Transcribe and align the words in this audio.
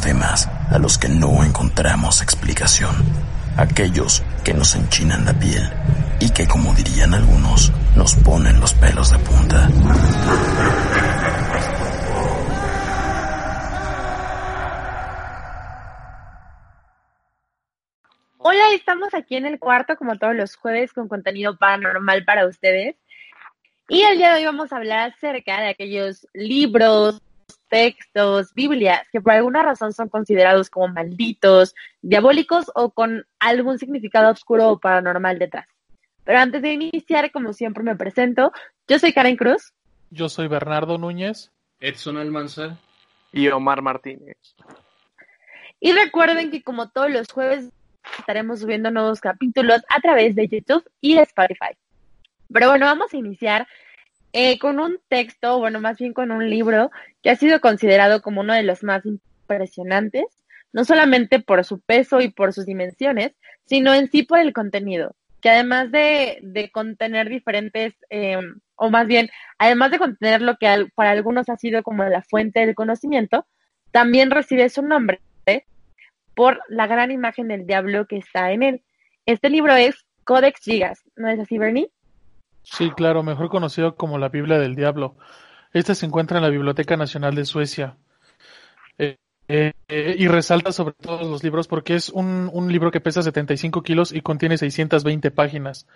temas 0.00 0.48
a 0.70 0.78
los 0.78 0.98
que 0.98 1.08
no 1.08 1.42
encontramos 1.44 2.22
explicación, 2.22 2.94
aquellos 3.56 4.22
que 4.44 4.54
nos 4.54 4.74
enchinan 4.74 5.24
la 5.24 5.32
piel 5.32 5.68
y 6.20 6.30
que, 6.30 6.46
como 6.46 6.74
dirían 6.74 7.14
algunos, 7.14 7.72
nos 7.96 8.14
ponen 8.16 8.60
los 8.60 8.74
pelos 8.74 9.10
de 9.10 9.18
punta. 9.18 9.68
Hola, 18.38 18.72
estamos 18.74 19.14
aquí 19.14 19.36
en 19.36 19.46
el 19.46 19.58
cuarto 19.58 19.96
como 19.96 20.16
todos 20.16 20.34
los 20.34 20.56
jueves 20.56 20.92
con 20.92 21.08
contenido 21.08 21.56
paranormal 21.56 22.24
para 22.24 22.46
ustedes. 22.46 22.96
Y 23.88 24.02
el 24.02 24.18
día 24.18 24.34
de 24.34 24.40
hoy 24.40 24.44
vamos 24.44 24.72
a 24.72 24.76
hablar 24.76 25.10
acerca 25.10 25.60
de 25.60 25.68
aquellos 25.68 26.26
libros, 26.34 27.22
textos, 27.68 28.52
Biblias, 28.54 29.06
que 29.12 29.20
por 29.20 29.32
alguna 29.32 29.62
razón 29.62 29.92
son 29.92 30.08
considerados 30.08 30.70
como 30.70 30.88
malditos, 30.88 31.74
diabólicos 32.02 32.70
o 32.74 32.90
con 32.90 33.26
algún 33.38 33.78
significado 33.78 34.30
oscuro 34.30 34.70
o 34.70 34.78
paranormal 34.78 35.38
detrás. 35.38 35.66
Pero 36.24 36.38
antes 36.40 36.60
de 36.62 36.72
iniciar, 36.72 37.30
como 37.32 37.52
siempre 37.52 37.82
me 37.82 37.96
presento, 37.96 38.52
yo 38.86 38.98
soy 38.98 39.12
Karen 39.12 39.36
Cruz. 39.36 39.72
Yo 40.10 40.28
soy 40.28 40.48
Bernardo 40.48 40.98
Núñez. 40.98 41.50
Edson 41.80 42.16
Almanza. 42.16 42.78
Y 43.32 43.48
Omar 43.48 43.82
Martínez. 43.82 44.36
Y 45.80 45.92
recuerden 45.92 46.50
que 46.50 46.62
como 46.62 46.88
todos 46.90 47.10
los 47.10 47.30
jueves 47.30 47.70
estaremos 48.18 48.60
subiendo 48.60 48.90
nuevos 48.90 49.20
capítulos 49.20 49.82
a 49.88 50.00
través 50.00 50.34
de 50.34 50.48
YouTube 50.48 50.84
y 51.00 51.18
Spotify. 51.18 51.76
Pero 52.52 52.68
bueno, 52.68 52.86
vamos 52.86 53.12
a 53.12 53.16
iniciar 53.16 53.66
eh, 54.32 54.58
con 54.58 54.80
un 54.80 54.98
texto, 55.08 55.58
bueno, 55.58 55.80
más 55.80 55.98
bien 55.98 56.12
con 56.12 56.30
un 56.30 56.48
libro 56.48 56.90
que 57.22 57.30
ha 57.30 57.36
sido 57.36 57.60
considerado 57.60 58.22
como 58.22 58.40
uno 58.42 58.54
de 58.54 58.62
los 58.62 58.82
más 58.82 59.04
impresionantes, 59.06 60.24
no 60.72 60.84
solamente 60.84 61.40
por 61.40 61.64
su 61.64 61.80
peso 61.80 62.20
y 62.20 62.30
por 62.30 62.52
sus 62.52 62.66
dimensiones, 62.66 63.32
sino 63.64 63.94
en 63.94 64.10
sí 64.10 64.22
por 64.22 64.38
el 64.38 64.52
contenido, 64.52 65.14
que 65.40 65.50
además 65.50 65.90
de, 65.90 66.38
de 66.42 66.70
contener 66.70 67.28
diferentes, 67.28 67.94
eh, 68.10 68.38
o 68.76 68.90
más 68.90 69.06
bien, 69.06 69.30
además 69.58 69.90
de 69.90 69.98
contener 69.98 70.42
lo 70.42 70.56
que 70.56 70.86
para 70.94 71.10
algunos 71.10 71.48
ha 71.48 71.56
sido 71.56 71.82
como 71.82 72.04
la 72.04 72.22
fuente 72.22 72.60
del 72.60 72.74
conocimiento, 72.74 73.46
también 73.90 74.30
recibe 74.30 74.68
su 74.68 74.82
nombre 74.82 75.20
por 76.38 76.60
la 76.68 76.86
gran 76.86 77.10
imagen 77.10 77.48
del 77.48 77.66
diablo 77.66 78.06
que 78.06 78.16
está 78.16 78.52
en 78.52 78.62
él. 78.62 78.82
Este 79.26 79.50
libro 79.50 79.74
es 79.74 80.06
Codex 80.22 80.60
Gigas, 80.60 81.02
¿no 81.16 81.28
es 81.28 81.40
así, 81.40 81.58
Bernie? 81.58 81.90
Sí, 82.62 82.90
claro, 82.90 83.22
mejor 83.22 83.48
conocido 83.48 83.96
como 83.96 84.18
la 84.18 84.28
Biblia 84.28 84.58
del 84.58 84.76
Diablo. 84.76 85.16
Este 85.72 85.94
se 85.94 86.06
encuentra 86.06 86.38
en 86.38 86.44
la 86.44 86.50
Biblioteca 86.50 86.96
Nacional 86.96 87.34
de 87.34 87.44
Suecia. 87.44 87.96
Eh, 89.50 89.72
eh, 89.88 90.14
y 90.18 90.28
resalta 90.28 90.72
sobre 90.72 90.94
todos 90.94 91.26
los 91.26 91.42
libros 91.42 91.68
porque 91.68 91.94
es 91.94 92.10
un, 92.10 92.50
un, 92.52 92.70
libro 92.70 92.90
que 92.90 93.00
pesa 93.00 93.22
75 93.22 93.82
kilos 93.82 94.12
y 94.12 94.20
contiene 94.20 94.58
620 94.58 95.30
páginas. 95.30 95.86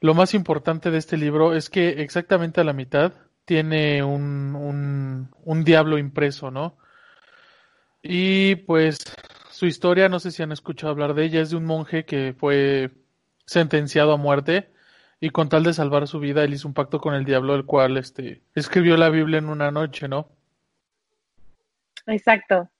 Lo 0.00 0.14
más 0.14 0.32
importante 0.32 0.90
de 0.90 0.96
este 0.96 1.18
libro 1.18 1.54
es 1.54 1.68
que 1.68 2.02
exactamente 2.02 2.62
a 2.62 2.64
la 2.64 2.72
mitad 2.72 3.12
tiene 3.44 4.02
un, 4.02 4.54
un, 4.54 5.30
un 5.44 5.64
diablo 5.64 5.98
impreso, 5.98 6.50
¿no? 6.50 6.78
Y 8.02 8.56
pues 8.56 8.98
su 9.50 9.66
historia, 9.66 10.08
no 10.08 10.18
sé 10.20 10.30
si 10.30 10.42
han 10.42 10.52
escuchado 10.52 10.92
hablar 10.92 11.14
de 11.14 11.24
ella, 11.24 11.42
es 11.42 11.50
de 11.50 11.56
un 11.56 11.66
monje 11.66 12.06
que 12.06 12.34
fue 12.38 12.90
sentenciado 13.44 14.12
a 14.12 14.16
muerte 14.16 14.70
y 15.20 15.30
con 15.30 15.48
tal 15.48 15.64
de 15.64 15.72
salvar 15.72 16.06
su 16.06 16.20
vida 16.20 16.44
él 16.44 16.54
hizo 16.54 16.68
un 16.68 16.74
pacto 16.74 17.00
con 17.00 17.14
el 17.14 17.24
diablo, 17.24 17.54
el 17.54 17.64
cual 17.64 17.96
este, 17.96 18.42
escribió 18.54 18.96
la 18.96 19.10
Biblia 19.10 19.38
en 19.38 19.48
una 19.48 19.70
noche, 19.70 20.08
¿no? 20.08 20.28
Exacto. 22.06 22.70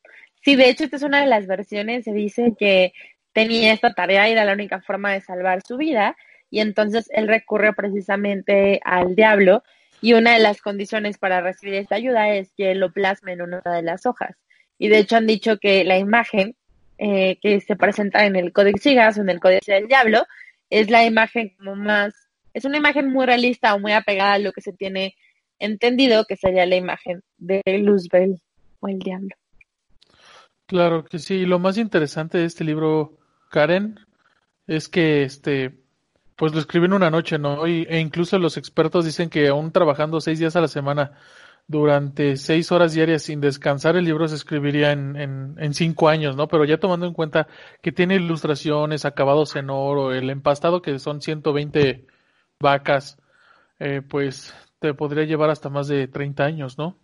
Sí, 0.42 0.56
de 0.56 0.68
hecho, 0.70 0.84
esta 0.84 0.96
es 0.96 1.02
una 1.02 1.20
de 1.20 1.26
las 1.26 1.46
versiones, 1.46 2.04
se 2.04 2.12
dice 2.12 2.54
que 2.58 2.92
tenía 3.32 3.72
esta 3.72 3.92
tarea 3.92 4.28
y 4.28 4.32
era 4.32 4.44
la 4.44 4.52
única 4.52 4.80
forma 4.80 5.12
de 5.12 5.20
salvar 5.20 5.62
su 5.62 5.76
vida, 5.76 6.16
y 6.50 6.60
entonces 6.60 7.10
él 7.12 7.28
recurre 7.28 7.72
precisamente 7.72 8.80
al 8.84 9.14
diablo, 9.14 9.62
y 10.00 10.14
una 10.14 10.34
de 10.34 10.38
las 10.38 10.62
condiciones 10.62 11.18
para 11.18 11.40
recibir 11.40 11.74
esta 11.74 11.96
ayuda 11.96 12.30
es 12.30 12.52
que 12.56 12.74
lo 12.74 12.92
plasme 12.92 13.32
en 13.32 13.42
una 13.42 13.60
de 13.60 13.82
las 13.82 14.06
hojas. 14.06 14.36
Y 14.78 14.88
de 14.88 14.98
hecho 14.98 15.16
han 15.16 15.26
dicho 15.26 15.58
que 15.58 15.84
la 15.84 15.98
imagen 15.98 16.54
eh, 16.98 17.38
que 17.42 17.60
se 17.60 17.76
presenta 17.76 18.24
en 18.24 18.36
el 18.36 18.52
Códex 18.52 18.82
Gigas 18.82 19.18
o 19.18 19.22
en 19.22 19.30
el 19.30 19.40
Códex 19.40 19.66
del 19.66 19.88
Diablo 19.88 20.24
es 20.70 20.90
la 20.90 21.04
imagen 21.04 21.54
como 21.58 21.74
más, 21.74 22.27
es 22.54 22.64
una 22.64 22.78
imagen 22.78 23.12
muy 23.12 23.26
realista 23.26 23.74
o 23.74 23.78
muy 23.78 23.92
apegada 23.92 24.34
a 24.34 24.38
lo 24.38 24.52
que 24.52 24.60
se 24.60 24.72
tiene 24.72 25.14
entendido 25.58 26.24
que 26.24 26.36
sería 26.36 26.66
la 26.66 26.76
imagen 26.76 27.22
de 27.36 27.62
Luzbel 27.80 28.40
o 28.80 28.88
el 28.88 28.98
diablo. 28.98 29.34
Claro 30.66 31.04
que 31.04 31.18
sí, 31.18 31.34
y 31.34 31.46
lo 31.46 31.58
más 31.58 31.78
interesante 31.78 32.38
de 32.38 32.44
este 32.44 32.62
libro, 32.64 33.18
Karen, 33.50 33.98
es 34.66 34.88
que 34.88 35.22
este 35.22 35.80
pues 36.36 36.52
lo 36.54 36.60
escribió 36.60 36.86
en 36.86 36.92
una 36.92 37.10
noche, 37.10 37.36
¿no? 37.36 37.66
Y, 37.66 37.84
e 37.88 37.98
incluso 37.98 38.38
los 38.38 38.56
expertos 38.56 39.04
dicen 39.04 39.28
que 39.28 39.48
aún 39.48 39.72
trabajando 39.72 40.20
seis 40.20 40.38
días 40.38 40.54
a 40.54 40.60
la 40.60 40.68
semana 40.68 41.12
durante 41.66 42.36
seis 42.36 42.70
horas 42.70 42.94
diarias 42.94 43.22
sin 43.22 43.40
descansar, 43.40 43.96
el 43.96 44.04
libro 44.04 44.28
se 44.28 44.36
escribiría 44.36 44.92
en, 44.92 45.16
en, 45.16 45.56
en, 45.58 45.74
cinco 45.74 46.08
años, 46.08 46.36
¿no? 46.36 46.46
Pero 46.46 46.64
ya 46.64 46.78
tomando 46.78 47.06
en 47.06 47.12
cuenta 47.12 47.48
que 47.82 47.90
tiene 47.90 48.14
ilustraciones, 48.14 49.04
acabados 49.04 49.56
en 49.56 49.68
oro, 49.68 50.12
el 50.12 50.30
empastado 50.30 50.80
que 50.80 50.98
son 51.00 51.20
120 51.20 52.06
vacas, 52.60 53.16
eh, 53.78 54.02
pues 54.02 54.54
te 54.80 54.94
podría 54.94 55.24
llevar 55.24 55.50
hasta 55.50 55.68
más 55.68 55.88
de 55.88 56.08
30 56.08 56.44
años, 56.44 56.78
¿no? 56.78 56.98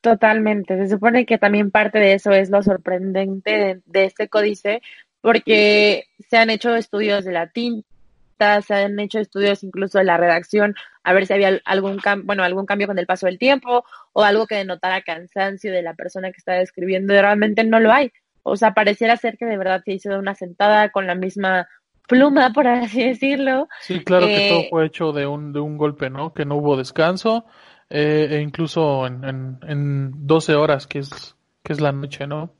Totalmente. 0.00 0.76
Se 0.78 0.88
supone 0.88 1.26
que 1.26 1.38
también 1.38 1.70
parte 1.70 1.98
de 1.98 2.14
eso 2.14 2.30
es 2.30 2.50
lo 2.50 2.62
sorprendente 2.62 3.80
de, 3.84 4.04
este 4.04 4.28
códice, 4.28 4.80
porque 5.20 6.04
se 6.28 6.36
han 6.36 6.50
hecho 6.50 6.76
estudios 6.76 7.24
de 7.24 7.32
la 7.32 7.48
tinta, 7.48 8.62
se 8.62 8.74
han 8.74 8.98
hecho 9.00 9.18
estudios 9.18 9.64
incluso 9.64 9.98
de 9.98 10.04
la 10.04 10.16
redacción, 10.16 10.74
a 11.02 11.12
ver 11.12 11.26
si 11.26 11.32
había 11.32 11.60
algún 11.64 12.00
bueno, 12.24 12.44
algún 12.44 12.66
cambio 12.66 12.86
con 12.86 12.98
el 12.98 13.06
paso 13.06 13.26
del 13.26 13.38
tiempo 13.38 13.84
o 14.12 14.22
algo 14.22 14.46
que 14.46 14.56
denotara 14.56 15.02
cansancio 15.02 15.72
de 15.72 15.82
la 15.82 15.94
persona 15.94 16.30
que 16.30 16.38
está 16.38 16.60
escribiendo 16.60 17.14
y 17.14 17.20
realmente 17.20 17.64
no 17.64 17.80
lo 17.80 17.92
hay. 17.92 18.12
O 18.44 18.56
sea, 18.56 18.74
pareciera 18.74 19.16
ser 19.16 19.36
que 19.36 19.46
de 19.46 19.58
verdad 19.58 19.82
se 19.84 19.94
hizo 19.94 20.10
de 20.10 20.18
una 20.18 20.34
sentada 20.36 20.90
con 20.90 21.08
la 21.08 21.16
misma 21.16 21.66
pluma, 22.06 22.50
por 22.54 22.66
así 22.66 23.04
decirlo. 23.04 23.68
Sí, 23.80 24.04
claro 24.04 24.26
que 24.26 24.48
todo 24.48 24.62
fue 24.70 24.86
hecho 24.86 25.12
de 25.12 25.26
un, 25.26 25.52
de 25.52 25.60
un 25.60 25.76
golpe, 25.76 26.10
¿no? 26.10 26.32
Que 26.32 26.44
no 26.44 26.56
hubo 26.56 26.76
descanso, 26.76 27.46
eh, 27.90 28.28
e 28.30 28.40
incluso 28.40 29.06
en, 29.06 29.24
en, 29.24 29.58
en 29.62 30.26
12 30.26 30.54
horas, 30.54 30.86
que 30.86 31.00
es, 31.00 31.36
que 31.62 31.72
es 31.72 31.80
la 31.80 31.92
noche, 31.92 32.26
¿no? 32.26 32.50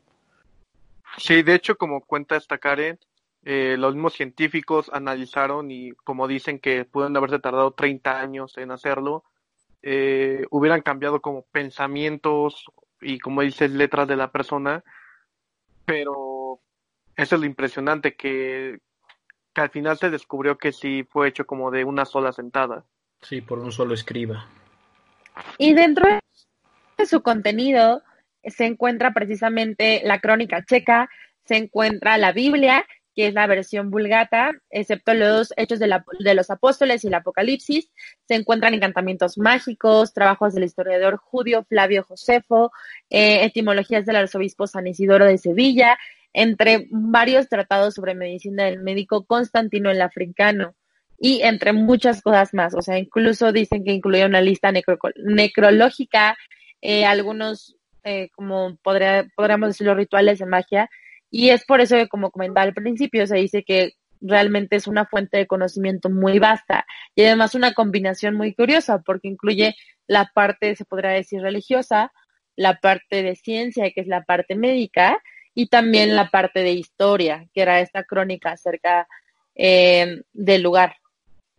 Sí, 1.18 1.42
de 1.42 1.54
hecho, 1.54 1.76
como 1.76 2.02
cuenta 2.02 2.36
esta 2.36 2.58
Karen, 2.58 2.98
eh, 3.44 3.76
los 3.78 3.94
mismos 3.94 4.14
científicos 4.14 4.90
analizaron 4.92 5.70
y 5.70 5.92
como 5.92 6.26
dicen 6.26 6.58
que 6.58 6.84
pueden 6.84 7.16
haberse 7.16 7.38
tardado 7.38 7.70
30 7.70 8.20
años 8.20 8.58
en 8.58 8.72
hacerlo, 8.72 9.24
eh, 9.82 10.44
hubieran 10.50 10.82
cambiado 10.82 11.20
como 11.22 11.42
pensamientos 11.42 12.64
y 13.00 13.20
como 13.20 13.42
dices 13.42 13.70
letras 13.70 14.08
de 14.08 14.16
la 14.16 14.32
persona, 14.32 14.82
pero 15.84 16.60
eso 17.14 17.36
es 17.36 17.40
lo 17.40 17.46
impresionante 17.46 18.16
que, 18.16 18.80
que 19.56 19.62
al 19.62 19.70
final 19.70 19.96
se 19.96 20.10
descubrió 20.10 20.58
que 20.58 20.70
sí 20.70 21.02
fue 21.02 21.28
hecho 21.28 21.46
como 21.46 21.70
de 21.70 21.82
una 21.82 22.04
sola 22.04 22.30
sentada. 22.30 22.84
Sí, 23.22 23.40
por 23.40 23.58
un 23.58 23.72
solo 23.72 23.94
escriba. 23.94 24.46
Y 25.56 25.72
dentro 25.72 26.06
de 26.98 27.06
su 27.06 27.22
contenido 27.22 28.02
se 28.44 28.66
encuentra 28.66 29.14
precisamente 29.14 30.02
la 30.04 30.20
crónica 30.20 30.62
checa, 30.62 31.08
se 31.46 31.56
encuentra 31.56 32.18
la 32.18 32.32
Biblia, 32.32 32.84
que 33.14 33.28
es 33.28 33.32
la 33.32 33.46
versión 33.46 33.90
vulgata, 33.90 34.50
excepto 34.68 35.14
los 35.14 35.54
hechos 35.56 35.78
de, 35.78 35.86
la, 35.86 36.04
de, 36.18 36.34
los 36.34 36.50
apóstoles 36.50 37.02
y 37.02 37.06
el 37.06 37.14
Apocalipsis. 37.14 37.90
Se 38.28 38.34
encuentran 38.34 38.74
encantamientos 38.74 39.38
mágicos, 39.38 40.12
trabajos 40.12 40.52
del 40.52 40.64
historiador 40.64 41.16
judío 41.16 41.64
Flavio 41.64 42.02
Josefo, 42.02 42.72
eh, 43.08 43.42
etimologías 43.46 44.04
del 44.04 44.16
arzobispo 44.16 44.66
San 44.66 44.86
Isidoro 44.86 45.24
de 45.24 45.38
Sevilla, 45.38 45.96
entre 46.36 46.86
varios 46.90 47.48
tratados 47.48 47.94
sobre 47.94 48.14
medicina 48.14 48.64
del 48.64 48.82
médico 48.82 49.24
Constantino 49.24 49.90
el 49.90 50.02
Africano 50.02 50.74
y 51.18 51.40
entre 51.40 51.72
muchas 51.72 52.20
cosas 52.20 52.52
más. 52.52 52.74
O 52.74 52.82
sea, 52.82 52.98
incluso 52.98 53.52
dicen 53.52 53.84
que 53.84 53.92
incluía 53.92 54.26
una 54.26 54.42
lista 54.42 54.70
necro 54.70 54.98
necrológica, 55.16 56.36
eh, 56.82 57.06
algunos, 57.06 57.78
eh, 58.04 58.28
como 58.34 58.76
podría, 58.82 59.26
podríamos 59.34 59.70
decirlo, 59.70 59.94
rituales 59.94 60.38
de 60.38 60.44
magia 60.44 60.90
y 61.30 61.48
es 61.48 61.64
por 61.64 61.80
eso 61.80 61.96
que, 61.96 62.06
como 62.06 62.30
comentaba 62.30 62.64
al 62.64 62.74
principio, 62.74 63.26
se 63.26 63.36
dice 63.36 63.64
que 63.64 63.92
realmente 64.20 64.76
es 64.76 64.86
una 64.86 65.06
fuente 65.06 65.38
de 65.38 65.46
conocimiento 65.46 66.10
muy 66.10 66.38
vasta 66.38 66.84
y 67.14 67.24
además 67.24 67.54
una 67.54 67.72
combinación 67.72 68.34
muy 68.34 68.54
curiosa 68.54 68.98
porque 68.98 69.28
incluye 69.28 69.74
la 70.06 70.30
parte, 70.34 70.76
se 70.76 70.84
podría 70.84 71.12
decir, 71.12 71.40
religiosa, 71.40 72.12
la 72.56 72.78
parte 72.78 73.22
de 73.22 73.36
ciencia, 73.36 73.90
que 73.90 74.02
es 74.02 74.06
la 74.06 74.24
parte 74.24 74.54
médica, 74.54 75.18
y 75.56 75.68
también 75.68 76.14
la 76.14 76.28
parte 76.28 76.60
de 76.60 76.72
historia, 76.72 77.48
que 77.54 77.62
era 77.62 77.80
esta 77.80 78.04
crónica 78.04 78.52
acerca 78.52 79.08
eh, 79.54 80.22
del 80.34 80.62
lugar. 80.62 80.96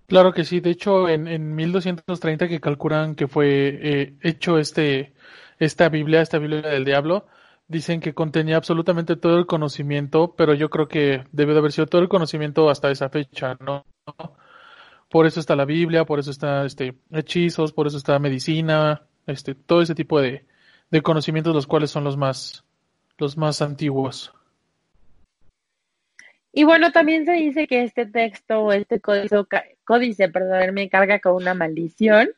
Claro 0.06 0.32
que 0.34 0.46
sí, 0.46 0.60
de 0.60 0.70
hecho 0.70 1.10
en, 1.10 1.28
en 1.28 1.56
1230 1.56 2.48
que 2.48 2.62
calculan 2.62 3.16
que 3.16 3.28
fue 3.28 3.80
eh, 3.82 4.14
hecho 4.22 4.60
este, 4.60 5.14
esta 5.58 5.90
Biblia, 5.90 6.22
esta 6.22 6.38
Biblia 6.38 6.62
del 6.62 6.86
diablo, 6.86 7.26
dicen 7.68 8.00
que 8.00 8.14
contenía 8.14 8.56
absolutamente 8.56 9.16
todo 9.16 9.40
el 9.40 9.48
conocimiento, 9.48 10.36
pero 10.38 10.54
yo 10.54 10.70
creo 10.70 10.88
que 10.88 11.24
debe 11.32 11.54
de 11.54 11.60
haber 11.60 11.72
sido 11.72 11.88
todo 11.88 12.02
el 12.02 12.08
conocimiento 12.08 12.70
hasta 12.70 12.92
esa 12.92 13.10
fecha, 13.10 13.58
¿no? 13.60 13.84
Por 15.10 15.26
eso 15.26 15.40
está 15.40 15.56
la 15.56 15.66
Biblia, 15.66 16.06
por 16.06 16.20
eso 16.20 16.30
está 16.30 16.66
este 16.66 17.00
hechizos, 17.12 17.74
por 17.74 17.88
eso 17.88 17.98
está 17.98 18.20
medicina, 18.20 19.08
este, 19.26 19.56
todo 19.56 19.82
ese 19.82 19.96
tipo 19.96 20.22
de, 20.22 20.46
de 20.92 21.02
conocimientos 21.02 21.56
los 21.56 21.66
cuales 21.66 21.90
son 21.90 22.04
los 22.04 22.16
más, 22.16 22.67
los 23.18 23.38
más 23.38 23.62
antiguos. 23.62 24.34
Y 26.52 26.64
bueno, 26.64 26.92
también 26.92 27.26
se 27.26 27.34
dice 27.34 27.68
que 27.68 27.84
este 27.84 28.06
texto 28.06 28.62
o 28.62 28.72
este 28.72 29.00
códice, 29.00 29.36
códice, 29.84 30.30
perdón, 30.30 30.74
me 30.74 30.90
carga 30.90 31.20
con 31.20 31.36
una 31.36 31.54
maldición. 31.54 32.30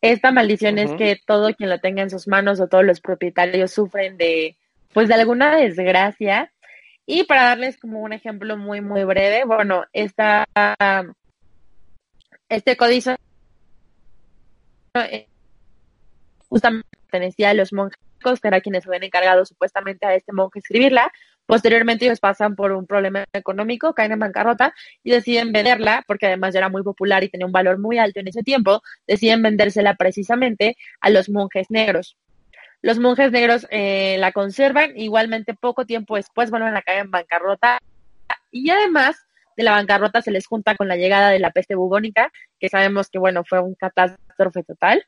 Esta 0.00 0.32
maldición 0.32 0.78
es 0.78 0.92
que 0.92 1.18
todo 1.26 1.54
quien 1.54 1.70
lo 1.70 1.80
tenga 1.80 2.02
en 2.02 2.10
sus 2.10 2.28
manos 2.28 2.60
o 2.60 2.68
todos 2.68 2.84
los 2.84 3.00
propietarios 3.00 3.72
sufren 3.72 4.18
de, 4.18 4.56
pues, 4.92 5.08
de 5.08 5.14
alguna 5.14 5.56
desgracia. 5.56 6.52
Y 7.06 7.24
para 7.24 7.44
darles 7.44 7.78
como 7.78 8.00
un 8.00 8.12
ejemplo 8.12 8.56
muy, 8.58 8.82
muy 8.82 9.04
breve, 9.04 9.44
bueno, 9.44 9.86
esta, 9.94 10.46
este 12.50 12.76
códice 12.76 13.16
eh, 14.94 15.26
justamente 16.48 16.88
pertenecía 17.00 17.50
a 17.50 17.54
los 17.54 17.72
monjes, 17.72 17.98
que 18.18 18.48
eran 18.48 18.60
quienes 18.60 18.86
habían 18.86 19.04
encargado 19.04 19.44
supuestamente 19.44 20.06
a 20.06 20.14
este 20.14 20.32
monje 20.32 20.58
escribirla, 20.58 21.10
Posteriormente 21.48 22.04
ellos 22.04 22.20
pasan 22.20 22.56
por 22.56 22.72
un 22.72 22.86
problema 22.86 23.24
económico, 23.32 23.94
caen 23.94 24.12
en 24.12 24.18
bancarrota 24.18 24.74
y 25.02 25.12
deciden 25.12 25.50
venderla, 25.50 26.04
porque 26.06 26.26
además 26.26 26.52
ya 26.52 26.58
era 26.58 26.68
muy 26.68 26.82
popular 26.82 27.24
y 27.24 27.30
tenía 27.30 27.46
un 27.46 27.52
valor 27.52 27.78
muy 27.78 27.96
alto 27.98 28.20
en 28.20 28.28
ese 28.28 28.42
tiempo, 28.42 28.82
deciden 29.06 29.40
vendérsela 29.42 29.94
precisamente 29.94 30.76
a 31.00 31.08
los 31.08 31.30
monjes 31.30 31.70
negros. 31.70 32.18
Los 32.82 32.98
monjes 32.98 33.32
negros 33.32 33.66
eh, 33.70 34.16
la 34.18 34.32
conservan, 34.32 34.92
igualmente 34.94 35.54
poco 35.54 35.86
tiempo 35.86 36.16
después 36.16 36.50
vuelven 36.50 36.76
a 36.76 36.82
caer 36.82 37.06
en 37.06 37.10
bancarrota 37.10 37.78
y 38.50 38.68
además 38.68 39.16
de 39.56 39.62
la 39.62 39.70
bancarrota 39.70 40.20
se 40.20 40.30
les 40.30 40.46
junta 40.46 40.76
con 40.76 40.86
la 40.86 40.96
llegada 40.96 41.30
de 41.30 41.38
la 41.38 41.50
peste 41.50 41.76
bubónica, 41.76 42.30
que 42.60 42.68
sabemos 42.68 43.08
que 43.08 43.18
bueno, 43.18 43.42
fue 43.42 43.58
un 43.60 43.74
catástrofe 43.74 44.64
total. 44.64 45.02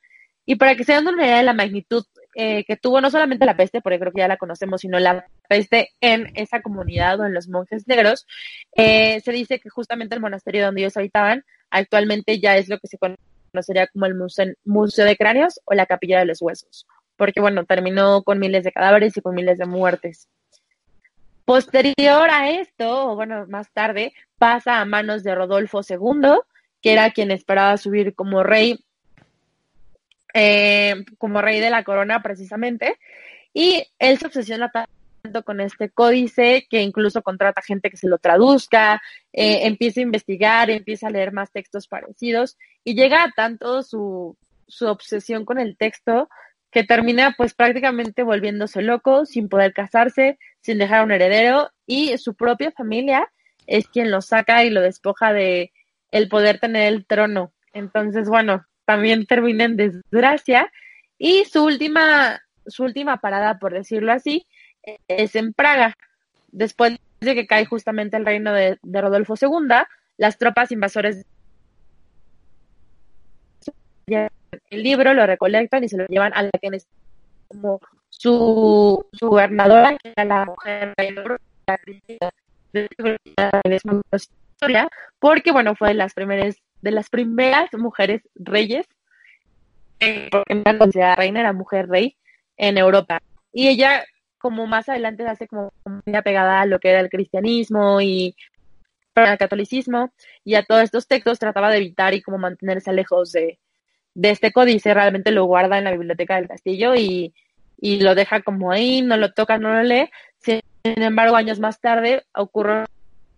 Y 0.47 0.57
para 0.57 0.75
que 0.75 0.85
se 0.85 0.95
den 0.95 1.07
una 1.07 1.27
idea 1.27 1.37
de 1.37 1.43
la 1.43 1.53
magnitud 1.53 2.03
eh, 2.35 2.65
que 2.65 2.77
tuvo 2.77 3.01
no 3.01 3.11
solamente 3.11 3.45
la 3.45 3.57
peste, 3.57 3.81
porque 3.81 3.99
creo 3.99 4.13
que 4.13 4.21
ya 4.21 4.29
la 4.29 4.37
conocemos, 4.37 4.81
sino 4.83 4.99
la 4.99 5.27
peste 5.49 5.91
en 6.01 6.31
esa 6.35 6.63
comunidad 6.63 7.21
o 7.21 7.27
en 7.27 7.35
los 7.35 7.49
monjes 7.49 7.87
negros, 7.89 8.27
eh, 8.77 9.21
se 9.21 9.33
dice 9.33 9.59
que 9.59 9.69
justamente 9.69 10.15
el 10.15 10.21
monasterio 10.21 10.65
donde 10.65 10.83
ellos 10.83 10.97
habitaban 10.97 11.45
actualmente 11.71 12.39
ya 12.39 12.57
es 12.57 12.69
lo 12.69 12.79
que 12.79 12.89
se 12.89 12.99
conocería 12.99 13.89
como 13.89 14.07
el 14.07 14.15
museo, 14.15 15.05
de 15.05 15.17
cráneos 15.17 15.61
o 15.65 15.75
la 15.75 15.87
capilla 15.87 16.21
de 16.21 16.27
los 16.27 16.41
huesos, 16.41 16.87
porque 17.17 17.41
bueno, 17.41 17.65
terminó 17.65 18.23
con 18.23 18.39
miles 18.39 18.65
de 18.65 18.73
cadáveres 18.73 19.17
y 19.17 19.21
con 19.21 19.35
miles 19.35 19.59
de 19.59 19.67
muertes. 19.67 20.29
Posterior 21.45 22.31
a 22.31 22.51
esto, 22.51 23.11
o 23.11 23.17
bueno, 23.17 23.47
más 23.49 23.73
tarde, 23.73 24.13
pasa 24.39 24.81
a 24.81 24.85
manos 24.85 25.25
de 25.25 25.35
Rodolfo 25.35 25.81
II, 25.89 26.39
que 26.81 26.93
era 26.93 27.11
quien 27.11 27.33
esperaba 27.33 27.77
subir 27.77 28.15
como 28.15 28.45
rey 28.45 28.79
eh, 30.35 31.05
como 31.19 31.43
rey 31.43 31.61
de 31.61 31.71
la 31.71 31.85
corona 31.85 32.23
precisamente, 32.23 32.99
y 33.53 33.87
él 33.99 34.19
se 34.19 34.27
obsesiona 34.27 34.71
tanto 34.71 35.45
con 35.45 35.61
este 35.61 35.91
códice 35.91 36.67
que 36.71 36.83
incluso 36.83 37.23
contrata 37.23 37.63
gente 37.63 37.91
que 37.91 37.97
se 37.97 38.09
lo 38.09 38.19
traduzca, 38.19 39.03
eh, 39.33 39.67
empieza 39.67 40.01
a 40.01 40.05
investigar, 40.05 40.71
empieza 40.71 41.09
a 41.09 41.11
leer 41.11 41.33
más 41.33 41.51
textos 41.51 41.89
parecidos 41.89 42.57
y 42.85 42.95
llega 42.95 43.23
a 43.25 43.31
tanto 43.33 43.83
su, 43.83 44.37
su 44.67 44.87
obsesión 44.87 45.45
con 45.45 45.59
el 45.59 45.77
texto 45.77 46.29
que 46.71 46.85
termina 46.85 47.35
pues 47.37 47.55
prácticamente 47.55 48.23
volviéndose 48.23 48.83
loco, 48.83 49.27
sin 49.27 49.49
poder 49.49 49.73
casarse, 49.73 50.39
sin 50.61 50.79
dejar 50.79 51.05
un 51.05 51.11
heredero 51.11 51.71
y 51.87 52.17
su 52.19 52.35
propia 52.35 52.71
familia 52.71 53.31
es 53.67 53.89
quien 53.89 54.11
lo 54.11 54.21
saca 54.21 54.65
y 54.65 54.71
lo 54.71 54.81
despoja 54.81 55.33
de 55.33 55.73
el 56.11 56.29
poder 56.29 56.59
tener 56.59 56.93
el 56.93 57.07
trono. 57.07 57.53
Entonces, 57.73 58.29
bueno, 58.29 58.65
también 58.91 59.25
termina 59.25 59.65
en 59.65 59.77
desgracia. 59.77 60.73
Y 61.17 61.45
su 61.45 61.65
última, 61.65 62.43
su 62.67 62.83
última 62.83 63.19
parada, 63.19 63.61
por 63.61 63.73
decirlo 63.73 64.13
así, 64.13 64.49
es 65.07 65.37
en 65.37 65.53
Praga. 65.53 65.97
Después 66.49 66.99
de 67.21 67.35
que 67.37 67.47
cae 67.47 67.67
justamente 67.67 68.17
el 68.17 68.27
reino 68.27 68.53
de, 68.53 68.79
Rodolfo 68.83 69.35
II, 69.41 69.69
las 70.17 70.39
tropas 70.39 70.73
invasores 70.73 71.25
el 74.09 74.83
libro, 74.83 75.15
lo 75.15 75.25
recolectan 75.25 75.85
y 75.85 75.89
se 75.89 75.97
lo 75.97 76.07
llevan 76.07 76.33
a 76.35 76.43
la 76.43 76.51
que 76.61 76.67
es 76.73 76.89
como 77.47 77.81
su, 78.09 79.07
su 79.13 79.29
gobernadora, 79.29 79.97
que 79.99 80.13
era 80.17 80.25
la 80.25 80.47
mujer 80.47 80.95
de 80.97 81.13
porque 85.21 85.53
bueno, 85.53 85.77
fue 85.77 85.89
de 85.89 85.95
las 85.95 86.13
primeras 86.13 86.57
de 86.83 86.91
las 86.91 87.09
primeras 87.09 87.73
mujeres 87.75 88.23
reyes, 88.35 88.87
eh, 90.01 90.29
porque 90.31 90.63
considerada 90.79 91.17
reina, 91.17 91.41
era 91.41 91.53
mujer 91.53 91.89
rey 91.89 92.17
en 92.57 92.79
Europa. 92.79 93.21
Y 93.53 93.69
ella, 93.69 94.05
como 94.39 94.67
más 94.67 94.89
adelante, 94.89 95.27
hace 95.27 95.47
como 95.47 95.73
muy 95.85 96.17
apegada 96.17 96.61
a 96.61 96.67
lo 96.67 96.79
que 96.79 96.91
era 96.91 97.01
el 97.01 97.11
cristianismo 97.11 98.01
y 98.01 98.35
al 99.15 99.39
catolicismo 99.39 100.13
y 100.45 100.55
a 100.55 100.63
todos 100.63 100.83
estos 100.83 101.07
textos, 101.07 101.39
trataba 101.39 101.71
de 101.71 101.79
evitar 101.79 102.15
y 102.15 102.23
como 102.23 102.39
mantenerse 102.39 102.93
lejos 102.93 103.33
de, 103.33 103.59
de 104.15 104.31
este 104.31 104.53
códice, 104.53 104.95
realmente 104.95 105.31
lo 105.31 105.45
guarda 105.45 105.79
en 105.79 105.85
la 105.85 105.93
biblioteca 105.93 106.37
del 106.37 106.49
castillo 106.49 106.95
y, 106.95 107.35
y 107.79 108.01
lo 108.01 108.15
deja 108.15 108.43
como 108.43 108.73
ahí, 108.73 109.03
no 109.03 109.17
lo 109.17 109.33
toca, 109.33 109.59
no 109.59 109.73
lo 109.73 109.83
lee. 109.83 110.11
Sin 110.39 110.63
embargo, 110.85 111.37
años 111.37 111.61
más 111.61 111.81
tarde 111.81 112.25
ocurre 112.35 112.87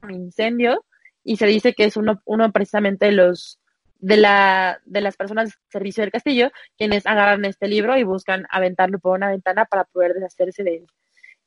un 0.03 0.11
incendio 0.13 0.85
y 1.25 1.37
se 1.37 1.47
dice 1.47 1.75
que 1.75 1.85
es 1.85 1.97
uno, 1.97 2.21
uno 2.25 2.51
precisamente 2.53 3.07
de 3.07 3.13
los 3.13 3.59
de 3.99 4.17
la 4.17 4.81
de 4.85 5.01
las 5.01 5.17
personas 5.17 5.51
del 5.51 5.59
servicio 5.71 6.03
del 6.03 6.11
castillo 6.11 6.51
quienes 6.77 7.07
agarran 7.07 7.45
este 7.45 7.69
libro 7.69 7.97
y 7.97 8.03
buscan 8.03 8.47
aventarlo 8.51 8.99
por 8.99 9.17
una 9.17 9.31
ventana 9.31 9.65
para 9.65 9.85
poder 9.85 10.15
deshacerse 10.15 10.65
de 10.65 10.77
él. 10.77 10.87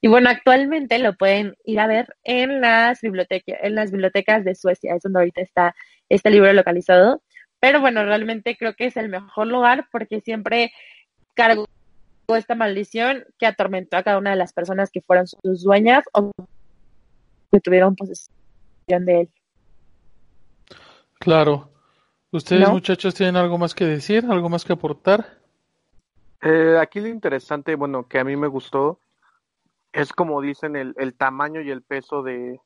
Y 0.01 0.07
bueno, 0.07 0.29
actualmente 0.29 0.99
lo 0.99 1.15
pueden 1.15 1.55
ir 1.63 1.79
a 1.79 1.87
ver 1.87 2.15
en 2.23 2.61
las 2.61 3.01
bibliotecas, 3.01 3.57
en 3.61 3.75
las 3.75 3.91
bibliotecas 3.91 4.45
de 4.45 4.53
Suecia, 4.53 4.93
es 4.95 5.01
donde 5.01 5.19
ahorita 5.19 5.41
está 5.41 5.75
este 6.09 6.29
libro 6.29 6.53
localizado. 6.53 7.23
Pero 7.59 7.81
bueno, 7.81 8.05
realmente 8.05 8.55
creo 8.55 8.75
que 8.75 8.85
es 8.85 8.97
el 8.97 9.09
mejor 9.09 9.47
lugar 9.47 9.87
porque 9.91 10.21
siempre 10.21 10.71
cargó 11.33 11.65
esta 12.35 12.55
maldición 12.55 13.25
que 13.39 13.47
atormentó 13.47 13.97
a 13.97 14.03
cada 14.03 14.17
una 14.19 14.31
de 14.31 14.35
las 14.35 14.53
personas 14.53 14.91
que 14.91 15.01
fueron 15.01 15.27
sus 15.27 15.63
dueñas 15.63 16.05
o 16.13 16.31
que 17.51 17.59
tuvieron 17.59 17.95
posesión 17.95 19.05
de 19.05 19.21
él. 19.21 19.29
Claro. 21.25 21.69
¿Ustedes, 22.31 22.69
muchachos, 22.69 23.15
tienen 23.15 23.35
algo 23.35 23.57
más 23.57 23.73
que 23.73 23.83
decir? 23.83 24.27
¿Algo 24.29 24.47
más 24.47 24.63
que 24.63 24.73
aportar? 24.73 25.39
Eh, 26.43 26.77
aquí 26.79 26.99
lo 26.99 27.07
interesante, 27.07 27.73
bueno, 27.73 28.07
que 28.07 28.19
a 28.19 28.23
mí 28.23 28.35
me 28.35 28.45
gustó, 28.45 28.99
es 29.91 30.13
como 30.13 30.39
dicen 30.39 30.75
el, 30.75 30.93
el 30.99 31.15
tamaño 31.15 31.61
y 31.61 31.71
el 31.71 31.81
peso 31.81 32.21
de 32.21 32.59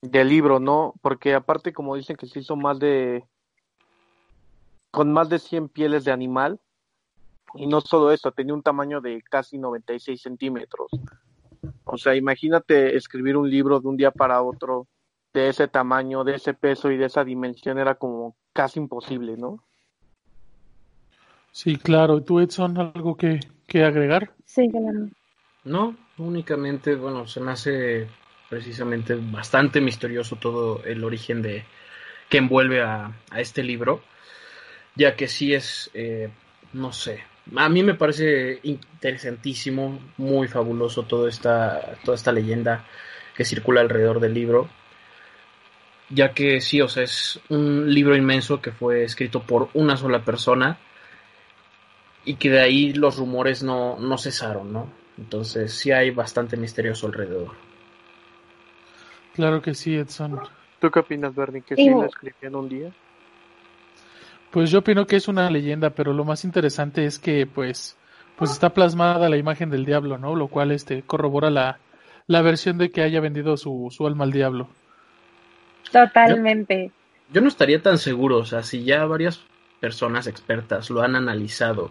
del 0.00 0.28
libro, 0.28 0.60
¿no? 0.60 0.94
Porque 1.02 1.34
aparte, 1.34 1.72
como 1.72 1.96
dicen 1.96 2.14
que 2.14 2.26
se 2.26 2.38
hizo 2.38 2.54
más 2.54 2.78
de 2.78 3.24
con 4.92 5.12
más 5.12 5.28
de 5.28 5.40
100 5.40 5.70
pieles 5.70 6.04
de 6.04 6.12
animal, 6.12 6.60
y 7.54 7.66
no 7.66 7.80
solo 7.80 8.12
eso, 8.12 8.30
tenía 8.30 8.54
un 8.54 8.62
tamaño 8.62 9.00
de 9.00 9.22
casi 9.28 9.58
96 9.58 10.22
centímetros. 10.22 10.92
O 11.82 11.98
sea, 11.98 12.14
imagínate 12.14 12.96
escribir 12.96 13.36
un 13.36 13.50
libro 13.50 13.80
de 13.80 13.88
un 13.88 13.96
día 13.96 14.12
para 14.12 14.40
otro 14.40 14.86
de 15.32 15.48
ese 15.48 15.68
tamaño, 15.68 16.24
de 16.24 16.34
ese 16.36 16.54
peso 16.54 16.90
y 16.90 16.96
de 16.96 17.06
esa 17.06 17.24
dimensión 17.24 17.78
era 17.78 17.94
como 17.94 18.36
casi 18.52 18.78
imposible, 18.78 19.36
¿no? 19.36 19.62
Sí, 21.50 21.76
claro. 21.76 22.22
¿Tú, 22.22 22.40
Edson, 22.40 22.78
algo 22.78 23.16
que, 23.16 23.40
que 23.66 23.84
agregar? 23.84 24.32
Sí, 24.44 24.68
claro. 24.70 25.08
No, 25.64 25.96
únicamente, 26.18 26.94
bueno, 26.94 27.26
se 27.26 27.40
me 27.40 27.52
hace 27.52 28.08
precisamente 28.48 29.14
bastante 29.14 29.80
misterioso 29.80 30.36
todo 30.36 30.82
el 30.84 31.04
origen 31.04 31.40
de 31.40 31.64
que 32.28 32.38
envuelve 32.38 32.82
a, 32.82 33.12
a 33.30 33.40
este 33.40 33.62
libro, 33.62 34.02
ya 34.94 35.16
que 35.16 35.28
sí 35.28 35.54
es, 35.54 35.90
eh, 35.94 36.30
no 36.72 36.92
sé, 36.92 37.22
a 37.56 37.68
mí 37.68 37.82
me 37.82 37.94
parece 37.94 38.60
interesantísimo, 38.62 40.00
muy 40.16 40.48
fabuloso 40.48 41.04
toda 41.04 41.28
esta, 41.28 41.96
toda 42.04 42.14
esta 42.14 42.32
leyenda 42.32 42.84
que 43.36 43.44
circula 43.44 43.80
alrededor 43.80 44.20
del 44.20 44.34
libro 44.34 44.68
ya 46.12 46.32
que 46.32 46.60
sí, 46.60 46.80
o 46.80 46.88
sea, 46.88 47.04
es 47.04 47.40
un 47.48 47.92
libro 47.92 48.16
inmenso 48.16 48.60
que 48.60 48.72
fue 48.72 49.04
escrito 49.04 49.42
por 49.42 49.68
una 49.74 49.96
sola 49.96 50.24
persona 50.24 50.78
y 52.24 52.34
que 52.34 52.50
de 52.50 52.60
ahí 52.60 52.92
los 52.92 53.16
rumores 53.16 53.62
no, 53.62 53.98
no 53.98 54.18
cesaron, 54.18 54.72
¿no? 54.72 54.88
Entonces 55.18 55.72
sí 55.72 55.90
hay 55.90 56.10
bastante 56.10 56.56
misterioso 56.56 57.06
alrededor. 57.06 57.50
Claro 59.34 59.62
que 59.62 59.74
sí, 59.74 59.96
Edson. 59.96 60.38
¿Tú 60.80 60.90
qué 60.90 61.00
opinas, 61.00 61.34
Bernie? 61.34 61.62
¿Que 61.62 61.76
sí 61.76 61.88
la 61.88 62.06
escribían 62.06 62.54
un 62.54 62.68
día? 62.68 62.92
Pues 64.50 64.70
yo 64.70 64.80
opino 64.80 65.06
que 65.06 65.16
es 65.16 65.28
una 65.28 65.50
leyenda, 65.50 65.90
pero 65.90 66.12
lo 66.12 66.24
más 66.24 66.44
interesante 66.44 67.06
es 67.06 67.18
que, 67.18 67.46
pues, 67.46 67.96
pues 68.36 68.50
está 68.50 68.70
plasmada 68.70 69.30
la 69.30 69.38
imagen 69.38 69.70
del 69.70 69.86
diablo, 69.86 70.18
¿no? 70.18 70.34
Lo 70.34 70.48
cual, 70.48 70.72
este, 70.72 71.02
corrobora 71.02 71.50
la, 71.50 71.78
la 72.26 72.42
versión 72.42 72.76
de 72.76 72.90
que 72.90 73.02
haya 73.02 73.20
vendido 73.20 73.56
su, 73.56 73.88
su 73.90 74.06
alma 74.06 74.24
al 74.24 74.32
diablo. 74.32 74.68
Totalmente. 75.92 76.86
Yo, 77.28 77.34
yo 77.34 77.40
no 77.42 77.48
estaría 77.48 77.82
tan 77.82 77.98
seguro, 77.98 78.38
o 78.38 78.44
sea, 78.44 78.62
si 78.62 78.84
ya 78.84 79.04
varias 79.04 79.44
personas 79.80 80.26
expertas 80.26 80.90
lo 80.90 81.02
han 81.02 81.16
analizado 81.16 81.90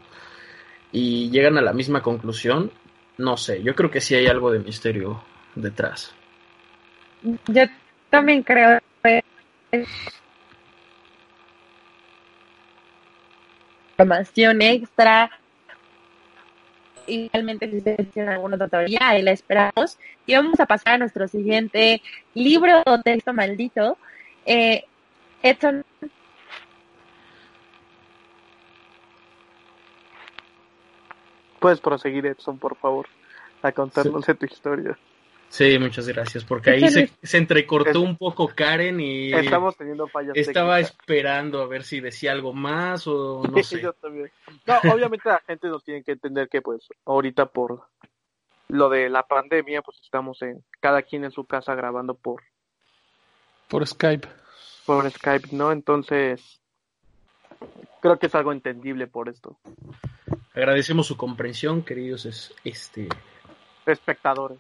y 0.92 1.30
llegan 1.30 1.58
a 1.58 1.62
la 1.62 1.74
misma 1.74 2.02
conclusión, 2.02 2.72
no 3.18 3.38
sé, 3.38 3.62
yo 3.64 3.76
creo 3.76 3.92
que 3.92 4.02
sí 4.02 4.16
hay 4.16 4.28
algo 4.28 4.52
de 4.52 4.60
misterio 4.60 5.24
detrás. 5.56 6.14
Yo 7.48 7.64
también 8.10 8.44
creo 8.44 8.80
que 9.04 9.24
información 13.92 14.62
extra. 14.62 15.41
Igualmente, 17.08 17.70
si 17.70 17.78
ustedes 17.78 18.10
tienen 18.12 18.34
alguna 18.34 18.58
ahí 19.00 19.22
la 19.22 19.32
esperamos. 19.32 19.98
Y 20.26 20.36
vamos 20.36 20.60
a 20.60 20.66
pasar 20.66 20.96
a 20.96 20.98
nuestro 21.00 21.28
siguiente 21.28 22.02
libro 22.34 22.84
o 22.86 23.02
texto 23.02 23.34
maldito. 23.34 23.98
Eh, 24.46 24.86
Edson. 25.44 25.84
Puedes 31.60 31.80
proseguir, 31.80 32.26
Edson, 32.26 32.58
por 32.58 32.76
favor, 32.76 33.08
a 33.62 33.72
contarnos 33.72 34.26
de 34.26 34.36
tu 34.36 34.46
historia. 34.46 34.98
Sí, 35.52 35.78
muchas 35.80 36.08
gracias, 36.08 36.46
porque 36.46 36.70
ahí 36.70 36.90
se, 36.90 37.12
se 37.22 37.38
entrecortó 37.38 38.00
un 38.00 38.16
poco 38.16 38.48
Karen 38.48 39.02
y 39.02 39.34
estamos 39.34 39.76
teniendo 39.76 40.08
fallas 40.08 40.32
estaba 40.34 40.80
esperando 40.80 41.62
a 41.62 41.68
ver 41.68 41.84
si 41.84 42.00
decía 42.00 42.32
algo 42.32 42.54
más 42.54 43.06
o 43.06 43.44
no 43.52 43.62
sé. 43.62 43.82
Yo 43.82 43.92
también. 43.92 44.32
No, 44.66 44.94
obviamente 44.94 45.28
la 45.28 45.44
gente 45.46 45.68
nos 45.68 45.84
tiene 45.84 46.04
que 46.04 46.14
entender 46.14 46.48
que 46.48 46.62
pues 46.62 46.88
ahorita 47.04 47.48
por 47.48 47.82
lo 48.70 48.88
de 48.88 49.10
la 49.10 49.24
pandemia 49.24 49.82
pues 49.82 50.00
estamos 50.02 50.42
en 50.42 50.64
cada 50.80 51.02
quien 51.02 51.26
en 51.26 51.32
su 51.32 51.44
casa 51.44 51.76
grabando 51.76 52.14
por 52.14 52.42
por 53.68 53.86
Skype. 53.86 54.30
Por 54.86 55.12
Skype, 55.12 55.50
¿no? 55.52 55.74
Entonces 55.74 56.62
creo 58.00 58.18
que 58.18 58.28
es 58.28 58.36
algo 58.36 58.54
entendible 58.54 59.08
por 59.08 59.28
esto. 59.28 59.60
Agradecemos 60.54 61.08
su 61.08 61.18
comprensión, 61.18 61.84
queridos 61.84 62.54
este 62.64 63.10
espectadores. 63.86 64.60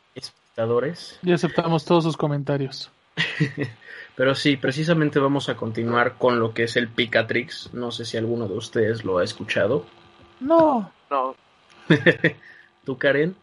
Y 1.23 1.31
aceptamos 1.31 1.85
todos 1.85 2.03
sus 2.03 2.17
comentarios. 2.17 2.91
Pero 4.15 4.35
sí, 4.35 4.57
precisamente 4.57 5.19
vamos 5.19 5.49
a 5.49 5.55
continuar 5.55 6.17
con 6.17 6.39
lo 6.39 6.53
que 6.53 6.63
es 6.63 6.75
el 6.75 6.89
Picatrix. 6.89 7.73
No 7.73 7.91
sé 7.91 8.05
si 8.05 8.17
alguno 8.17 8.47
de 8.47 8.55
ustedes 8.55 9.03
lo 9.03 9.17
ha 9.17 9.23
escuchado. 9.23 9.85
No. 10.39 10.91
No. 11.09 11.35
¿Tú, 12.85 12.97
Karen? 12.97 13.35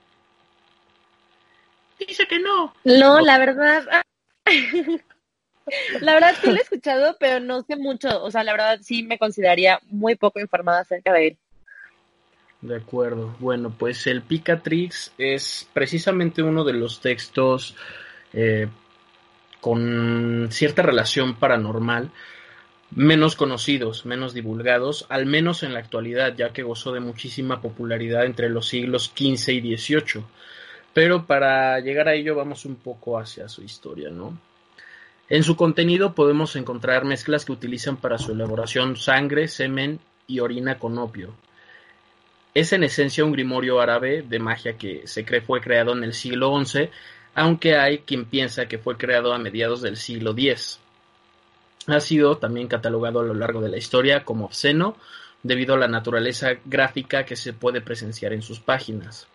Dice 1.99 2.27
que 2.27 2.39
no. 2.39 2.75
No, 2.85 3.21
la 3.21 3.39
verdad. 3.39 3.85
la 6.01 6.15
verdad 6.15 6.35
sí 6.41 6.51
lo 6.51 6.57
he 6.57 6.63
escuchado, 6.63 7.17
pero 7.19 7.41
no 7.41 7.63
sé 7.63 7.77
mucho. 7.77 8.23
O 8.23 8.31
sea, 8.31 8.45
la 8.45 8.53
verdad 8.53 8.79
sí 8.83 9.03
me 9.03 9.19
consideraría 9.19 9.81
muy 9.87 10.15
poco 10.15 10.41
informada 10.41 10.81
acerca 10.81 11.13
de 11.13 11.29
él. 11.29 11.39
De 12.61 12.77
acuerdo. 12.77 13.37
Bueno, 13.39 13.73
pues 13.77 14.07
el 14.07 14.23
Picatrix 14.23 15.13
es 15.17 15.69
precisamente 15.73 16.43
uno 16.43 16.65
de 16.65 16.73
los 16.73 17.01
textos 17.01 17.77
eh, 18.33 18.69
con 19.61 20.49
cierta 20.51 20.83
relación 20.83 21.37
paranormal 21.37 22.11
menos 22.91 23.37
conocidos, 23.37 24.07
menos 24.07 24.33
divulgados, 24.33 25.07
al 25.09 25.27
menos 25.27 25.63
en 25.63 25.75
la 25.75 25.81
actualidad, 25.81 26.35
ya 26.37 26.53
que 26.53 26.63
gozó 26.63 26.93
de 26.93 27.01
muchísima 27.01 27.61
popularidad 27.61 28.25
entre 28.25 28.49
los 28.49 28.69
siglos 28.69 29.13
XV 29.15 29.53
y 29.53 29.77
XVIII. 29.77 30.25
Pero 30.95 31.27
para 31.27 31.79
llegar 31.81 32.09
a 32.09 32.15
ello 32.15 32.35
vamos 32.35 32.65
un 32.65 32.77
poco 32.77 33.19
hacia 33.19 33.49
su 33.49 33.63
historia, 33.63 34.11
¿no? 34.11 34.39
En 35.29 35.43
su 35.43 35.57
contenido 35.57 36.15
podemos 36.15 36.57
encontrar 36.57 37.05
mezclas 37.05 37.45
que 37.45 37.53
utilizan 37.53 37.99
para 37.99 38.17
su 38.17 38.33
elaboración 38.33 38.97
sangre, 38.97 39.47
semen 39.47 40.01
y 40.27 40.41
orina 40.41 40.79
con 40.79 40.97
opio, 40.99 41.35
es 42.55 42.73
en 42.73 42.85
esencia 42.85 43.25
un 43.25 43.33
grimorio 43.33 43.81
árabe 43.81 44.23
de 44.23 44.39
magia 44.39 44.77
que 44.77 45.07
se 45.07 45.25
cree 45.25 45.41
fue 45.41 45.61
creado 45.61 45.93
en 45.93 46.05
el 46.05 46.15
siglo 46.15 46.53
XI, 46.65 46.91
aunque 47.35 47.77
hay 47.77 47.99
quien 47.99 48.25
piensa 48.25 48.67
que 48.67 48.79
fue 48.79 48.97
creado 48.97 49.33
a 49.33 49.39
mediados 49.39 49.83
del 49.83 49.97
siglo 49.97 50.33
X. 50.37 50.81
Ha 51.87 52.01
sido 52.01 52.37
también 52.37 52.69
catalogado 52.69 53.21
a 53.21 53.25
lo 53.25 53.35
largo 53.35 53.61
de 53.61 53.69
la 53.69 53.79
historia 53.79 54.25
como 54.25 54.47
obsceno 54.47 54.97
debido 55.43 55.75
a 55.75 55.79
la 55.79 55.89
naturaleza 55.89 56.51
gráfica 56.65 57.25
que 57.25 57.37
se 57.37 57.53
puede 57.53 57.81
presenciar 57.81 58.33
en 58.33 58.43
sus 58.43 58.61
páginas. 58.61 59.29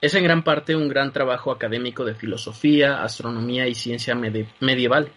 Es 0.00 0.14
en 0.14 0.24
gran 0.24 0.42
parte 0.42 0.76
un 0.76 0.88
gran 0.88 1.12
trabajo 1.12 1.50
académico 1.50 2.04
de 2.04 2.14
filosofía, 2.14 3.02
astronomía 3.02 3.66
y 3.68 3.74
ciencia 3.74 4.14
medieval. 4.14 5.10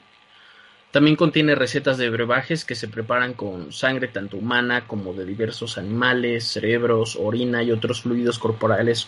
También 0.98 1.16
contiene 1.16 1.54
recetas 1.54 2.00
de 2.00 2.10
brebajes 2.10 2.66
que 2.66 2.74
se 2.74 2.88
preparan 2.88 3.36
con 3.36 3.72
sangre 3.72 4.08
tanto 4.08 4.36
humana 4.38 4.88
como 4.88 5.14
de 5.14 5.26
diversos 5.26 5.78
animales, 5.78 6.46
cerebros, 6.48 7.20
orina 7.22 7.62
y 7.62 7.72
otros 7.72 8.02
fluidos 8.02 8.40
corporales 8.40 9.08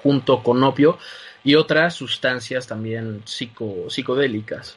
junto 0.00 0.44
con 0.44 0.62
opio 0.62 0.96
y 1.42 1.56
otras 1.56 1.94
sustancias 1.94 2.68
también 2.68 3.22
psicodélicas. 3.24 4.76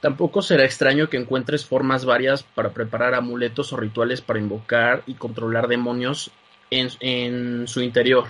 Tampoco 0.00 0.42
será 0.42 0.66
extraño 0.66 1.08
que 1.08 1.16
encuentres 1.16 1.64
formas 1.64 2.04
varias 2.04 2.42
para 2.42 2.74
preparar 2.74 3.14
amuletos 3.14 3.72
o 3.72 3.78
rituales 3.78 4.20
para 4.20 4.40
invocar 4.40 5.02
y 5.06 5.14
controlar 5.14 5.68
demonios 5.68 6.30
en, 6.70 6.90
en 7.00 7.66
su 7.66 7.80
interior. 7.80 8.26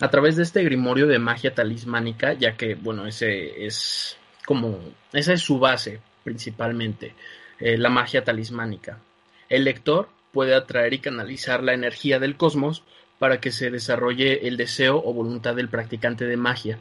A 0.00 0.10
través 0.10 0.34
de 0.34 0.42
este 0.42 0.64
grimorio 0.64 1.06
de 1.06 1.20
magia 1.20 1.54
talismánica, 1.54 2.32
ya 2.32 2.56
que, 2.56 2.74
bueno, 2.74 3.06
ese 3.06 3.64
es 3.64 4.18
como, 4.46 4.78
esa 5.12 5.34
es 5.34 5.42
su 5.42 5.58
base 5.58 6.00
principalmente, 6.24 7.14
eh, 7.60 7.76
la 7.76 7.90
magia 7.90 8.24
talismánica. 8.24 8.98
El 9.48 9.64
lector 9.64 10.08
puede 10.32 10.54
atraer 10.54 10.94
y 10.94 10.98
canalizar 10.98 11.62
la 11.62 11.74
energía 11.74 12.18
del 12.18 12.36
cosmos 12.36 12.82
para 13.18 13.40
que 13.40 13.52
se 13.52 13.70
desarrolle 13.70 14.48
el 14.48 14.56
deseo 14.56 15.00
o 15.04 15.12
voluntad 15.12 15.54
del 15.54 15.68
practicante 15.68 16.24
de 16.24 16.36
magia. 16.36 16.78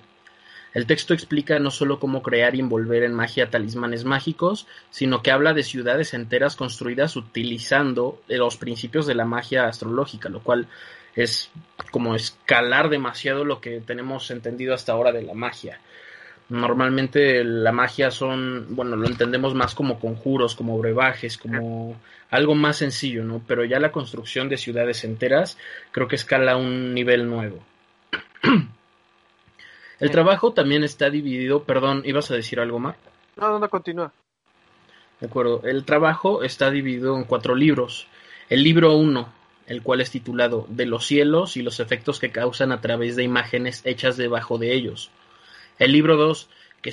El 0.74 0.88
texto 0.88 1.14
explica 1.14 1.58
no 1.60 1.72
solo 1.72 2.00
cómo 2.00 2.22
crear 2.22 2.56
y 2.56 2.60
envolver 2.60 3.04
en 3.04 3.14
magia 3.14 3.50
talismanes 3.50 4.04
mágicos, 4.04 4.68
sino 4.90 5.22
que 5.22 5.32
habla 5.32 5.54
de 5.54 5.64
ciudades 5.64 6.14
enteras 6.14 6.58
construidas 6.58 7.16
utilizando 7.16 8.22
los 8.28 8.58
principios 8.58 9.08
de 9.08 9.16
la 9.16 9.26
magia 9.26 9.68
astrológica, 9.68 10.28
lo 10.28 10.42
cual 10.42 10.68
es 11.16 11.50
como 11.92 12.16
escalar 12.16 12.90
demasiado 12.90 13.46
lo 13.46 13.62
que 13.62 13.80
tenemos 13.80 14.30
entendido 14.32 14.74
hasta 14.74 14.92
ahora 14.92 15.14
de 15.14 15.22
la 15.22 15.34
magia. 15.34 15.80
Normalmente 16.48 17.44
la 17.44 17.72
magia 17.72 18.12
son, 18.12 18.68
bueno, 18.76 18.96
lo 18.96 19.08
entendemos 19.08 19.56
más 19.56 19.74
como 19.74 20.00
conjuros, 20.00 20.56
como 20.56 20.78
brebajes, 20.78 21.38
como 21.38 22.00
algo 22.30 22.54
más 22.54 22.78
sencillo, 22.78 23.24
¿no? 23.24 23.42
Pero 23.48 23.66
ya 23.66 23.80
la 23.80 23.92
construcción 23.92 24.48
de 24.48 24.58
ciudades 24.58 25.04
enteras 25.04 25.58
creo 25.92 26.08
que 26.08 26.16
escala 26.16 26.54
a 26.54 26.58
un 26.58 26.94
nivel 26.94 27.28
nuevo. 27.28 27.64
El 30.00 30.12
trabajo 30.12 30.52
también 30.54 30.84
está 30.84 31.10
dividido, 31.10 31.64
perdón, 31.64 32.04
¿ibas 32.06 32.30
a 32.30 32.36
decir 32.36 32.60
algo 32.60 32.80
más? 32.80 32.96
No, 33.38 33.50
no, 33.50 33.60
no, 33.60 33.70
continúa. 33.70 34.12
De 35.20 35.28
acuerdo, 35.28 35.62
el 35.64 35.86
trabajo 35.86 36.44
está 36.44 36.70
dividido 36.70 37.16
en 37.16 37.24
cuatro 37.24 37.56
libros. 37.56 38.08
El 38.50 38.64
libro 38.64 38.96
uno, 38.98 39.34
el 39.68 39.82
cual 39.82 40.02
es 40.02 40.12
titulado 40.12 40.66
De 40.70 40.86
los 40.86 41.06
cielos 41.06 41.56
y 41.56 41.62
los 41.62 41.80
efectos 41.80 42.20
que 42.20 42.32
causan 42.32 42.74
a 42.74 42.82
través 42.82 43.16
de 43.16 43.24
imágenes 43.24 43.82
hechas 43.86 44.18
debajo 44.18 44.58
de 44.58 44.74
ellos. 44.74 45.10
El 45.78 45.92
libro 45.92 46.16
2, 46.16 46.50
que, 46.82 46.92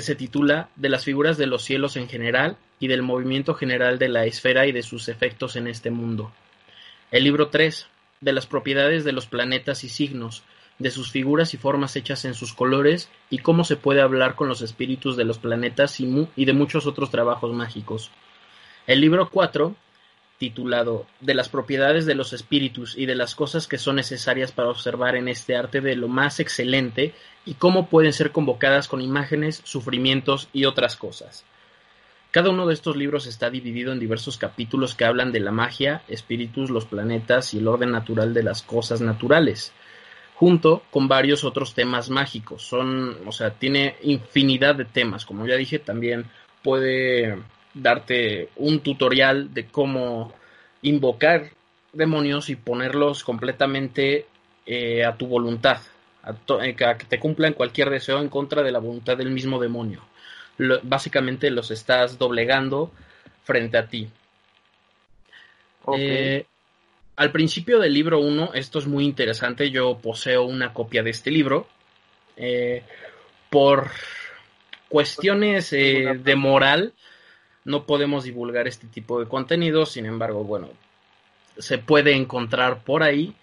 se 0.00 0.14
titula 0.14 0.68
De 0.76 0.88
las 0.88 1.04
figuras 1.04 1.38
de 1.38 1.46
los 1.46 1.64
cielos 1.64 1.96
en 1.96 2.08
general 2.08 2.56
y 2.78 2.88
del 2.88 3.02
movimiento 3.02 3.54
general 3.54 3.98
de 3.98 4.08
la 4.08 4.26
esfera 4.26 4.66
y 4.66 4.72
de 4.72 4.82
sus 4.82 5.08
efectos 5.08 5.56
en 5.56 5.66
este 5.66 5.90
mundo. 5.90 6.32
El 7.10 7.24
libro 7.24 7.48
3, 7.48 7.88
de 8.20 8.32
las 8.32 8.46
propiedades 8.46 9.04
de 9.04 9.12
los 9.12 9.26
planetas 9.26 9.82
y 9.82 9.88
signos, 9.88 10.44
de 10.78 10.90
sus 10.90 11.10
figuras 11.10 11.52
y 11.54 11.56
formas 11.56 11.96
hechas 11.96 12.24
en 12.24 12.34
sus 12.34 12.54
colores 12.54 13.10
y 13.28 13.38
cómo 13.38 13.64
se 13.64 13.76
puede 13.76 14.00
hablar 14.00 14.36
con 14.36 14.48
los 14.48 14.62
espíritus 14.62 15.16
de 15.16 15.24
los 15.24 15.38
planetas 15.38 15.98
y, 16.00 16.28
y 16.36 16.44
de 16.44 16.52
muchos 16.52 16.86
otros 16.86 17.10
trabajos 17.10 17.52
mágicos. 17.52 18.10
El 18.86 19.00
libro 19.00 19.30
4 19.30 19.74
titulado 20.42 21.06
De 21.20 21.34
las 21.34 21.48
propiedades 21.48 22.04
de 22.04 22.16
los 22.16 22.32
espíritus 22.32 22.98
y 22.98 23.06
de 23.06 23.14
las 23.14 23.36
cosas 23.36 23.68
que 23.68 23.78
son 23.78 23.94
necesarias 23.94 24.50
para 24.50 24.70
observar 24.70 25.14
en 25.14 25.28
este 25.28 25.54
arte 25.54 25.80
de 25.80 25.94
lo 25.94 26.08
más 26.08 26.40
excelente 26.40 27.14
y 27.44 27.54
cómo 27.54 27.86
pueden 27.88 28.12
ser 28.12 28.32
convocadas 28.32 28.88
con 28.88 29.00
imágenes, 29.00 29.60
sufrimientos 29.62 30.48
y 30.52 30.64
otras 30.64 30.96
cosas. 30.96 31.44
Cada 32.32 32.50
uno 32.50 32.66
de 32.66 32.74
estos 32.74 32.96
libros 32.96 33.28
está 33.28 33.50
dividido 33.50 33.92
en 33.92 34.00
diversos 34.00 34.36
capítulos 34.36 34.96
que 34.96 35.04
hablan 35.04 35.30
de 35.30 35.38
la 35.38 35.52
magia, 35.52 36.02
espíritus, 36.08 36.70
los 36.70 36.86
planetas 36.86 37.54
y 37.54 37.58
el 37.58 37.68
orden 37.68 37.92
natural 37.92 38.34
de 38.34 38.42
las 38.42 38.62
cosas 38.62 39.00
naturales. 39.00 39.72
junto 40.34 40.82
con 40.90 41.06
varios 41.06 41.44
otros 41.44 41.72
temas 41.72 42.10
mágicos. 42.10 42.64
Son, 42.64 43.16
o 43.28 43.30
sea, 43.30 43.50
tiene 43.50 43.94
infinidad 44.02 44.74
de 44.74 44.86
temas. 44.86 45.24
Como 45.24 45.46
ya 45.46 45.54
dije, 45.54 45.78
también 45.78 46.24
puede 46.64 47.38
darte 47.74 48.50
un 48.56 48.80
tutorial 48.80 49.52
de 49.54 49.66
cómo 49.66 50.32
invocar 50.82 51.50
demonios 51.92 52.50
y 52.50 52.56
ponerlos 52.56 53.24
completamente 53.24 54.26
eh, 54.66 55.04
a 55.04 55.16
tu 55.16 55.26
voluntad, 55.26 55.78
eh, 56.62 56.76
a, 56.84 56.98
que 56.98 57.06
te 57.06 57.18
cumplan 57.18 57.54
cualquier 57.54 57.90
deseo 57.90 58.20
en 58.20 58.28
contra 58.28 58.62
de 58.62 58.72
la 58.72 58.78
voluntad 58.78 59.16
del 59.16 59.30
mismo 59.30 59.60
demonio. 59.60 60.02
básicamente 60.82 61.50
los 61.50 61.70
estás 61.70 62.18
doblegando 62.18 62.92
frente 63.44 63.78
a 63.78 63.86
ti. 63.86 64.08
Eh, 65.96 66.44
al 67.16 67.32
principio 67.32 67.80
del 67.80 67.92
libro 67.92 68.20
1, 68.20 68.52
esto 68.54 68.78
es 68.78 68.86
muy 68.86 69.04
interesante, 69.04 69.70
yo 69.70 69.98
poseo 69.98 70.44
una 70.44 70.72
copia 70.72 71.02
de 71.02 71.10
este 71.10 71.30
libro. 71.30 71.66
por 73.50 73.90
cuestiones 74.88 75.70
de 75.70 76.34
moral, 76.36 76.92
no 77.64 77.84
podemos 77.86 78.24
divulgar 78.24 78.66
este 78.66 78.86
tipo 78.86 79.20
de 79.20 79.28
contenido, 79.28 79.86
sin 79.86 80.06
embargo, 80.06 80.44
bueno, 80.44 80.68
se 81.58 81.78
puede 81.78 82.14
encontrar 82.14 82.82
por 82.82 83.02
ahí, 83.02 83.34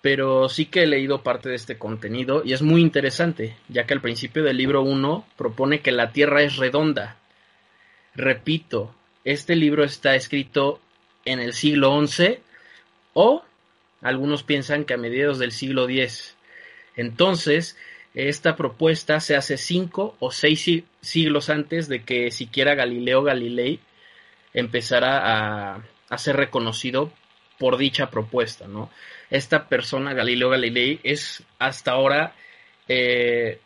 pero 0.00 0.48
sí 0.48 0.66
que 0.66 0.82
he 0.82 0.86
leído 0.86 1.22
parte 1.22 1.48
de 1.48 1.54
este 1.54 1.78
contenido 1.78 2.42
y 2.44 2.52
es 2.52 2.62
muy 2.62 2.80
interesante, 2.80 3.56
ya 3.68 3.86
que 3.86 3.94
al 3.94 4.00
principio 4.00 4.42
del 4.42 4.56
libro 4.56 4.82
1 4.82 5.26
propone 5.36 5.80
que 5.80 5.92
la 5.92 6.12
Tierra 6.12 6.42
es 6.42 6.56
redonda. 6.56 7.16
Repito, 8.14 8.94
este 9.24 9.56
libro 9.56 9.84
está 9.84 10.14
escrito 10.14 10.80
en 11.24 11.40
el 11.40 11.54
siglo 11.54 12.06
XI 12.06 12.38
o 13.14 13.44
algunos 14.02 14.42
piensan 14.42 14.84
que 14.84 14.94
a 14.94 14.98
mediados 14.98 15.38
del 15.38 15.52
siglo 15.52 15.88
X. 15.88 16.36
Entonces, 16.96 17.76
esta 18.14 18.54
propuesta 18.54 19.18
se 19.18 19.34
hace 19.34 19.56
cinco 19.56 20.16
o 20.20 20.30
seis 20.30 20.84
siglos 21.00 21.50
antes 21.50 21.88
de 21.88 22.04
que 22.04 22.30
siquiera 22.30 22.76
Galileo 22.76 23.24
Galilei 23.24 23.80
empezara 24.52 25.74
a, 26.08 26.18
ser 26.18 26.36
reconocido 26.36 27.12
por 27.58 27.76
dicha 27.76 28.08
propuesta, 28.08 28.68
¿no? 28.68 28.88
Esta 29.30 29.68
persona, 29.68 30.14
Galileo 30.14 30.50
Galilei, 30.50 31.00
es 31.02 31.42
hasta 31.58 31.90
ahora 31.90 32.34
eh, 32.86 33.58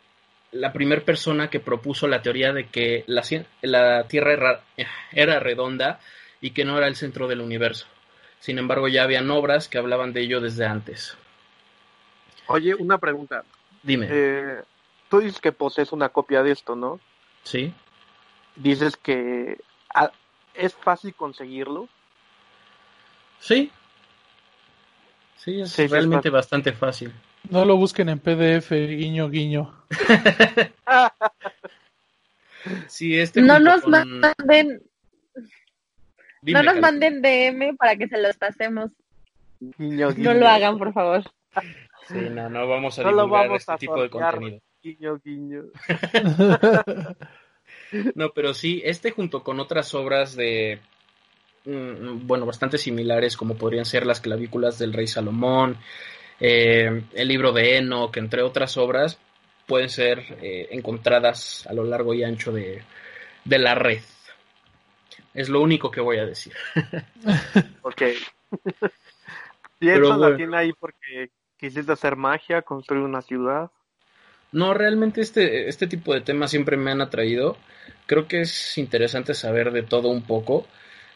la 0.51 0.73
primera 0.73 1.01
persona 1.05 1.51
que 1.51 1.59
propuso 1.59 2.07
la 2.07 2.23
teoría 2.23 2.51
de 2.51 2.69
que 2.69 3.03
la, 3.05 3.21
la 3.61 4.07
Tierra 4.07 4.33
era, 4.33 4.63
era, 5.11 5.39
redonda 5.39 5.99
y 6.41 6.51
que 6.51 6.65
no 6.65 6.75
era 6.75 6.87
el 6.87 6.95
centro 6.95 7.27
del 7.27 7.41
universo. 7.41 7.85
Sin 8.39 8.57
embargo, 8.57 8.87
ya 8.87 9.03
habían 9.03 9.29
obras 9.29 9.67
que 9.67 9.77
hablaban 9.77 10.11
de 10.11 10.21
ello 10.21 10.41
desde 10.41 10.65
antes. 10.65 11.15
Oye, 12.47 12.73
una 12.73 12.97
pregunta. 12.97 13.43
Dime. 13.83 14.07
Eh, 14.09 14.61
tú 15.09 15.19
dices 15.19 15.39
que 15.39 15.51
posees 15.51 15.91
una 15.91 16.09
copia 16.09 16.43
de 16.43 16.51
esto, 16.51 16.75
¿no? 16.75 16.99
Sí. 17.43 17.73
Dices 18.55 18.97
que 18.97 19.59
ah, 19.93 20.11
es 20.53 20.75
fácil 20.75 21.13
conseguirlo. 21.15 21.87
Sí. 23.39 23.71
Sí, 25.37 25.61
es 25.61 25.89
realmente 25.89 26.29
bastante 26.29 26.73
fácil. 26.73 27.13
No 27.49 27.63
lo 27.63 27.77
busquen 27.77 28.09
en 28.09 28.19
PDF, 28.19 28.71
guiño, 28.71 29.29
guiño. 29.29 29.73
sí, 32.87 33.17
este 33.17 33.41
no 33.41 33.59
nos 33.59 33.87
manden. 33.87 34.83
no 36.41 36.63
nos 36.63 36.79
manden 36.79 37.21
DM 37.21 37.77
para 37.77 37.95
que 37.95 38.07
se 38.07 38.21
los 38.21 38.35
pasemos. 38.35 38.91
Guiño, 39.59 40.11
guiño. 40.11 40.33
No 40.33 40.39
lo 40.39 40.47
hagan, 40.47 40.77
por 40.77 40.93
favor. 40.93 41.23
Sí, 42.09 42.15
no, 42.31 42.49
no 42.49 42.67
vamos 42.67 42.97
a 42.97 43.03
divulgar 43.03 43.51
este 43.51 43.75
tipo 43.77 44.01
de 44.01 44.09
contenido. 44.09 44.59
Guiño, 44.81 45.19
guiño. 45.23 45.63
no, 48.15 48.31
pero 48.31 48.55
sí, 48.55 48.81
este 48.83 49.11
junto 49.11 49.43
con 49.43 49.59
otras 49.59 49.93
obras 49.93 50.35
de, 50.35 50.79
mm, 51.65 52.25
bueno, 52.25 52.47
bastante 52.47 52.79
similares, 52.79 53.37
como 53.37 53.55
podrían 53.55 53.85
ser 53.85 54.07
las 54.07 54.21
clavículas 54.21 54.79
del 54.79 54.93
rey 54.93 55.05
Salomón, 55.05 55.77
eh, 56.39 57.03
el 57.13 57.27
libro 57.27 57.51
de 57.51 57.77
Enoch, 57.77 58.17
entre 58.17 58.41
otras 58.41 58.75
obras, 58.77 59.19
pueden 59.67 59.89
ser 59.89 60.39
eh, 60.41 60.69
encontradas 60.71 61.67
a 61.67 61.73
lo 61.73 61.83
largo 61.83 62.15
y 62.15 62.23
ancho 62.23 62.51
de, 62.51 62.81
de 63.45 63.59
la 63.59 63.75
red. 63.75 64.01
Es 65.35 65.47
lo 65.47 65.61
único 65.61 65.91
que 65.91 66.01
voy 66.01 66.17
a 66.17 66.25
decir. 66.25 66.53
ok. 67.83 68.01
Y 69.79 69.89
eso 69.89 70.17
la 70.17 70.35
tiene 70.35 70.57
ahí 70.57 70.73
porque 70.73 71.29
¿Quisiste 71.59 71.91
hacer 71.91 72.15
magia, 72.15 72.61
construir 72.61 73.03
una 73.03 73.21
ciudad? 73.21 73.69
No, 74.53 74.73
realmente 74.73 75.19
este, 75.19 75.67
este 75.67 75.87
tipo 75.87 76.13
de 76.13 76.21
temas 76.21 76.51
siempre 76.51 76.77
me 76.77 76.91
han 76.91 77.01
atraído. 77.01 77.57
Creo 78.05 78.27
que 78.27 78.41
es 78.41 78.77
interesante 78.77 79.33
saber 79.33 79.71
de 79.71 79.83
todo 79.83 80.07
un 80.07 80.23
poco 80.23 80.65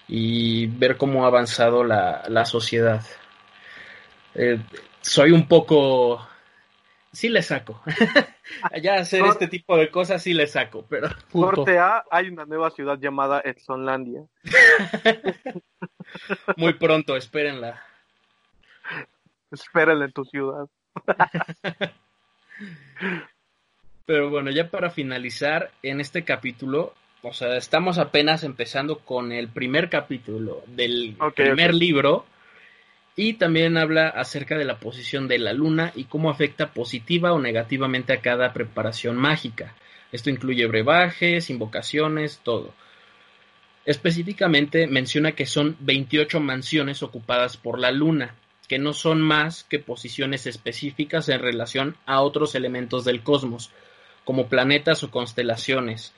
y 0.08 0.67
ver 0.67 0.97
cómo 0.97 1.23
ha 1.23 1.27
avanzado 1.27 1.86
la, 1.86 2.23
la 2.27 2.45
sociedad. 2.45 3.01
Eh, 4.36 4.60
soy 5.01 5.32
un 5.32 5.47
poco... 5.47 6.27
Sí 7.13 7.29
le 7.29 7.41
saco. 7.41 7.82
Allá 8.63 8.95
hacer 8.95 9.23
este 9.25 9.47
tipo 9.47 9.77
de 9.77 9.91
cosas 9.91 10.21
sí 10.21 10.34
le 10.34 10.47
saco, 10.47 10.86
pero... 10.89 11.08
Corte 11.32 11.77
A, 11.77 12.03
hay 12.12 12.27
una 12.27 12.45
nueva 12.45 12.69
ciudad 12.71 12.99
llamada 12.99 13.39
Exxonlandia. 13.39 14.25
Muy 16.58 16.73
pronto, 16.73 17.15
espérenla. 17.15 17.82
Espérale 19.54 20.06
en 20.06 20.12
tu 20.12 20.26
ciudad. 20.26 20.66
Pero 24.06 24.30
bueno, 24.30 24.50
ya 24.50 24.70
para 24.70 24.89
finalizar 24.89 25.72
en 25.84 26.02
este 26.02 26.24
capítulo, 26.24 26.96
o 27.22 27.34
sea, 27.34 27.56
estamos 27.56 28.00
apenas 28.00 28.44
empezando 28.44 29.00
con 29.00 29.32
el 29.32 29.48
primer 29.50 29.89
capítulo 29.89 30.63
del 30.68 31.16
primer 31.36 31.76
libro 31.76 32.26
y 33.16 33.36
también 33.36 33.78
habla 33.78 34.10
acerca 34.10 34.58
de 34.58 34.66
la 34.66 34.80
posición 34.80 35.28
de 35.28 35.38
la 35.38 35.54
luna 35.54 35.92
y 35.96 36.06
cómo 36.06 36.32
afecta 36.32 36.74
positiva 36.74 37.32
o 37.32 37.39
negativamente 37.39 38.12
a 38.12 38.22
cada 38.22 38.54
preparación 38.54 39.18
mágica. 39.18 39.76
Esto 40.12 40.32
incluye 40.32 40.66
brebajes, 40.66 41.52
invocaciones, 41.52 42.39
todo. 42.44 42.74
Específicamente 43.86 44.88
menciona 44.88 45.34
que 45.34 45.46
son 45.46 45.78
28 45.80 46.39
mansiones 46.39 47.04
ocupadas 47.04 47.56
por 47.56 47.78
la 47.78 47.92
luna 47.92 48.34
que 48.73 48.79
no 48.79 48.93
son 48.93 49.21
más 49.21 49.65
que 49.65 49.77
posiciones 49.77 50.47
específicas 50.47 51.29
en 51.29 51.41
relación 51.41 51.95
a 52.07 52.21
otros 52.21 52.55
elementos 52.55 53.05
del 53.05 53.21
cosmos, 53.21 53.69
como 54.25 54.47
planetas 54.47 55.03
o 55.03 55.12
constelaciones. 55.12 56.12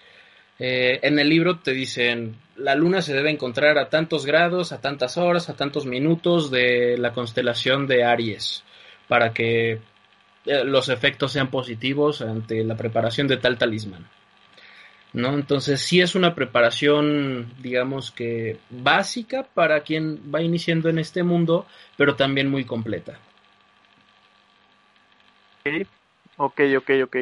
Eh, 0.57 0.99
en 1.01 1.19
el 1.19 1.27
libro 1.27 1.59
te 1.59 1.73
dicen, 1.73 2.37
la 2.55 2.73
luna 2.75 3.01
se 3.01 3.13
debe 3.13 3.29
encontrar 3.29 3.77
a 3.77 3.89
tantos 3.89 4.25
grados, 4.25 4.71
a 4.71 4.79
tantas 4.79 5.17
horas, 5.17 5.49
a 5.49 5.57
tantos 5.57 5.85
minutos 5.85 6.49
de 6.49 6.97
la 6.97 7.11
constelación 7.11 7.87
de 7.87 8.05
Aries, 8.05 8.63
para 9.09 9.33
que 9.33 9.81
eh, 10.45 10.63
los 10.63 10.87
efectos 10.87 11.33
sean 11.33 11.51
positivos 11.51 12.21
ante 12.21 12.63
la 12.63 12.77
preparación 12.77 13.27
de 13.27 13.35
tal 13.35 13.57
talismán. 13.57 14.07
¿No? 15.15 15.33
Entonces 15.33 15.79
sí 15.81 16.01
es 16.01 16.13
una 16.13 16.35
preparación, 16.35 17.53
digamos 17.61 18.11
que 18.11 18.59
básica 18.69 19.43
para 19.53 19.81
quien 19.81 20.19
va 20.33 20.41
iniciando 20.41 20.89
en 20.89 20.99
este 20.99 21.23
mundo, 21.23 21.65
pero 21.97 22.15
también 22.15 22.51
muy 22.51 22.65
completa. 22.65 23.17
Ok, 26.37 26.59
ok, 26.77 26.91
ok. 27.05 27.15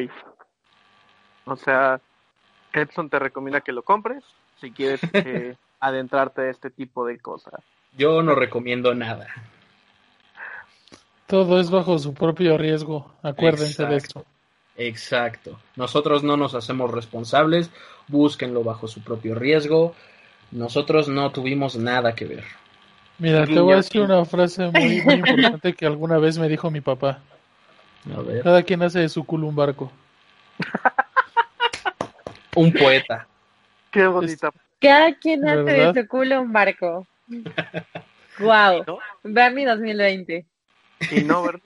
O 1.46 1.56
sea, 1.56 2.00
Edson 2.72 3.08
te 3.08 3.18
recomienda 3.18 3.60
que 3.60 3.72
lo 3.72 3.82
compres 3.82 4.24
si 4.60 4.72
quieres 4.72 5.00
eh, 5.12 5.54
adentrarte 5.78 6.42
a 6.42 6.50
este 6.50 6.70
tipo 6.70 7.06
de 7.06 7.18
cosas. 7.18 7.62
Yo 7.96 8.22
no 8.22 8.34
recomiendo 8.34 8.92
nada. 8.94 9.28
Todo 11.28 11.60
es 11.60 11.70
bajo 11.70 11.96
su 11.98 12.12
propio 12.12 12.58
riesgo, 12.58 13.14
acuérdense 13.22 13.86
de 13.86 13.96
esto. 13.96 14.26
Exacto. 14.76 15.58
Nosotros 15.76 16.22
no 16.22 16.36
nos 16.36 16.54
hacemos 16.54 16.90
responsables, 16.90 17.70
búsquenlo 18.08 18.64
bajo 18.64 18.88
su 18.88 19.02
propio 19.02 19.34
riesgo. 19.34 19.94
Nosotros 20.50 21.08
no 21.08 21.30
tuvimos 21.30 21.76
nada 21.76 22.14
que 22.14 22.24
ver. 22.24 22.44
Mira, 23.18 23.46
te 23.46 23.60
voy 23.60 23.74
a 23.74 23.76
decir 23.76 24.02
una 24.02 24.24
frase 24.24 24.70
muy, 24.70 24.98
importante 25.08 25.72
que 25.72 25.86
alguna 25.86 26.18
vez 26.18 26.38
me 26.38 26.48
dijo 26.48 26.70
mi 26.70 26.80
papá. 26.80 27.20
A 28.14 28.20
ver. 28.20 28.42
Cada 28.42 28.62
quien 28.62 28.82
hace 28.82 29.00
de 29.00 29.08
su 29.08 29.24
culo 29.24 29.46
un 29.46 29.56
barco. 29.56 29.90
un 32.56 32.72
poeta. 32.72 33.26
Qué 33.90 34.06
bonita. 34.06 34.50
Cada 34.80 35.14
quien 35.14 35.48
hace 35.48 35.62
de 35.62 35.94
su 35.94 36.08
culo 36.08 36.40
un 36.42 36.52
barco. 36.52 37.06
wow. 38.40 38.84
Mi 39.22 39.64
2020. 39.64 40.44
Y 41.12 41.20
no, 41.22 41.42
¿verdad? 41.44 41.60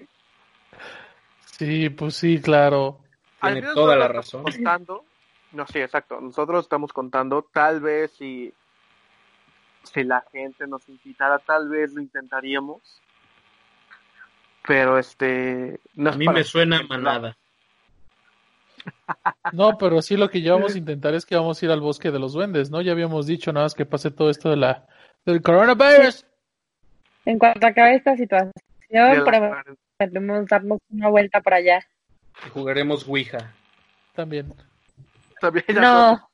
Sí, 1.59 1.91
pues 1.91 2.15
sí, 2.15 2.41
claro. 2.41 3.01
Tiene 3.41 3.63
toda 3.75 3.97
la 3.97 4.09
razón. 4.09 4.45
Contando, 4.45 5.05
no, 5.53 5.67
sí, 5.67 5.81
exacto. 5.81 6.21
Nosotros 6.21 6.65
estamos 6.65 6.93
contando, 6.93 7.43
tal 7.53 7.81
vez 7.81 8.13
si, 8.13 8.53
si 9.83 10.05
la 10.05 10.25
gente 10.33 10.67
nos 10.67 10.89
invitara, 10.89 11.39
tal 11.39 11.69
vez 11.69 11.93
lo 11.93 12.01
intentaríamos. 12.01 12.81
Pero 14.67 14.99
este. 14.99 15.81
No 15.95 16.11
a 16.11 16.17
mí 16.17 16.29
me 16.29 16.45
suena 16.45 16.83
manada. 16.83 17.37
No, 19.53 19.79
pero 19.79 20.03
sí 20.03 20.17
lo 20.17 20.29
que 20.29 20.43
ya 20.43 20.53
vamos 20.53 20.75
a 20.75 20.79
intentar 20.79 21.15
es 21.15 21.25
que 21.25 21.37
vamos 21.37 21.61
a 21.61 21.65
ir 21.65 21.71
al 21.71 21.81
bosque 21.81 22.11
de 22.11 22.19
los 22.19 22.35
duendes, 22.35 22.71
¿no? 22.71 22.81
Ya 22.81 22.93
habíamos 22.93 23.27
dicho 23.27 23.53
nada 23.53 23.67
más 23.67 23.75
que 23.75 23.87
pase 23.87 24.11
todo 24.11 24.31
esto 24.31 24.51
de 24.51 24.57
la 24.57 24.87
del 25.25 25.43
coronavirus. 25.43 26.27
En 27.25 27.39
cuanto 27.39 27.67
acabe 27.67 27.97
esta 27.97 28.17
situación, 28.17 28.53
podemos 28.89 30.47
darnos 30.47 30.79
una 30.91 31.09
vuelta 31.09 31.41
para 31.41 31.57
allá. 31.57 31.87
Jugaremos 32.53 33.07
Ouija. 33.09 33.53
También. 34.15 34.53
También 35.41 35.65
no. 35.75 36.31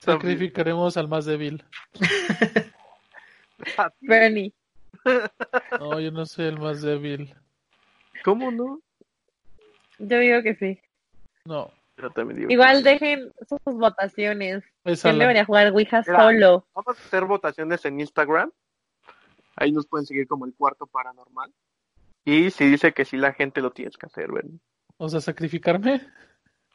Sacrificaremos 0.00 0.96
al 0.96 1.08
más 1.08 1.24
débil. 1.24 1.64
Bernie. 4.00 4.52
No, 5.78 6.00
yo 6.00 6.10
no 6.10 6.26
soy 6.26 6.46
el 6.46 6.58
más 6.58 6.82
débil. 6.82 7.34
¿Cómo 8.24 8.50
no? 8.50 8.80
Yo 9.98 10.18
digo 10.18 10.42
que 10.42 10.54
sí. 10.56 10.80
No. 11.44 11.70
Igual 12.48 12.82
dejen 12.82 13.32
sus 13.48 13.60
votaciones. 13.78 14.64
¿Quién 14.82 15.18
debería 15.18 15.44
jugar 15.44 15.68
Ouija 15.68 16.02
solo? 16.02 16.66
Vamos 16.74 16.98
a 16.98 17.02
hacer 17.02 17.24
votaciones 17.24 17.84
en 17.84 18.00
Instagram. 18.00 18.50
Ahí 19.56 19.70
nos 19.70 19.86
pueden 19.86 20.06
seguir 20.06 20.26
como 20.26 20.46
el 20.46 20.54
cuarto 20.54 20.86
paranormal. 20.86 21.52
Y 22.24 22.50
si 22.50 22.66
dice 22.66 22.92
que 22.92 23.04
sí, 23.04 23.16
la 23.16 23.32
gente 23.32 23.60
lo 23.60 23.72
tienes 23.72 23.96
que 23.96 24.06
hacer, 24.06 24.30
¿verdad? 24.30 24.50
O 24.96 25.08
sea, 25.08 25.20
sacrificarme. 25.20 26.00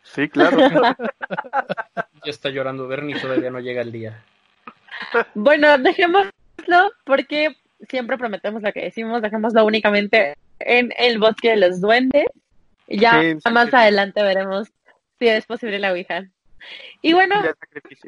Sí, 0.04 0.30
claro. 0.30 0.58
ya 2.26 2.32
está 2.32 2.50
llorando 2.50 2.88
Bernie, 2.88 3.20
todavía 3.20 3.50
no 3.50 3.60
llega 3.60 3.82
el 3.82 3.92
día. 3.92 4.24
Bueno, 5.36 5.78
dejémoslo 5.78 6.32
porque 7.06 7.56
siempre 7.90 8.18
prometemos 8.18 8.62
lo 8.62 8.72
que 8.74 8.84
decimos, 8.84 9.22
dejémoslo 9.22 9.66
únicamente 9.66 10.36
en 10.60 10.94
el 10.98 11.20
bosque 11.20 11.52
de 11.52 11.58
los 11.58 11.82
duendes. 11.82 12.26
Ya 12.88 13.22
más 13.52 13.74
adelante 13.74 14.24
veremos 14.24 14.70
si 15.20 15.28
es 15.28 15.46
posible 15.46 15.80
la 15.80 15.92
Ouija. 15.92 16.30
Y 17.02 17.14
bueno, 17.14 17.36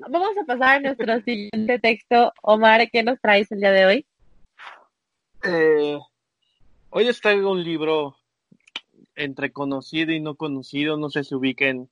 vamos 0.09 0.31
a 0.41 0.45
pasar 0.45 0.77
a 0.77 0.79
nuestro 0.79 1.21
siguiente 1.25 1.79
texto. 1.79 2.33
Omar, 2.41 2.89
¿qué 2.91 3.03
nos 3.03 3.19
traes 3.19 3.51
el 3.51 3.59
día 3.59 3.71
de 3.71 3.85
hoy? 3.85 4.05
Eh, 5.43 5.99
hoy 6.89 7.05
les 7.05 7.21
traigo 7.21 7.51
un 7.51 7.63
libro 7.63 8.15
entre 9.15 9.51
conocido 9.51 10.11
y 10.11 10.19
no 10.19 10.35
conocido. 10.35 10.97
No 10.97 11.09
sé 11.09 11.23
si 11.23 11.35
ubiquen 11.35 11.89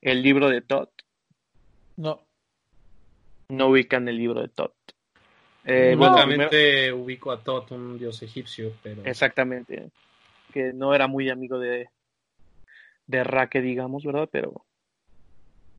el 0.00 0.22
libro 0.22 0.48
de 0.48 0.60
Todd. 0.60 0.88
No. 1.96 2.20
No 3.48 3.68
ubican 3.68 4.08
el 4.08 4.16
libro 4.16 4.42
de 4.42 4.48
Todd. 4.48 4.70
Eh, 5.64 6.92
ubico 6.94 7.30
a 7.30 7.42
Todd, 7.42 7.72
un 7.72 7.98
dios 7.98 8.22
egipcio, 8.22 8.72
pero... 8.82 9.02
Exactamente. 9.04 9.90
Que 10.52 10.72
no 10.72 10.94
era 10.94 11.08
muy 11.08 11.28
amigo 11.28 11.58
de, 11.58 11.90
de 13.06 13.24
Ra, 13.24 13.48
que 13.48 13.60
digamos, 13.60 14.04
¿verdad? 14.04 14.28
Pero... 14.30 14.64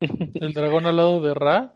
¿El 0.00 0.52
dragón 0.52 0.86
al 0.86 0.96
lado 0.96 1.20
de 1.20 1.34
Ra? 1.34 1.74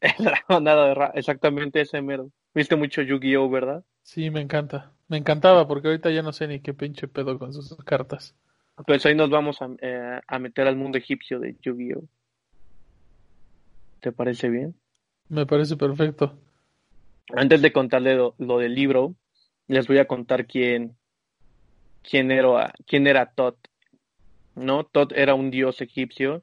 El 0.00 0.24
dragón 0.24 0.68
al 0.68 0.76
lado 0.76 0.84
de 0.86 0.94
Ra, 0.94 1.12
exactamente 1.14 1.80
ese 1.80 2.02
mero. 2.02 2.30
Viste 2.54 2.76
mucho 2.76 3.02
Yu-Gi-Oh, 3.02 3.48
¿verdad? 3.48 3.84
Sí, 4.02 4.30
me 4.30 4.40
encanta. 4.40 4.92
Me 5.08 5.16
encantaba 5.16 5.66
porque 5.66 5.88
ahorita 5.88 6.10
ya 6.10 6.22
no 6.22 6.32
sé 6.32 6.46
ni 6.46 6.60
qué 6.60 6.74
pinche 6.74 7.08
pedo 7.08 7.38
con 7.38 7.52
sus 7.52 7.76
cartas. 7.84 8.34
Pues 8.86 9.04
ahí 9.06 9.14
nos 9.14 9.30
vamos 9.30 9.60
a, 9.60 9.68
eh, 9.80 10.20
a 10.26 10.38
meter 10.38 10.66
al 10.66 10.76
mundo 10.76 10.98
egipcio 10.98 11.38
de 11.38 11.56
Yu-Gi-Oh. 11.60 12.04
¿Te 14.00 14.12
parece 14.12 14.48
bien? 14.48 14.74
Me 15.28 15.46
parece 15.46 15.76
perfecto. 15.76 16.38
Antes 17.34 17.60
de 17.62 17.72
contarle 17.72 18.14
lo, 18.14 18.34
lo, 18.38 18.58
del 18.58 18.74
libro, 18.74 19.14
les 19.68 19.86
voy 19.86 19.98
a 19.98 20.06
contar 20.06 20.46
quién, 20.46 20.96
quién, 22.02 22.30
era, 22.30 22.72
quién 22.86 23.06
era 23.06 23.26
Tot. 23.26 23.56
¿no? 24.54 24.84
Tot 24.84 25.12
era 25.12 25.34
un 25.34 25.50
dios 25.50 25.80
egipcio 25.80 26.42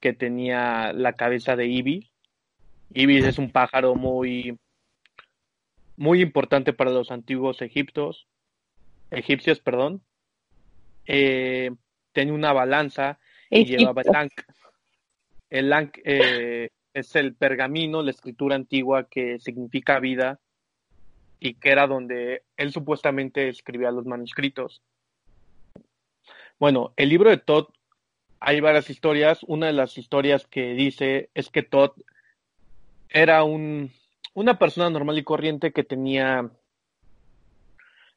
que 0.00 0.12
tenía 0.12 0.92
la 0.92 1.14
cabeza 1.14 1.56
de 1.56 1.66
Ibis. 1.66 2.10
Ibis 2.94 3.24
es 3.24 3.38
un 3.38 3.50
pájaro 3.50 3.94
muy, 3.94 4.58
muy 5.96 6.20
importante 6.20 6.72
para 6.72 6.90
los 6.90 7.10
antiguos 7.10 7.62
egiptos, 7.62 8.26
egipcios, 9.10 9.60
perdón. 9.60 10.02
Eh, 11.06 11.70
tenía 12.12 12.34
una 12.34 12.52
balanza 12.52 13.18
y 13.50 13.64
llevaba 13.64 14.02
el 14.02 14.14
Ankh. 14.14 14.42
El 15.50 15.72
Ankh 15.72 15.98
eh, 16.04 16.70
es 16.92 17.14
el 17.16 17.34
pergamino, 17.34 18.02
la 18.02 18.10
escritura 18.10 18.56
antigua 18.56 19.08
que 19.08 19.38
significa 19.38 20.00
vida 20.00 20.40
y 21.38 21.54
que 21.54 21.70
era 21.70 21.86
donde 21.86 22.42
él 22.56 22.72
supuestamente 22.72 23.48
escribía 23.48 23.90
los 23.90 24.06
manuscritos. 24.06 24.82
Bueno, 26.58 26.94
el 26.96 27.10
libro 27.10 27.30
de 27.30 27.36
Todd, 27.36 27.66
hay 28.40 28.60
varias 28.60 28.88
historias. 28.88 29.40
Una 29.42 29.66
de 29.66 29.74
las 29.74 29.98
historias 29.98 30.46
que 30.46 30.72
dice 30.74 31.30
es 31.34 31.50
que 31.50 31.62
Todd 31.62 31.92
era 33.10 33.44
un, 33.44 33.92
una 34.36 34.58
persona 34.58 34.90
normal 34.90 35.18
y 35.18 35.24
corriente 35.24 35.72
que 35.72 35.82
tenía 35.82 36.50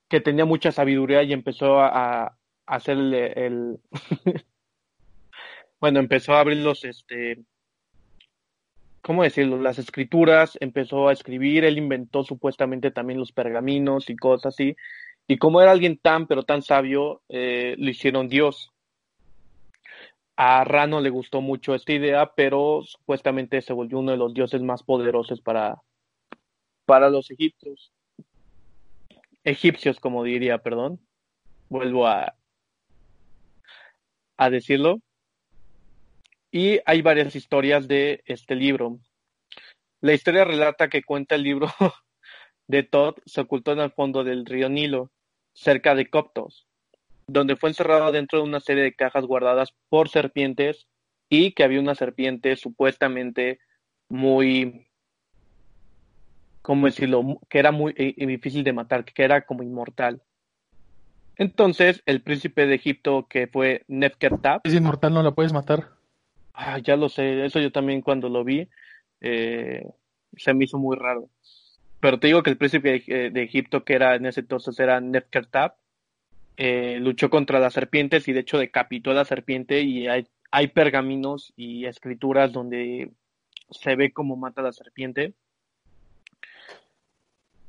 que 0.09 0.21
tenía 0.21 0.45
mucha 0.45 0.71
sabiduría 0.71 1.23
y 1.23 1.33
empezó 1.33 1.79
a, 1.79 2.25
a 2.25 2.37
hacer 2.65 2.97
el, 2.97 3.79
bueno 5.79 5.99
empezó 5.99 6.33
a 6.33 6.41
abrir 6.41 6.57
los 6.57 6.83
este 6.83 7.39
cómo 9.01 9.23
decirlo 9.23 9.61
las 9.61 9.79
escrituras 9.79 10.57
empezó 10.61 11.07
a 11.07 11.13
escribir 11.13 11.63
él 11.63 11.77
inventó 11.77 12.23
supuestamente 12.23 12.91
también 12.91 13.19
los 13.19 13.31
pergaminos 13.31 14.09
y 14.09 14.15
cosas 14.15 14.53
así 14.53 14.75
y 15.31 15.37
como 15.37 15.61
era 15.61 15.71
alguien 15.71 15.99
tan, 15.99 16.25
pero 16.25 16.41
tan 16.41 16.63
sabio, 16.63 17.21
eh, 17.29 17.75
lo 17.77 17.91
hicieron 17.91 18.29
Dios. 18.29 18.71
A 20.35 20.63
Rano 20.63 21.01
le 21.01 21.11
gustó 21.11 21.39
mucho 21.39 21.75
esta 21.75 21.93
idea, 21.93 22.31
pero 22.35 22.81
supuestamente 22.83 23.61
se 23.61 23.73
volvió 23.73 23.99
uno 23.99 24.09
de 24.09 24.17
los 24.17 24.33
dioses 24.33 24.63
más 24.63 24.81
poderosos 24.81 25.39
para, 25.39 25.83
para 26.89 27.11
los 27.11 27.29
egipcios. 27.29 27.93
Egipcios, 29.43 29.99
como 29.99 30.23
diría, 30.23 30.57
perdón. 30.57 30.99
Vuelvo 31.69 32.07
a, 32.07 32.35
a 34.37 34.49
decirlo. 34.49 34.99
Y 36.49 36.79
hay 36.87 37.03
varias 37.03 37.35
historias 37.35 37.87
de 37.87 38.23
este 38.25 38.55
libro. 38.55 38.99
La 40.01 40.15
historia 40.15 40.45
relata 40.45 40.89
que 40.89 41.03
cuenta 41.03 41.35
el 41.35 41.43
libro 41.43 41.67
de 42.67 42.81
Todd 42.81 43.17
se 43.23 43.41
ocultó 43.41 43.73
en 43.73 43.81
el 43.81 43.91
fondo 43.91 44.23
del 44.23 44.47
río 44.47 44.67
Nilo 44.67 45.11
cerca 45.53 45.93
de 45.93 46.09
Coptos, 46.09 46.67
donde 47.27 47.55
fue 47.55 47.69
encerrado 47.69 48.11
dentro 48.11 48.39
de 48.39 48.45
una 48.45 48.61
serie 48.61 48.81
de 48.81 48.95
cajas 48.95 49.25
guardadas 49.25 49.75
por 49.89 50.09
serpientes 50.09 50.87
y 51.29 51.51
que 51.51 51.63
había 51.63 51.81
una 51.81 51.93
serpiente 51.93 52.55
supuestamente 52.55 53.59
muy, 54.09 54.88
¿cómo 56.69 56.85
decirlo?, 56.85 57.41
que 57.49 57.57
era 57.57 57.71
muy 57.71 57.95
eh, 57.97 58.13
difícil 58.27 58.63
de 58.63 58.73
matar, 58.73 59.03
que 59.03 59.23
era 59.23 59.41
como 59.41 59.63
inmortal. 59.63 60.21
Entonces, 61.35 62.03
el 62.05 62.21
príncipe 62.21 62.67
de 62.67 62.75
Egipto, 62.75 63.25
que 63.27 63.47
fue 63.47 63.85
Nefkertap. 63.87 64.67
Es 64.67 64.75
inmortal, 64.75 65.15
no 65.15 65.23
la 65.23 65.31
puedes 65.31 65.51
matar. 65.51 65.87
Ah, 66.53 66.77
ya 66.77 66.95
lo 66.95 67.09
sé, 67.09 67.43
eso 67.43 67.59
yo 67.59 67.71
también 67.71 68.01
cuando 68.01 68.29
lo 68.29 68.43
vi, 68.43 68.69
eh, 69.19 69.83
se 70.37 70.53
me 70.53 70.65
hizo 70.65 70.77
muy 70.77 70.95
raro. 70.95 71.31
Pero 71.99 72.19
te 72.19 72.27
digo 72.27 72.43
que 72.43 72.51
el 72.51 72.57
príncipe 72.57 73.03
de, 73.31 73.41
Egipto, 73.41 73.83
que 73.83 73.95
era 73.95 74.13
en 74.13 74.27
ese 74.27 74.41
entonces 74.41 74.79
era 74.79 75.01
Nefertap, 75.01 75.75
eh, 76.55 76.99
luchó 77.01 77.31
contra 77.31 77.59
las 77.59 77.73
serpientes 77.73 78.27
y 78.27 78.33
de 78.33 78.41
hecho 78.41 78.59
decapitó 78.59 79.09
a 79.09 79.15
la 79.15 79.25
serpiente 79.25 79.81
y 79.81 80.07
hay, 80.07 80.27
hay 80.51 80.67
pergaminos 80.67 81.51
y 81.55 81.85
escrituras 81.85 82.51
donde 82.53 83.09
se 83.71 83.95
ve 83.95 84.13
cómo 84.13 84.35
mata 84.35 84.61
a 84.61 84.65
la 84.65 84.71
serpiente. 84.71 85.33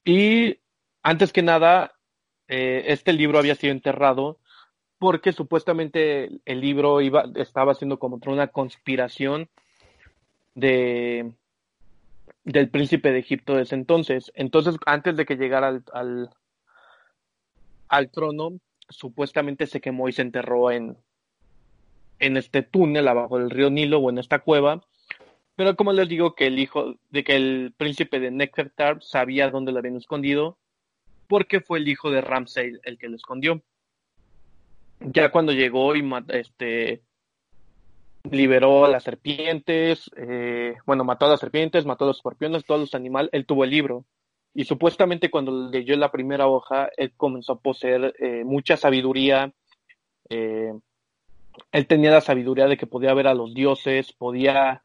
Y 0.04 0.58
antes 1.02 1.32
que 1.32 1.42
nada, 1.42 1.92
eh, 2.48 2.84
este 2.88 3.12
libro 3.12 3.38
había 3.38 3.54
sido 3.54 3.72
enterrado 3.72 4.38
porque 4.98 5.32
supuestamente 5.32 6.30
el 6.44 6.60
libro 6.60 7.00
iba, 7.00 7.24
estaba 7.36 7.72
haciendo 7.72 7.98
como 7.98 8.20
una 8.26 8.48
conspiración 8.48 9.48
de, 10.54 11.32
del 12.44 12.68
príncipe 12.68 13.10
de 13.10 13.20
Egipto 13.20 13.54
de 13.54 13.62
ese 13.62 13.76
entonces. 13.76 14.30
Entonces, 14.34 14.76
antes 14.84 15.16
de 15.16 15.24
que 15.24 15.36
llegara 15.36 15.68
al, 15.68 15.84
al, 15.94 16.30
al, 17.88 18.10
trono, 18.10 18.58
supuestamente 18.90 19.66
se 19.66 19.80
quemó 19.80 20.08
y 20.08 20.12
se 20.12 20.22
enterró 20.22 20.70
en, 20.70 20.98
en 22.18 22.36
este 22.36 22.62
túnel 22.62 23.08
abajo 23.08 23.38
del 23.38 23.50
río 23.50 23.70
Nilo 23.70 24.00
o 24.00 24.10
en 24.10 24.18
esta 24.18 24.40
cueva. 24.40 24.82
Pero 25.60 25.76
como 25.76 25.92
les 25.92 26.08
digo 26.08 26.34
que 26.34 26.46
el 26.46 26.58
hijo 26.58 26.94
de 27.10 27.22
que 27.22 27.36
el 27.36 27.74
príncipe 27.76 28.18
de 28.18 28.30
Nefertar 28.30 29.02
sabía 29.02 29.50
dónde 29.50 29.72
lo 29.72 29.78
habían 29.80 29.96
escondido, 29.96 30.56
porque 31.28 31.60
fue 31.60 31.80
el 31.80 31.88
hijo 31.88 32.10
de 32.10 32.22
Ramsey 32.22 32.78
el 32.82 32.96
que 32.96 33.10
lo 33.10 33.16
escondió. 33.16 33.60
Ya 35.00 35.30
cuando 35.30 35.52
llegó 35.52 35.94
y 35.94 36.02
este 36.28 37.02
liberó 38.22 38.86
a 38.86 38.88
las 38.88 39.02
serpientes, 39.02 40.10
eh, 40.16 40.76
bueno, 40.86 41.04
mató 41.04 41.26
a 41.26 41.28
las 41.28 41.40
serpientes, 41.40 41.84
mató 41.84 42.04
a 42.04 42.08
los 42.08 42.16
escorpiones, 42.16 42.64
todos 42.64 42.80
los 42.80 42.94
animales, 42.94 43.28
él 43.34 43.44
tuvo 43.44 43.64
el 43.64 43.70
libro. 43.70 44.06
y 44.54 44.64
supuestamente 44.64 45.30
cuando 45.30 45.68
leyó 45.68 45.94
la 45.94 46.10
primera 46.10 46.46
hoja, 46.46 46.88
él 46.96 47.12
comenzó 47.18 47.52
a 47.52 47.60
poseer 47.60 48.14
eh, 48.18 48.44
mucha 48.44 48.78
sabiduría. 48.78 49.52
Eh, 50.30 50.72
él 51.70 51.86
tenía 51.86 52.12
la 52.12 52.22
sabiduría 52.22 52.66
de 52.66 52.78
que 52.78 52.86
podía 52.86 53.12
ver 53.12 53.26
a 53.26 53.34
los 53.34 53.52
dioses, 53.52 54.14
podía 54.14 54.82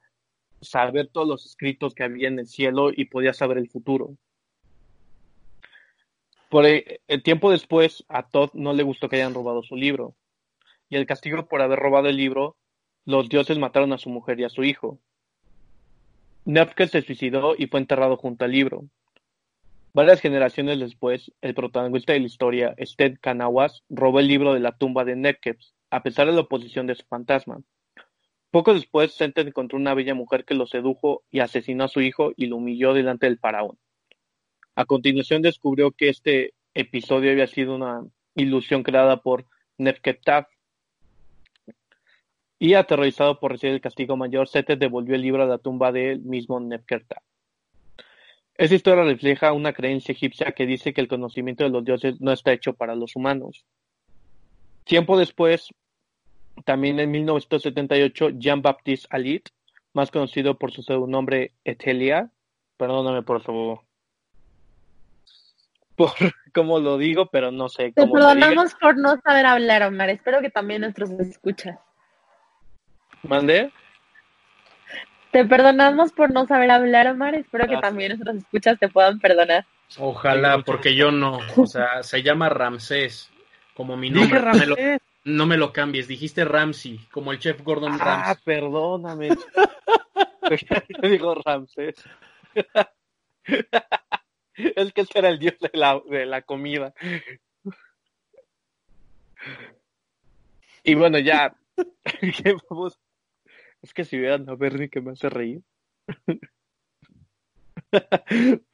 saber 0.66 1.08
todos 1.08 1.28
los 1.28 1.46
escritos 1.46 1.94
que 1.94 2.04
había 2.04 2.28
en 2.28 2.40
el 2.40 2.48
cielo 2.48 2.92
y 2.96 3.06
podía 3.06 3.34
saber 3.34 3.58
el 3.58 3.70
futuro. 3.70 4.16
Por 6.50 6.66
el, 6.66 7.24
tiempo 7.24 7.52
después, 7.52 8.06
a 8.08 8.30
Todd 8.30 8.52
no 8.54 8.74
le 8.74 8.84
gustó 8.84 9.10
que 9.10 9.18
hayan 9.18 9.34
robado 9.34 9.64
su 9.64 9.76
libro. 9.76 10.16
Y 10.90 10.96
el 10.96 11.06
castigo 11.06 11.48
por 11.48 11.62
haber 11.62 11.80
robado 11.80 12.08
el 12.08 12.18
libro, 12.18 12.56
los 13.06 13.30
dioses 13.30 13.58
mataron 13.58 13.94
a 13.94 13.98
su 13.98 14.10
mujer 14.10 14.40
y 14.40 14.44
a 14.44 14.50
su 14.50 14.64
hijo. 14.64 15.00
Nefke 16.46 16.88
se 16.88 17.02
suicidó 17.02 17.56
y 17.58 17.68
fue 17.68 17.80
enterrado 17.80 18.18
junto 18.18 18.46
al 18.46 18.52
libro. 18.52 18.86
Varias 19.94 20.22
generaciones 20.22 20.80
después, 20.80 21.32
el 21.42 21.56
protagonista 21.56 22.14
de 22.14 22.20
la 22.20 22.26
historia, 22.26 22.76
Sted 22.78 23.18
Kanawas, 23.20 23.84
robó 23.90 24.20
el 24.20 24.28
libro 24.28 24.54
de 24.54 24.60
la 24.60 24.78
tumba 24.78 25.06
de 25.06 25.16
Nekebs, 25.16 25.74
a 25.90 26.04
pesar 26.04 26.28
de 26.28 26.34
la 26.34 26.42
oposición 26.42 26.86
de 26.86 26.96
su 26.96 27.06
fantasma. 27.06 27.62
Poco 28.56 28.74
después, 28.74 29.12
Senten 29.12 29.50
encontró 29.50 29.78
una 29.78 29.94
bella 29.94 30.16
mujer 30.16 30.46
que 30.46 30.54
lo 30.54 30.66
sedujo 30.66 31.26
y 31.30 31.42
asesinó 31.42 31.84
a 31.84 31.88
su 31.90 32.00
hijo 32.00 32.32
y 32.38 32.46
lo 32.46 32.56
humilló 32.56 32.94
delante 32.94 33.26
del 33.26 33.38
faraón. 33.38 33.78
A 34.76 34.86
continuación 34.86 35.42
descubrió 35.42 35.92
que 35.92 36.08
este 36.08 36.54
episodio 36.74 37.32
había 37.32 37.48
sido 37.48 37.76
una 37.76 38.06
ilusión 38.34 38.82
creada 38.82 39.22
por 39.22 39.46
Nefketaf, 39.78 40.48
y 42.58 42.76
aterrorizado 42.76 43.42
por 43.42 43.52
recibir 43.52 43.74
el 43.74 43.82
castigo 43.82 44.16
mayor, 44.16 44.48
Sete 44.48 44.78
devolvió 44.78 45.16
el 45.16 45.22
libro 45.22 45.44
a 45.44 45.48
la 45.48 45.58
tumba 45.58 45.92
del 45.92 46.22
mismo 46.22 46.58
Nefertari. 46.62 47.26
Esta 48.54 48.74
historia 48.74 49.04
refleja 49.04 49.52
una 49.52 49.74
creencia 49.74 50.14
egipcia 50.14 50.54
que 50.54 50.66
dice 50.66 50.94
que 50.94 51.02
el 51.02 51.10
conocimiento 51.10 51.66
de 51.66 51.72
los 51.72 51.84
dioses 51.84 52.22
no 52.22 52.32
está 52.32 52.54
hecho 52.54 52.74
para 52.74 52.96
los 52.96 53.18
humanos. 53.18 53.66
Tiempo 54.86 55.18
después, 55.18 55.74
también 56.64 57.00
en 57.00 57.12
1978, 57.12 58.30
Jean-Baptiste 58.38 59.08
Alit, 59.10 59.50
más 59.94 60.12
conocido 60.12 60.58
por 60.58 60.72
su 60.72 61.08
nombre 61.08 61.54
Etelia, 61.64 62.30
perdóname 62.78 63.24
por 63.24 63.42
favor, 63.42 63.82
por 65.96 66.12
cómo 66.54 66.80
lo 66.80 66.98
digo, 66.98 67.28
pero 67.28 67.52
no 67.52 67.70
sé 67.70 67.94
cómo. 67.94 68.08
Te 68.08 68.14
perdonamos 68.14 68.74
por 68.76 68.98
no 68.98 69.20
saber 69.22 69.46
hablar, 69.46 69.84
Omar. 69.84 70.10
Espero 70.10 70.42
que 70.42 70.50
también 70.50 70.82
nuestros 70.82 71.10
escuchas. 71.12 71.80
¿Mandé? 73.24 73.72
Te 75.32 75.46
perdonamos 75.46 76.14
por 76.14 76.32
no 76.32 76.46
saber 76.46 76.72
hablar, 76.72 77.08
Omar. 77.08 77.36
Espero 77.36 77.68
que 77.68 77.78
también 77.78 78.10
nuestros 78.10 78.38
escuchas 78.38 78.80
te 78.80 78.88
puedan 78.88 79.20
perdonar. 79.20 79.66
Ojalá, 79.98 80.60
porque 80.60 80.96
yo 80.96 81.12
no. 81.12 81.40
O 81.58 81.68
sea, 81.68 82.04
se 82.04 82.24
llama 82.24 82.50
Ramsés, 82.50 83.30
como 83.76 83.98
mi 83.98 84.10
nombre. 84.10 85.00
No, 85.26 85.46
me 85.46 85.58
lo, 85.58 85.74
cambies. 85.74 86.08
Dijiste 86.08 86.46
Ramsey, 86.46 87.00
como 87.12 87.32
el 87.32 87.40
chef 87.40 87.62
Gordon 87.62 87.94
ah, 87.94 87.98
Ramsay. 87.98 88.32
Ah, 88.32 88.40
perdóname. 88.44 89.30
digo 91.02 91.36
Ramsés. 91.36 91.96
es 94.56 94.94
que 94.94 95.02
ese 95.02 95.20
era 95.20 95.30
el 95.30 95.40
dios 95.40 95.60
de 95.60 95.72
la, 95.74 96.02
de 96.10 96.26
la 96.26 96.42
comida. 96.44 96.94
Y 100.84 100.96
bueno, 100.96 101.20
ya. 101.20 101.56
vamos 102.70 103.00
es 103.82 103.94
que 103.94 104.04
si 104.04 104.18
vieran 104.18 104.50
a 104.50 104.56
Bernie 104.56 104.90
que 104.90 105.00
me 105.00 105.12
hace 105.12 105.30
reír. 105.30 105.62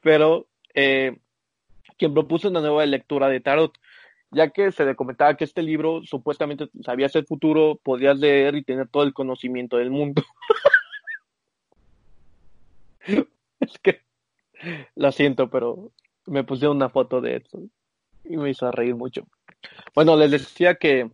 Pero 0.00 0.48
eh, 0.74 1.18
quien 1.98 2.14
propuso 2.14 2.48
una 2.48 2.60
nueva 2.60 2.86
lectura 2.86 3.28
de 3.28 3.40
Tarot, 3.40 3.78
ya 4.32 4.50
que 4.50 4.72
se 4.72 4.84
le 4.84 4.96
comentaba 4.96 5.36
que 5.36 5.44
este 5.44 5.62
libro 5.62 6.02
supuestamente 6.04 6.68
sabía 6.82 7.08
ser 7.08 7.24
futuro, 7.26 7.78
podías 7.82 8.18
leer 8.18 8.56
y 8.56 8.64
tener 8.64 8.88
todo 8.88 9.02
el 9.02 9.12
conocimiento 9.12 9.76
del 9.76 9.90
mundo. 9.90 10.22
es 13.60 13.78
que 13.82 14.00
lo 14.96 15.12
siento, 15.12 15.50
pero 15.50 15.92
me 16.26 16.44
puse 16.44 16.66
una 16.66 16.88
foto 16.88 17.20
de 17.20 17.36
eso 17.36 17.60
y 18.24 18.36
me 18.36 18.50
hizo 18.50 18.70
reír 18.70 18.94
mucho. 18.94 19.26
Bueno, 19.94 20.16
les 20.16 20.30
decía 20.30 20.76
que 20.76 21.10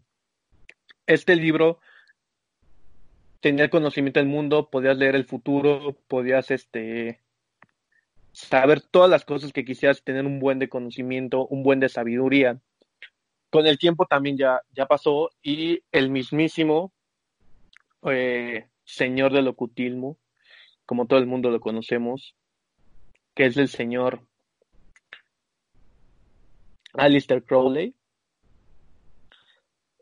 este 1.07 1.35
libro 1.37 1.81
tener 3.41 3.71
conocimiento 3.71 4.21
del 4.21 4.29
mundo, 4.29 4.71
podías 4.71 4.97
leer 4.97 5.17
el 5.17 5.25
futuro, 5.25 5.97
podías 6.07 6.51
este 6.51 7.21
saber 8.33 8.81
todas 8.81 9.11
las 9.11 9.25
cosas 9.25 9.53
que 9.53 9.65
quisieras, 9.65 10.03
tener 10.03 10.25
un 10.25 10.39
buen 10.39 10.59
de 10.59 10.69
conocimiento, 10.69 11.47
un 11.47 11.63
buen 11.63 11.81
de 11.81 11.89
sabiduría. 11.89 12.61
Con 13.51 13.67
el 13.67 13.79
tiempo 13.79 14.07
también 14.07 14.37
ya, 14.37 14.61
ya 14.73 14.87
pasó 14.87 15.31
y 15.43 15.83
el 15.93 16.11
mismísimo 16.11 16.93
eh, 18.11 18.69
señor 18.85 19.33
del 19.33 19.49
ocultismo, 19.49 20.19
como 20.85 21.07
todo 21.07 21.19
el 21.19 21.27
mundo 21.27 21.51
lo 21.51 21.61
conocemos, 21.61 22.35
que 23.35 23.47
es 23.47 23.57
el 23.57 23.69
señor 23.69 24.23
Alistair 26.95 27.45
Crowley, 27.45 27.95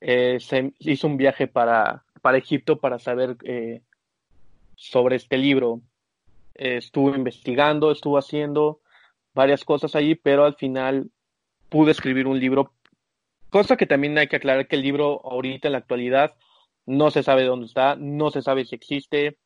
eh, 0.00 0.38
se 0.40 0.72
hizo 0.78 1.06
un 1.06 1.16
viaje 1.16 1.46
para 1.46 2.06
para 2.26 2.38
Egipto 2.38 2.80
para 2.80 2.98
saber 2.98 3.36
eh, 3.44 3.82
sobre 4.74 5.14
este 5.14 5.38
libro. 5.38 5.80
estuvo 6.54 7.14
investigando, 7.14 7.92
estuvo 7.92 8.18
haciendo 8.18 8.80
varias 9.32 9.64
cosas 9.64 9.94
allí, 9.94 10.16
pero 10.16 10.44
al 10.44 10.56
final 10.56 11.12
pude 11.68 11.92
escribir 11.92 12.26
un 12.26 12.40
libro, 12.40 12.72
cosa 13.56 13.78
que 13.78 13.86
también 13.86 14.18
hay 14.18 14.26
que 14.26 14.36
aclarar 14.36 14.68
que 14.68 14.76
el 14.76 14.82
libro 14.82 15.22
ahorita 15.24 15.68
en 15.68 15.72
la 15.72 15.78
actualidad 15.78 16.36
no 16.84 17.10
se 17.10 17.22
sabe 17.22 17.44
dónde 17.44 17.64
está, 17.64 17.96
no 17.96 18.30
se 18.30 18.42
sabe 18.42 18.66
si 18.66 18.74
existe, 18.74 19.38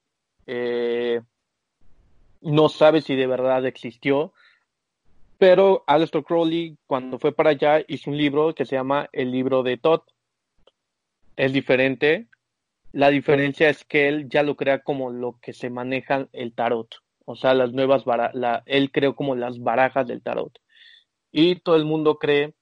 eh, 0.48 1.20
no 2.40 2.68
sabe 2.68 3.02
si 3.02 3.14
de 3.14 3.28
verdad 3.28 3.64
existió, 3.66 4.32
pero 5.38 5.84
Aleister 5.86 6.24
Crowley 6.24 6.76
cuando 6.88 7.20
fue 7.20 7.32
para 7.32 7.50
allá 7.50 7.84
hizo 7.86 8.10
un 8.10 8.16
libro 8.16 8.52
que 8.52 8.66
se 8.66 8.74
llama 8.74 9.08
El 9.12 9.30
libro 9.30 9.62
de 9.62 9.76
Todd. 9.76 10.00
Es 11.36 11.52
diferente, 11.52 12.26
la 12.90 13.10
diferencia 13.10 13.68
es 13.68 13.84
que 13.84 14.08
él 14.08 14.28
ya 14.28 14.42
lo 14.42 14.56
crea 14.56 14.80
como 14.80 15.12
lo 15.12 15.38
que 15.40 15.52
se 15.52 15.70
maneja 15.70 16.26
el 16.32 16.52
tarot. 16.52 16.96
O 17.26 17.36
sea, 17.36 17.54
las 17.54 17.72
nuevas 17.72 18.04
barajas, 18.04 18.64
él 18.66 18.90
creó 18.90 19.14
como 19.14 19.36
las 19.36 19.60
barajas 19.60 20.08
del 20.08 20.20
tarot. 20.20 20.58
Y 21.30 21.60
todo 21.60 21.76
el 21.76 21.84
mundo 21.84 22.18
cree 22.18 22.54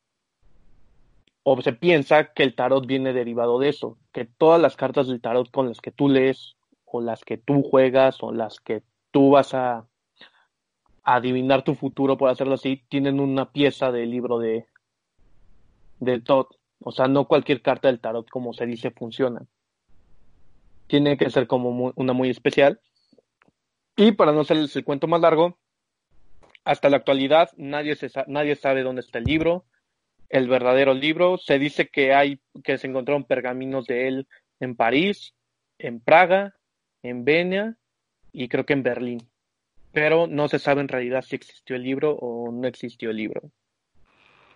o 1.42 1.60
se 1.62 1.72
piensa 1.72 2.32
que 2.32 2.42
el 2.42 2.54
tarot 2.54 2.86
viene 2.86 3.12
derivado 3.12 3.58
de 3.58 3.70
eso, 3.70 3.98
que 4.12 4.24
todas 4.24 4.60
las 4.60 4.76
cartas 4.76 5.08
del 5.08 5.20
tarot 5.20 5.50
con 5.50 5.68
las 5.68 5.80
que 5.80 5.92
tú 5.92 6.08
lees 6.08 6.56
o 6.84 7.00
las 7.00 7.24
que 7.24 7.38
tú 7.38 7.62
juegas 7.62 8.22
o 8.22 8.32
las 8.32 8.60
que 8.60 8.82
tú 9.10 9.30
vas 9.30 9.54
a, 9.54 9.86
adivinar 11.04 11.64
tu 11.64 11.74
futuro, 11.74 12.18
por 12.18 12.28
hacerlo 12.28 12.54
así, 12.54 12.84
tienen 12.90 13.18
una 13.18 13.50
pieza 13.50 13.90
del 13.90 14.10
libro 14.10 14.38
de, 14.38 14.66
de 16.00 16.20
Todd. 16.20 16.48
O 16.80 16.92
sea, 16.92 17.08
no 17.08 17.26
cualquier 17.26 17.62
carta 17.62 17.88
del 17.88 17.98
tarot, 17.98 18.28
como 18.28 18.52
se 18.52 18.66
dice, 18.66 18.90
funciona 18.90 19.46
tiene 20.88 21.16
que 21.16 21.30
ser 21.30 21.46
como 21.46 21.92
una 21.94 22.12
muy 22.12 22.30
especial. 22.30 22.80
Y 23.94 24.12
para 24.12 24.32
no 24.32 24.40
hacerles 24.40 24.74
el 24.74 24.84
cuento 24.84 25.06
más 25.06 25.20
largo, 25.20 25.58
hasta 26.64 26.90
la 26.90 26.96
actualidad 26.96 27.50
nadie, 27.56 27.94
se, 27.94 28.10
nadie 28.26 28.56
sabe 28.56 28.82
dónde 28.82 29.02
está 29.02 29.18
el 29.18 29.24
libro, 29.24 29.64
el 30.28 30.48
verdadero 30.48 30.94
libro. 30.94 31.38
Se 31.38 31.58
dice 31.58 31.88
que 31.88 32.14
hay, 32.14 32.40
que 32.64 32.78
se 32.78 32.86
encontraron 32.86 33.24
pergaminos 33.24 33.86
de 33.86 34.08
él 34.08 34.28
en 34.60 34.74
París, 34.74 35.34
en 35.78 36.00
Praga, 36.00 36.54
en 37.02 37.24
Venia 37.24 37.76
y 38.32 38.48
creo 38.48 38.66
que 38.66 38.72
en 38.72 38.82
Berlín. 38.82 39.28
Pero 39.92 40.26
no 40.26 40.48
se 40.48 40.58
sabe 40.58 40.80
en 40.80 40.88
realidad 40.88 41.22
si 41.22 41.36
existió 41.36 41.76
el 41.76 41.82
libro 41.82 42.12
o 42.12 42.52
no 42.52 42.68
existió 42.68 43.10
el 43.10 43.16
libro. 43.16 43.50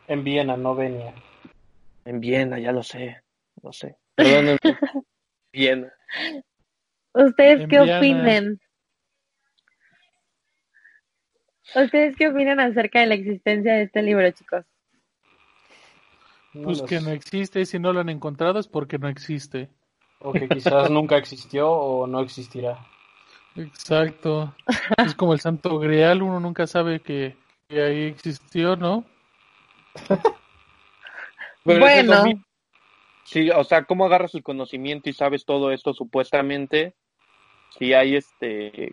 En 0.08 0.24
Viena, 0.24 0.56
no 0.56 0.74
Venia. 0.74 1.14
En 2.04 2.20
Viena, 2.20 2.58
ya 2.58 2.72
lo 2.72 2.82
sé, 2.82 3.22
lo 3.62 3.72
sé. 3.72 3.96
Perdón, 4.14 4.58
Viena. 5.52 5.92
¿Ustedes 7.14 7.66
qué 7.68 7.80
opinan? 7.80 8.60
¿Ustedes 11.74 12.16
qué 12.16 12.28
opinan 12.28 12.60
acerca 12.60 13.00
de 13.00 13.06
la 13.06 13.14
existencia 13.14 13.74
de 13.74 13.82
este 13.82 14.02
libro, 14.02 14.30
chicos? 14.30 14.64
Pues 16.52 16.82
que 16.82 17.00
no 17.00 17.10
existe 17.10 17.60
y 17.60 17.66
si 17.66 17.78
no 17.78 17.92
lo 17.92 18.00
han 18.00 18.08
encontrado 18.08 18.58
es 18.58 18.68
porque 18.68 18.98
no 18.98 19.08
existe. 19.08 19.70
O 20.18 20.32
que 20.32 20.48
quizás 20.48 20.90
nunca 20.90 21.16
existió 21.16 21.70
o 21.70 22.06
no 22.06 22.20
existirá. 22.20 22.86
Exacto. 23.56 24.54
Es 24.98 25.14
como 25.14 25.32
el 25.32 25.40
Santo 25.40 25.78
Grial, 25.78 26.22
uno 26.22 26.40
nunca 26.40 26.66
sabe 26.66 27.00
que, 27.00 27.36
ahí 27.70 28.04
existió, 28.04 28.76
¿no? 28.76 29.04
bueno. 31.64 32.24
Sí, 33.24 33.50
o 33.50 33.64
sea, 33.64 33.84
¿cómo 33.84 34.06
agarras 34.06 34.34
el 34.34 34.42
conocimiento 34.42 35.08
y 35.08 35.12
sabes 35.14 35.44
todo 35.44 35.70
esto 35.70 35.94
supuestamente? 35.94 36.94
Si 37.78 37.94
hay 37.94 38.16
este 38.16 38.92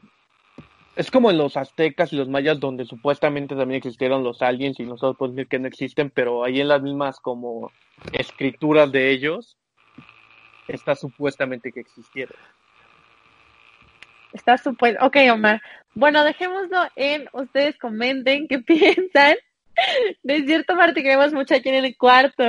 Es 1.00 1.10
como 1.12 1.32
en 1.32 1.38
los 1.38 1.56
aztecas 1.56 2.12
y 2.12 2.18
los 2.18 2.28
mayas 2.28 2.60
donde 2.60 2.84
supuestamente 2.84 3.56
también 3.56 3.78
existieron 3.78 4.22
los 4.22 4.42
aliens 4.42 4.82
y 4.82 4.84
nosotros 4.84 5.16
podemos 5.16 5.38
decir 5.38 5.48
que 5.48 5.58
no 5.58 5.70
existen, 5.70 6.10
pero 6.10 6.44
ahí 6.44 6.60
en 6.60 6.68
las 6.68 6.82
mismas 6.82 7.22
como 7.22 7.72
escrituras 8.12 8.92
de 8.92 9.10
ellos 9.10 9.56
está 10.68 10.96
supuestamente 10.96 11.72
que 11.72 11.80
existieron. 11.80 12.36
Está 14.34 14.58
supuesto. 14.58 15.06
Ok, 15.06 15.16
Omar. 15.32 15.62
Bueno, 15.96 16.22
dejémoslo 16.26 16.90
en 16.98 17.30
ustedes 17.32 17.78
comenten 17.78 18.50
qué 18.50 18.60
piensan. 18.68 19.38
De 20.22 20.44
cierto 20.44 20.76
parte 20.76 21.02
que 21.02 21.16
vemos 21.16 21.32
mucho 21.32 21.56
aquí 21.56 21.70
en 21.70 21.86
el 21.86 21.96
cuarto, 21.96 22.44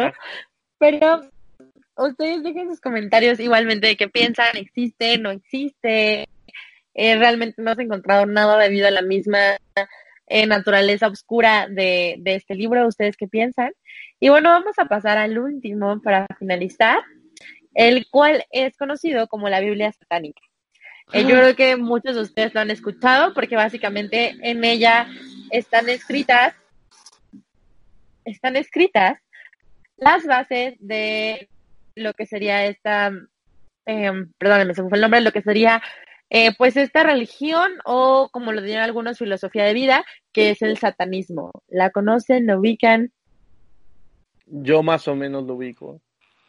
pero 0.77 1.21
ustedes 1.97 2.43
dejen 2.43 2.69
sus 2.69 2.81
comentarios 2.81 3.39
igualmente 3.39 3.87
de 3.87 3.97
qué 3.97 4.09
piensan, 4.09 4.57
existe, 4.57 5.19
no 5.19 5.31
existe. 5.31 6.27
Eh, 6.95 7.17
realmente 7.17 7.63
no 7.63 7.71
has 7.71 7.79
encontrado 7.79 8.27
nada 8.27 8.59
debido 8.59 8.89
a 8.89 8.91
la 8.91 9.03
misma 9.03 9.57
eh, 10.27 10.47
naturaleza 10.47 11.09
oscura 11.09 11.67
de, 11.69 12.17
de 12.19 12.35
este 12.35 12.55
libro. 12.55 12.87
¿Ustedes 12.87 13.17
qué 13.17 13.29
piensan? 13.29 13.73
Y 14.19 14.29
bueno, 14.29 14.51
vamos 14.51 14.79
a 14.79 14.85
pasar 14.85 15.19
al 15.19 15.39
último 15.39 16.01
para 16.03 16.27
finalizar, 16.39 17.01
el 17.75 18.07
cual 18.11 18.45
es 18.51 18.77
conocido 18.77 19.29
como 19.29 19.49
la 19.49 19.61
Biblia 19.61 19.93
satánica. 19.93 20.43
Eh, 21.13 21.23
yo 21.23 21.31
creo 21.31 21.57
que 21.57 21.77
muchos 21.77 22.15
de 22.15 22.23
ustedes 22.23 22.55
lo 22.55 22.61
han 22.61 22.71
escuchado 22.71 23.35
porque 23.35 23.57
básicamente 23.57 24.37
en 24.43 24.63
ella 24.63 25.09
están 25.51 25.89
escritas, 25.89 26.55
están 28.25 28.57
escritas 28.57 29.19
las 29.97 30.25
bases 30.25 30.75
de 30.79 31.49
lo 31.97 32.15
que 32.15 32.27
sería 32.27 32.65
esta, 32.67 33.11
eh, 33.87 34.13
perdónenme, 34.39 34.75
se 34.75 34.83
me 34.83 34.89
fue 34.89 34.99
el 34.99 35.03
nombre, 35.03 35.21
lo 35.21 35.33
que 35.33 35.43
sería 35.43 35.83
eh, 36.31 36.55
pues 36.57 36.77
esta 36.77 37.03
religión 37.03 37.73
o 37.85 38.29
como 38.33 38.53
lo 38.53 38.63
dirían 38.63 38.83
algunos, 38.83 39.19
filosofía 39.19 39.65
de 39.65 39.75
vida, 39.75 40.05
que 40.33 40.51
es 40.51 40.63
el 40.63 40.79
satanismo. 40.79 41.51
¿La 41.69 41.91
conocen? 41.91 42.47
¿Lo 42.47 42.61
ubican? 42.61 43.13
Yo 44.47 44.83
más 44.83 45.07
o 45.09 45.17
menos 45.17 45.45
lo 45.45 45.55
ubico. 45.55 46.01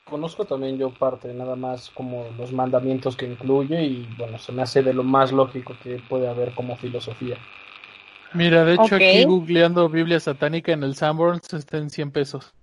Conozco 0.05 0.45
también 0.45 0.77
yo 0.77 0.91
parte, 0.91 1.33
nada 1.33 1.55
más 1.55 1.89
como 1.89 2.25
los 2.37 2.51
mandamientos 2.51 3.15
que 3.15 3.25
incluye 3.25 3.83
y 3.83 4.07
bueno, 4.17 4.37
se 4.37 4.51
me 4.51 4.61
hace 4.61 4.83
de 4.83 4.93
lo 4.93 5.03
más 5.03 5.31
lógico 5.31 5.75
que 5.81 6.01
puede 6.09 6.27
haber 6.27 6.53
como 6.53 6.75
filosofía. 6.75 7.37
Mira, 8.33 8.63
de 8.65 8.75
hecho 8.75 8.95
aquí 8.95 9.23
googleando 9.23 9.89
Biblia 9.89 10.19
satánica 10.19 10.71
en 10.71 10.83
el 10.83 10.95
Sanborns 10.95 11.53
está 11.53 11.77
en 11.77 11.89
100 11.89 12.11
pesos. 12.11 12.53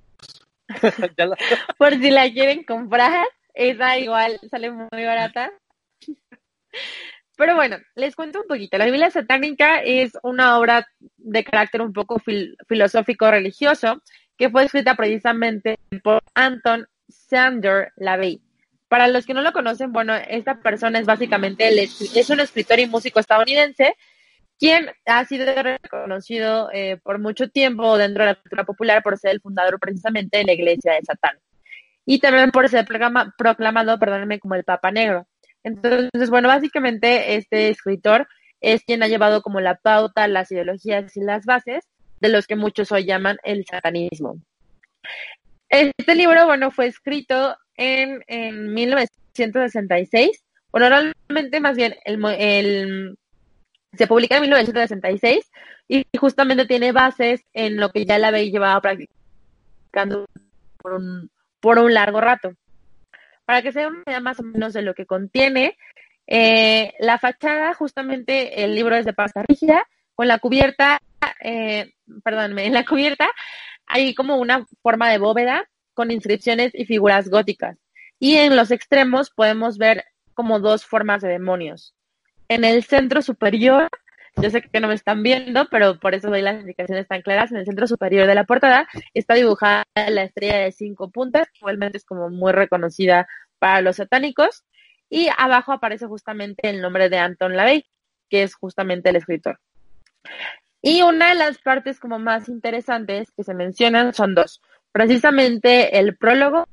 Por 1.78 1.94
si 1.94 2.10
la 2.10 2.30
quieren 2.30 2.64
comprar, 2.64 3.26
esa 3.54 3.98
igual 3.98 4.38
sale 4.50 4.70
muy 4.70 5.04
barata. 5.04 5.50
Pero 7.36 7.54
bueno, 7.54 7.76
les 7.94 8.16
cuento 8.16 8.40
un 8.40 8.48
poquito. 8.48 8.78
La 8.78 8.86
Biblia 8.86 9.10
satánica 9.10 9.80
es 9.80 10.12
una 10.22 10.58
obra 10.58 10.88
de 11.16 11.44
carácter 11.44 11.82
un 11.82 11.92
poco 11.92 12.20
filosófico 12.66 13.30
religioso 13.30 14.02
que 14.36 14.50
fue 14.50 14.64
escrita 14.64 14.96
precisamente 14.96 15.78
por 16.02 16.20
Anton 16.34 16.86
Sander 17.08 17.92
Lavey. 17.96 18.42
Para 18.88 19.06
los 19.06 19.26
que 19.26 19.34
no 19.34 19.42
lo 19.42 19.52
conocen, 19.52 19.92
bueno, 19.92 20.14
esta 20.16 20.60
persona 20.60 20.98
es 20.98 21.06
básicamente 21.06 21.68
es 21.68 22.30
un 22.30 22.40
escritor 22.40 22.80
y 22.80 22.86
músico 22.86 23.20
estadounidense 23.20 23.94
quien 24.58 24.90
ha 25.06 25.24
sido 25.24 25.46
reconocido 25.62 26.68
eh, 26.72 26.98
por 27.02 27.20
mucho 27.20 27.48
tiempo 27.48 27.96
dentro 27.96 28.24
de 28.24 28.30
la 28.30 28.34
cultura 28.34 28.64
popular 28.64 29.02
por 29.02 29.16
ser 29.16 29.30
el 29.30 29.40
fundador 29.40 29.78
precisamente 29.78 30.38
de 30.38 30.44
la 30.44 30.52
Iglesia 30.52 30.94
de 30.94 31.02
Satán 31.02 31.38
y 32.10 32.20
también 32.20 32.50
por 32.50 32.66
ser 32.70 32.86
proclamado, 32.86 33.98
perdónenme, 33.98 34.40
como 34.40 34.54
el 34.54 34.64
Papa 34.64 34.90
Negro. 34.90 35.26
Entonces, 35.64 36.30
bueno, 36.30 36.48
básicamente 36.48 37.36
este 37.36 37.68
escritor 37.68 38.26
es 38.60 38.82
quien 38.84 39.02
ha 39.02 39.08
llevado 39.08 39.42
como 39.42 39.60
la 39.60 39.76
pauta, 39.76 40.28
las 40.28 40.50
ideologías 40.50 41.16
y 41.16 41.20
las 41.20 41.44
bases 41.44 41.84
de 42.20 42.28
los 42.28 42.46
que 42.46 42.56
muchos 42.56 42.90
hoy 42.92 43.04
llaman 43.04 43.38
el 43.44 43.64
satanismo. 43.64 44.40
Este 45.68 46.14
libro, 46.14 46.46
bueno, 46.46 46.70
fue 46.70 46.86
escrito 46.86 47.56
en, 47.76 48.22
en 48.26 48.72
1966. 48.72 50.44
Bueno, 50.72 50.88
realmente 50.88 51.60
más 51.60 51.76
bien 51.76 51.94
el, 52.04 53.16
se 53.92 54.06
publica 54.06 54.36
en 54.36 54.42
1966 54.42 55.50
y 55.88 56.04
justamente 56.18 56.66
tiene 56.66 56.92
bases 56.92 57.42
en 57.52 57.76
lo 57.76 57.90
que 57.90 58.04
ya 58.04 58.18
la 58.18 58.28
habéis 58.28 58.52
llevado 58.52 58.80
practicando 58.80 60.26
por 60.78 60.94
un, 60.94 61.30
por 61.60 61.78
un 61.78 61.94
largo 61.94 62.20
rato. 62.20 62.52
Para 63.48 63.62
que 63.62 63.72
se 63.72 63.80
den 63.80 63.88
una 63.88 64.02
idea 64.06 64.20
más 64.20 64.38
o 64.40 64.42
menos 64.42 64.74
de 64.74 64.82
lo 64.82 64.92
que 64.92 65.06
contiene, 65.06 65.78
eh, 66.26 66.92
la 67.00 67.18
fachada, 67.18 67.72
justamente 67.72 68.62
el 68.62 68.74
libro 68.74 68.94
es 68.94 69.06
de 69.06 69.14
pasta 69.14 69.42
rígida, 69.42 69.86
con 70.14 70.28
la 70.28 70.38
cubierta, 70.38 71.00
eh, 71.42 71.94
en 72.26 72.74
la 72.74 72.84
cubierta 72.84 73.26
hay 73.86 74.14
como 74.14 74.36
una 74.36 74.66
forma 74.82 75.08
de 75.10 75.16
bóveda 75.16 75.66
con 75.94 76.10
inscripciones 76.10 76.72
y 76.74 76.84
figuras 76.84 77.30
góticas. 77.30 77.78
Y 78.18 78.34
en 78.34 78.54
los 78.54 78.70
extremos 78.70 79.30
podemos 79.30 79.78
ver 79.78 80.04
como 80.34 80.60
dos 80.60 80.84
formas 80.84 81.22
de 81.22 81.28
demonios. 81.28 81.94
En 82.48 82.66
el 82.66 82.84
centro 82.84 83.22
superior, 83.22 83.88
yo 84.40 84.50
sé 84.50 84.62
que 84.62 84.80
no 84.80 84.88
me 84.88 84.94
están 84.94 85.22
viendo, 85.22 85.68
pero 85.70 85.98
por 85.98 86.14
eso 86.14 86.30
doy 86.30 86.42
las 86.42 86.60
indicaciones 86.60 87.08
tan 87.08 87.22
claras. 87.22 87.50
En 87.50 87.58
el 87.58 87.64
centro 87.64 87.86
superior 87.86 88.26
de 88.26 88.34
la 88.34 88.44
portada 88.44 88.88
está 89.14 89.34
dibujada 89.34 89.84
la 89.94 90.22
estrella 90.22 90.58
de 90.58 90.72
cinco 90.72 91.10
puntas, 91.10 91.48
igualmente 91.60 91.98
es 91.98 92.04
como 92.04 92.30
muy 92.30 92.52
reconocida 92.52 93.28
para 93.58 93.80
los 93.80 93.96
satánicos. 93.96 94.64
Y 95.10 95.28
abajo 95.36 95.72
aparece 95.72 96.06
justamente 96.06 96.68
el 96.68 96.80
nombre 96.80 97.08
de 97.08 97.18
Anton 97.18 97.56
LaVey, 97.56 97.86
que 98.28 98.42
es 98.42 98.54
justamente 98.54 99.10
el 99.10 99.16
escritor. 99.16 99.58
Y 100.82 101.02
una 101.02 101.30
de 101.30 101.34
las 101.34 101.58
partes 101.58 101.98
como 101.98 102.18
más 102.18 102.48
interesantes 102.48 103.30
que 103.32 103.42
se 103.42 103.54
mencionan 103.54 104.14
son 104.14 104.34
dos. 104.34 104.60
Precisamente 104.92 105.98
el 105.98 106.16
prólogo, 106.16 106.66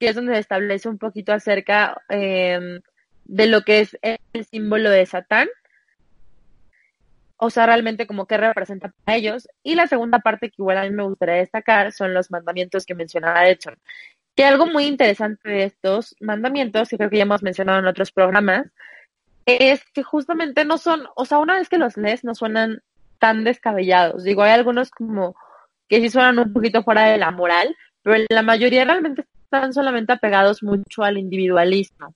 que 0.00 0.08
es 0.08 0.16
donde 0.16 0.34
se 0.34 0.40
establece 0.40 0.88
un 0.88 0.98
poquito 0.98 1.32
acerca 1.32 2.02
em, 2.08 2.80
de 3.24 3.46
lo 3.46 3.62
que 3.62 3.80
es 3.80 3.96
el 4.02 4.44
símbolo 4.46 4.90
de 4.90 5.06
Satán. 5.06 5.48
O 7.44 7.50
sea, 7.50 7.66
realmente 7.66 8.06
como 8.06 8.26
que 8.26 8.36
representa 8.36 8.92
para 9.04 9.18
ellos. 9.18 9.48
Y 9.64 9.74
la 9.74 9.88
segunda 9.88 10.20
parte 10.20 10.48
que 10.48 10.54
igual 10.58 10.78
a 10.78 10.84
mí 10.84 10.90
me 10.90 11.02
gustaría 11.02 11.34
destacar 11.34 11.90
son 11.90 12.14
los 12.14 12.30
mandamientos 12.30 12.86
que 12.86 12.94
mencionaba 12.94 13.48
Edson. 13.48 13.74
Que 14.36 14.44
algo 14.44 14.66
muy 14.66 14.84
interesante 14.84 15.48
de 15.48 15.64
estos 15.64 16.14
mandamientos, 16.20 16.88
que 16.88 16.96
creo 16.96 17.10
que 17.10 17.16
ya 17.16 17.24
hemos 17.24 17.42
mencionado 17.42 17.80
en 17.80 17.86
otros 17.86 18.12
programas, 18.12 18.68
es 19.44 19.84
que 19.92 20.04
justamente 20.04 20.64
no 20.64 20.78
son, 20.78 21.08
o 21.16 21.24
sea, 21.24 21.38
una 21.38 21.58
vez 21.58 21.68
que 21.68 21.78
los 21.78 21.96
lees 21.96 22.22
no 22.22 22.36
suenan 22.36 22.80
tan 23.18 23.42
descabellados. 23.42 24.22
Digo, 24.22 24.44
hay 24.44 24.52
algunos 24.52 24.92
como 24.92 25.34
que 25.88 26.00
sí 26.00 26.10
suenan 26.10 26.38
un 26.38 26.52
poquito 26.52 26.84
fuera 26.84 27.06
de 27.06 27.18
la 27.18 27.32
moral, 27.32 27.76
pero 28.02 28.24
la 28.30 28.42
mayoría 28.42 28.84
realmente 28.84 29.26
están 29.42 29.72
solamente 29.72 30.12
apegados 30.12 30.62
mucho 30.62 31.02
al 31.02 31.18
individualismo. 31.18 32.14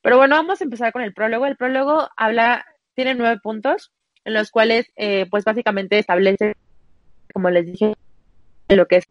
Pero 0.00 0.16
bueno, 0.16 0.36
vamos 0.36 0.62
a 0.62 0.64
empezar 0.64 0.92
con 0.94 1.02
el 1.02 1.12
prólogo. 1.12 1.44
El 1.44 1.58
prólogo 1.58 2.08
habla, 2.16 2.64
tiene 2.94 3.14
nueve 3.14 3.38
puntos, 3.42 3.92
en 4.24 4.34
los 4.34 4.50
cuales, 4.50 4.90
eh, 4.96 5.26
pues 5.30 5.44
básicamente 5.44 5.98
establece, 5.98 6.56
como 7.32 7.50
les 7.50 7.66
dije, 7.66 7.94
lo 8.68 8.86
que 8.86 8.96
es 8.96 9.04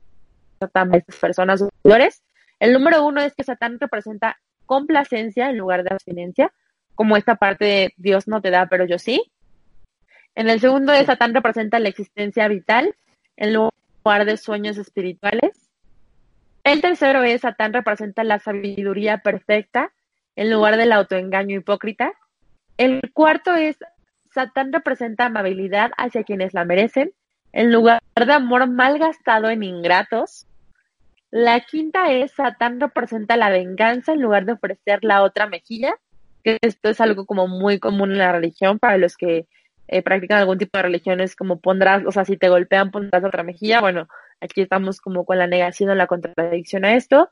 Satán, 0.60 0.94
estas 0.94 1.16
personas 1.16 1.60
superiores. 1.60 2.22
El 2.60 2.74
número 2.74 3.06
uno 3.06 3.22
es 3.22 3.34
que 3.34 3.44
Satán 3.44 3.80
representa 3.80 4.38
complacencia 4.66 5.50
en 5.50 5.58
lugar 5.58 5.84
de 5.84 5.94
abstinencia, 5.94 6.52
como 6.96 7.18
esta 7.18 7.36
parte 7.36 7.66
de 7.66 7.94
Dios 7.98 8.28
no 8.28 8.42
te 8.42 8.52
da, 8.52 8.68
pero 8.68 8.86
yo 8.86 9.00
sí. 9.00 9.32
En 10.36 10.50
el 10.50 10.60
segundo 10.60 10.94
de 10.94 11.06
Satán 11.06 11.34
representa 11.34 11.80
la 11.80 11.90
existencia 11.90 12.48
vital 12.48 12.96
en 13.38 13.54
lugar 13.54 14.26
de 14.26 14.38
sueños 14.38 14.78
espirituales. 14.78 15.70
El 16.64 16.82
tercero 16.82 17.24
es 17.24 17.42
Satán 17.42 17.74
representa 17.74 18.24
la 18.24 18.40
sabiduría 18.40 19.20
perfecta 19.20 19.92
en 20.36 20.52
lugar 20.52 20.78
del 20.78 20.92
autoengaño 20.92 21.58
hipócrita. 21.58 22.14
El 22.78 23.02
cuarto 23.14 23.56
es 23.56 23.78
Satán 24.34 24.72
representa 24.72 25.26
amabilidad 25.26 25.92
hacia 25.98 26.24
quienes 26.24 26.54
la 26.54 26.66
merecen 26.66 27.14
en 27.52 27.72
lugar 27.72 28.02
de 28.16 28.32
amor 28.32 28.68
mal 28.70 29.00
gastado 29.00 29.50
en 29.50 29.64
ingratos. 29.64 30.48
La 31.32 31.60
quinta 31.62 32.12
es 32.12 32.32
Satán 32.32 32.80
representa 32.80 33.38
la 33.38 33.50
venganza 33.50 34.14
en 34.14 34.22
lugar 34.22 34.46
de 34.46 34.54
ofrecer 34.54 35.00
la 35.04 35.24
otra 35.24 35.48
mejilla, 35.48 35.96
que 36.44 36.58
esto 36.62 36.90
es 36.90 37.02
algo 37.02 37.26
como 37.26 37.48
muy 37.48 37.80
común 37.80 38.12
en 38.12 38.20
la 38.20 38.32
religión 38.32 38.80
para 38.80 38.98
los 38.98 39.16
que 39.18 39.48
eh, 39.88 40.02
practican 40.04 40.40
algún 40.40 40.58
tipo 40.58 40.78
de 40.78 40.84
religiones 40.84 41.36
como 41.36 41.60
pondrás, 41.60 42.04
o 42.06 42.12
sea, 42.12 42.26
si 42.26 42.38
te 42.38 42.50
golpean 42.50 42.92
pondrás 42.92 43.24
otra 43.24 43.44
mejilla, 43.44 43.82
bueno, 43.82 44.08
aquí 44.40 44.62
estamos 44.62 45.02
como 45.02 45.26
con 45.26 45.38
la 45.38 45.48
negación 45.48 45.90
o 45.90 45.96
la 45.96 46.08
contradicción 46.08 46.86
a 46.86 46.96
esto. 46.96 47.30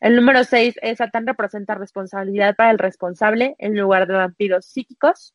El 0.00 0.16
número 0.16 0.44
6 0.44 0.78
es 0.82 0.98
Satán 0.98 1.26
representa 1.26 1.74
responsabilidad 1.74 2.56
para 2.56 2.70
el 2.70 2.78
responsable 2.78 3.54
en 3.58 3.78
lugar 3.78 4.06
de 4.06 4.14
vampiros 4.14 4.66
psíquicos. 4.66 5.34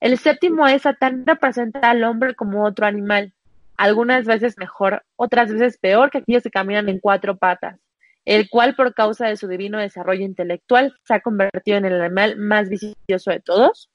El 0.00 0.16
séptimo 0.16 0.66
es 0.68 0.82
Satán 0.82 1.26
representa 1.26 1.90
al 1.90 2.04
hombre 2.04 2.34
como 2.36 2.64
otro 2.64 2.86
animal, 2.86 3.32
algunas 3.76 4.26
veces 4.26 4.56
mejor, 4.56 5.04
otras 5.16 5.52
veces 5.52 5.76
peor 5.76 6.10
que 6.10 6.18
aquellos 6.18 6.44
que 6.44 6.50
caminan 6.50 6.88
en 6.88 7.00
cuatro 7.00 7.36
patas, 7.36 7.80
el 8.24 8.48
cual 8.48 8.76
por 8.76 8.94
causa 8.94 9.26
de 9.26 9.36
su 9.36 9.48
divino 9.48 9.78
desarrollo 9.78 10.24
intelectual 10.24 10.94
se 11.04 11.14
ha 11.14 11.20
convertido 11.20 11.78
en 11.78 11.84
el 11.84 12.00
animal 12.00 12.36
más 12.36 12.68
vicioso 12.68 13.32
de 13.32 13.40
todos. 13.40 13.90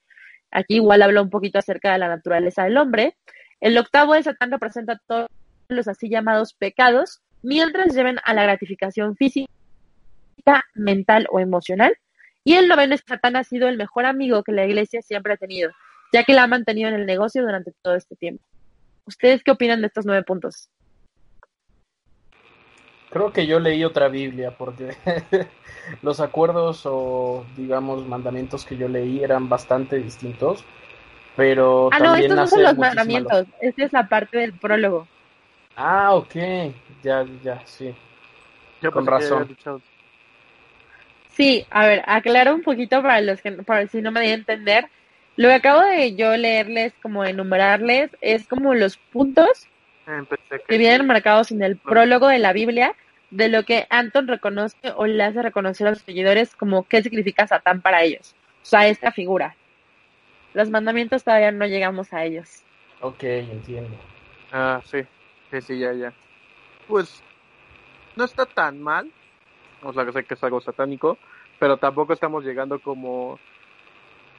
Aquí 0.50 0.76
igual 0.76 1.00
habla 1.00 1.22
un 1.22 1.30
poquito 1.30 1.58
acerca 1.58 1.92
de 1.92 1.98
la 1.98 2.08
naturaleza 2.08 2.64
del 2.64 2.76
hombre. 2.76 3.16
El 3.60 3.78
octavo 3.78 4.12
de 4.12 4.24
Satán 4.24 4.50
representa 4.50 5.00
todos 5.06 5.28
los 5.68 5.88
así 5.88 6.10
llamados 6.10 6.52
pecados, 6.52 7.22
mientras 7.42 7.94
lleven 7.94 8.18
a 8.24 8.34
la 8.34 8.42
gratificación 8.42 9.16
física, 9.16 9.48
mental 10.74 11.26
o 11.30 11.40
emocional. 11.40 11.96
Y 12.44 12.54
el 12.54 12.68
noveno 12.68 12.94
es 12.94 13.02
Satán 13.06 13.36
ha 13.36 13.44
sido 13.44 13.68
el 13.68 13.78
mejor 13.78 14.04
amigo 14.04 14.42
que 14.44 14.52
la 14.52 14.66
iglesia 14.66 15.00
siempre 15.00 15.32
ha 15.32 15.38
tenido, 15.38 15.72
ya 16.14 16.22
que 16.22 16.32
la 16.32 16.44
ha 16.44 16.46
mantenido 16.46 16.88
en 16.88 16.94
el 16.94 17.06
negocio 17.06 17.42
durante 17.42 17.72
todo 17.82 17.96
este 17.96 18.14
tiempo. 18.14 18.44
¿Ustedes 19.04 19.42
qué 19.42 19.50
opinan 19.50 19.80
de 19.80 19.88
estos 19.88 20.06
nueve 20.06 20.22
puntos? 20.22 20.70
Creo 23.10 23.32
que 23.32 23.48
yo 23.48 23.58
leí 23.58 23.82
otra 23.82 24.06
Biblia 24.06 24.56
porque 24.56 24.96
los 26.02 26.20
acuerdos 26.20 26.82
o 26.84 27.44
digamos 27.56 28.06
mandamientos 28.06 28.64
que 28.64 28.76
yo 28.76 28.86
leí 28.86 29.24
eran 29.24 29.48
bastante 29.48 29.96
distintos, 29.96 30.64
pero 31.34 31.90
ah, 31.92 31.98
no, 31.98 32.14
estos 32.14 32.36
no 32.36 32.46
son 32.46 32.62
los 32.62 32.78
mandamientos, 32.78 33.46
esta 33.60 33.84
es 33.84 33.92
la 33.92 34.08
parte 34.08 34.38
del 34.38 34.52
prólogo. 34.52 35.08
Ah, 35.74 36.14
ok, 36.14 36.34
ya, 37.02 37.26
ya, 37.42 37.60
sí. 37.66 37.92
Con 38.92 39.04
razón. 39.04 39.56
Sí, 41.32 41.66
a 41.70 41.86
ver, 41.88 42.04
aclaro 42.06 42.54
un 42.54 42.62
poquito 42.62 43.02
para 43.02 43.20
los 43.20 43.40
que, 43.42 43.50
para 43.50 43.88
si 43.88 44.00
no 44.00 44.12
me 44.12 44.20
di 44.20 44.28
a 44.28 44.34
entender. 44.34 44.88
Lo 45.36 45.48
que 45.48 45.54
acabo 45.54 45.80
de 45.80 46.14
yo 46.14 46.36
leerles, 46.36 46.92
como 47.02 47.24
enumerarles, 47.24 48.10
es 48.20 48.46
como 48.46 48.74
los 48.74 48.96
puntos 48.96 49.68
que 50.68 50.78
vienen 50.78 51.06
marcados 51.06 51.50
en 51.50 51.62
el 51.62 51.76
prólogo 51.76 52.28
de 52.28 52.38
la 52.38 52.52
Biblia 52.52 52.94
de 53.30 53.48
lo 53.48 53.64
que 53.64 53.86
Anton 53.90 54.28
reconoce 54.28 54.92
o 54.94 55.06
le 55.06 55.22
hace 55.24 55.42
reconocer 55.42 55.88
a 55.88 55.90
los 55.90 56.00
seguidores 56.00 56.54
como 56.54 56.84
qué 56.84 57.02
significa 57.02 57.46
Satán 57.46 57.80
para 57.80 58.02
ellos. 58.02 58.36
O 58.62 58.66
sea, 58.66 58.86
esta 58.86 59.10
figura. 59.10 59.56
Los 60.52 60.70
mandamientos 60.70 61.24
todavía 61.24 61.50
no 61.50 61.66
llegamos 61.66 62.12
a 62.12 62.24
ellos. 62.24 62.62
Ok, 63.00 63.24
entiendo. 63.24 63.96
Ah, 64.52 64.80
sí. 64.84 64.98
Sí, 65.50 65.60
sí, 65.60 65.78
ya, 65.78 65.92
ya. 65.92 66.12
Pues 66.86 67.22
no 68.14 68.24
está 68.24 68.46
tan 68.46 68.80
mal. 68.80 69.10
O 69.82 69.92
sea, 69.92 70.04
que 70.04 70.12
sé 70.12 70.24
que 70.24 70.34
es 70.34 70.44
algo 70.44 70.60
satánico, 70.60 71.18
pero 71.58 71.76
tampoco 71.76 72.12
estamos 72.12 72.44
llegando 72.44 72.78
como 72.78 73.38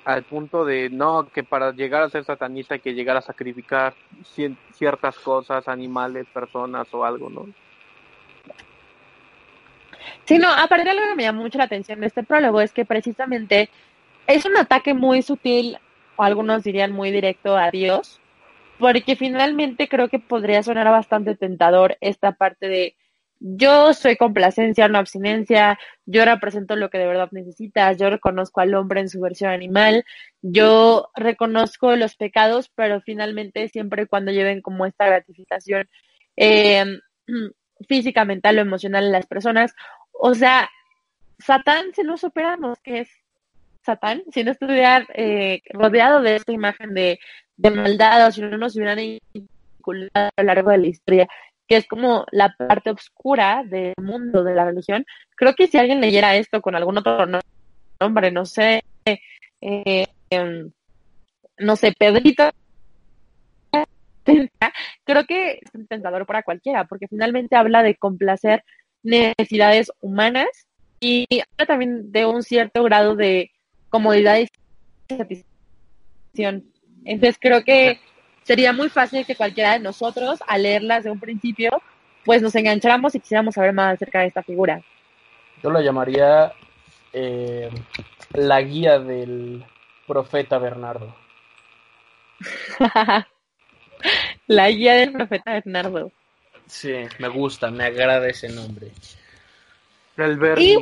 al 0.05 0.23
punto 0.23 0.63
de 0.63 0.89
no, 0.89 1.27
que 1.27 1.43
para 1.43 1.71
llegar 1.71 2.03
a 2.03 2.09
ser 2.09 2.23
satanista 2.23 2.75
hay 2.75 2.79
que 2.79 2.93
llegar 2.93 3.17
a 3.17 3.21
sacrificar 3.21 3.95
ciertas 4.71 5.17
cosas, 5.17 5.67
animales, 5.67 6.27
personas 6.31 6.87
o 6.93 7.03
algo, 7.03 7.29
¿no? 7.29 7.47
Sí, 10.25 10.37
no, 10.37 10.47
aparte 10.49 10.89
algo 10.89 11.03
que 11.09 11.15
me 11.15 11.23
llama 11.23 11.41
mucho 11.41 11.57
la 11.57 11.63
atención 11.65 11.99
de 11.99 12.07
este 12.07 12.23
prólogo 12.23 12.61
es 12.61 12.71
que 12.71 12.85
precisamente 12.85 13.69
es 14.27 14.45
un 14.45 14.55
ataque 14.57 14.93
muy 14.93 15.23
sutil, 15.23 15.77
o 16.15 16.23
algunos 16.23 16.63
dirían 16.63 16.91
muy 16.91 17.11
directo 17.11 17.57
a 17.57 17.71
Dios, 17.71 18.19
porque 18.77 19.15
finalmente 19.15 19.87
creo 19.87 20.09
que 20.09 20.19
podría 20.19 20.61
sonar 20.61 20.89
bastante 20.89 21.35
tentador 21.35 21.97
esta 22.01 22.33
parte 22.33 22.67
de 22.67 22.95
yo 23.39 23.93
soy 23.93 24.15
complacencia, 24.15 24.87
no 24.87 24.97
abstinencia, 24.97 25.77
yo 26.05 26.25
represento 26.25 26.75
lo 26.75 26.89
que 26.89 26.97
de 26.97 27.07
verdad 27.07 27.29
necesitas, 27.31 27.97
yo 27.97 28.09
reconozco 28.09 28.61
al 28.61 28.73
hombre 28.75 29.01
en 29.01 29.09
su 29.09 29.19
versión 29.19 29.51
animal, 29.51 30.05
yo 30.41 31.09
reconozco 31.15 31.95
los 31.95 32.15
pecados, 32.15 32.71
pero 32.73 33.01
finalmente 33.01 33.67
siempre 33.69 34.03
y 34.03 34.07
cuando 34.07 34.31
lleven 34.31 34.61
como 34.61 34.85
esta 34.85 35.05
gratificación 35.05 35.87
eh, 36.37 36.85
física, 37.87 38.25
mental 38.25 38.57
o 38.57 38.61
emocional 38.61 39.05
en 39.05 39.11
las 39.11 39.27
personas. 39.27 39.73
O 40.11 40.33
sea, 40.33 40.69
Satán, 41.39 41.93
si 41.93 42.03
no 42.03 42.17
superamos 42.17 42.79
que 42.81 43.01
es 43.01 43.09
Satán, 43.85 44.23
si 44.31 44.43
no 44.43 44.51
estuviera 44.51 45.05
eh, 45.13 45.61
rodeado 45.69 46.21
de 46.21 46.37
esta 46.37 46.53
imagen 46.53 46.93
de, 46.93 47.19
de 47.57 47.69
maldad 47.69 48.27
o 48.27 48.31
si 48.31 48.41
no 48.41 48.57
nos 48.57 48.75
hubieran 48.75 48.99
a 50.13 50.29
lo 50.37 50.43
largo 50.43 50.71
de 50.71 50.77
la 50.79 50.87
historia, 50.87 51.27
que 51.67 51.77
es 51.77 51.87
como 51.87 52.25
la 52.31 52.55
parte 52.55 52.91
oscura 52.91 53.63
del 53.65 53.93
mundo 54.01 54.43
de 54.43 54.55
la 54.55 54.65
religión, 54.65 55.05
creo 55.35 55.55
que 55.55 55.67
si 55.67 55.77
alguien 55.77 56.01
leyera 56.01 56.35
esto 56.35 56.61
con 56.61 56.75
algún 56.75 56.97
otro 56.97 57.25
nombre, 57.99 58.31
no 58.31 58.45
sé, 58.45 58.83
eh, 59.61 60.05
em, 60.29 60.71
no 61.57 61.75
sé, 61.75 61.93
Pedrito, 61.97 62.51
creo 65.03 65.25
que 65.25 65.59
es 65.61 65.73
un 65.73 65.87
tentador 65.87 66.25
para 66.25 66.43
cualquiera, 66.43 66.85
porque 66.85 67.07
finalmente 67.07 67.55
habla 67.55 67.83
de 67.83 67.95
complacer 67.95 68.63
necesidades 69.03 69.91
humanas 70.01 70.47
y 70.99 71.27
habla 71.31 71.65
también 71.67 72.11
de 72.11 72.25
un 72.25 72.43
cierto 72.43 72.83
grado 72.83 73.15
de 73.15 73.51
comodidad 73.89 74.39
y 74.39 74.47
satisfacción. 75.07 76.65
Entonces 77.05 77.37
creo 77.39 77.63
que 77.63 77.99
sería 78.45 78.71
muy 78.71 78.89
fácil 78.89 79.25
que 79.25 79.35
cualquiera 79.35 79.73
de 79.73 79.79
nosotros, 79.79 80.39
al 80.47 80.63
leerlas 80.63 81.03
de 81.03 81.11
un 81.11 81.19
principio, 81.19 81.81
pues 82.23 82.41
nos 82.41 82.55
engancháramos 82.55 83.15
y 83.15 83.19
quisiéramos 83.19 83.55
saber 83.55 83.73
más 83.73 83.95
acerca 83.95 84.21
de 84.21 84.27
esta 84.27 84.43
figura. 84.43 84.81
Yo 85.63 85.71
lo 85.71 85.81
llamaría 85.81 86.53
eh, 87.11 87.69
la 88.33 88.61
guía 88.61 88.99
del 88.99 89.65
profeta 90.07 90.59
Bernardo. 90.59 91.15
la 94.47 94.69
guía 94.69 94.93
del 94.93 95.11
profeta 95.11 95.53
Bernardo. 95.53 96.11
Sí, 96.67 96.93
me 97.17 97.27
gusta, 97.29 97.71
me 97.71 97.85
agrada 97.85 98.27
ese 98.27 98.49
nombre. 98.49 98.91
El, 100.17 100.39
y, 100.57 100.77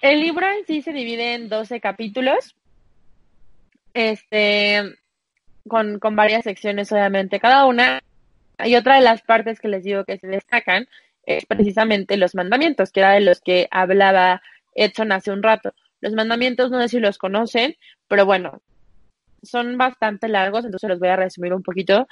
el 0.00 0.20
libro 0.20 0.46
en 0.46 0.64
sí 0.64 0.80
se 0.82 0.92
divide 0.92 1.34
en 1.34 1.48
12 1.48 1.80
capítulos. 1.80 2.54
Este, 3.92 4.99
con, 5.70 5.98
con 5.98 6.16
varias 6.16 6.44
secciones, 6.44 6.92
obviamente, 6.92 7.40
cada 7.40 7.64
una. 7.64 8.02
Y 8.62 8.74
otra 8.74 8.96
de 8.96 9.00
las 9.00 9.22
partes 9.22 9.58
que 9.58 9.68
les 9.68 9.84
digo 9.84 10.04
que 10.04 10.18
se 10.18 10.26
destacan 10.26 10.86
es 11.24 11.46
precisamente 11.46 12.18
los 12.18 12.34
mandamientos, 12.34 12.92
que 12.92 13.00
era 13.00 13.12
de 13.12 13.20
los 13.20 13.40
que 13.40 13.68
hablaba 13.70 14.42
Edson 14.74 15.12
hace 15.12 15.30
un 15.30 15.42
rato. 15.42 15.72
Los 16.00 16.12
mandamientos 16.12 16.70
no 16.70 16.80
sé 16.80 16.88
si 16.88 17.00
los 17.00 17.16
conocen, 17.16 17.76
pero 18.08 18.26
bueno, 18.26 18.60
son 19.42 19.78
bastante 19.78 20.28
largos, 20.28 20.64
entonces 20.64 20.90
los 20.90 20.98
voy 20.98 21.08
a 21.08 21.16
resumir 21.16 21.54
un 21.54 21.62
poquito. 21.62 22.06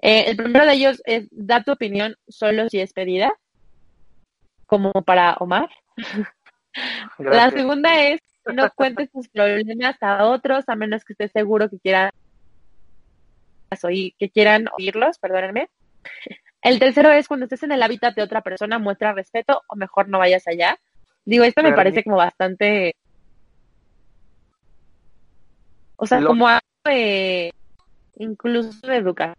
Eh, 0.00 0.24
el 0.28 0.36
primero 0.36 0.66
de 0.66 0.74
ellos 0.74 1.02
es 1.06 1.28
da 1.30 1.62
tu 1.62 1.72
opinión 1.72 2.16
solo 2.28 2.68
si 2.68 2.80
es 2.80 2.92
pedida, 2.92 3.32
como 4.66 4.92
para 4.92 5.34
Omar. 5.34 5.70
La 7.18 7.50
segunda 7.50 8.02
es 8.02 8.20
no 8.52 8.68
cuentes 8.74 9.10
tus 9.10 9.28
problemas 9.28 9.96
a 10.02 10.26
otros 10.26 10.64
a 10.66 10.74
menos 10.74 11.04
que 11.04 11.14
estés 11.14 11.32
seguro 11.32 11.70
que 11.70 11.78
quieras 11.78 12.12
oír, 13.82 14.14
que 14.18 14.30
quieran 14.30 14.66
oírlos, 14.78 15.18
perdónenme. 15.18 15.68
El 16.62 16.78
tercero 16.78 17.10
es 17.10 17.26
cuando 17.28 17.44
estés 17.44 17.62
en 17.62 17.72
el 17.72 17.82
hábitat 17.82 18.14
de 18.14 18.22
otra 18.22 18.42
persona, 18.42 18.78
muestra 18.78 19.12
respeto 19.12 19.62
o 19.68 19.76
mejor 19.76 20.08
no 20.08 20.18
vayas 20.18 20.46
allá. 20.46 20.78
Digo, 21.24 21.44
esto 21.44 21.62
me 21.62 21.72
parece 21.72 22.04
como 22.04 22.16
bastante... 22.16 22.94
O 25.96 26.06
sea, 26.06 26.22
como 26.22 26.46
algo 26.48 26.60
de... 26.84 27.52
incluso 28.16 28.86
de 28.86 28.96
educación. 28.96 29.36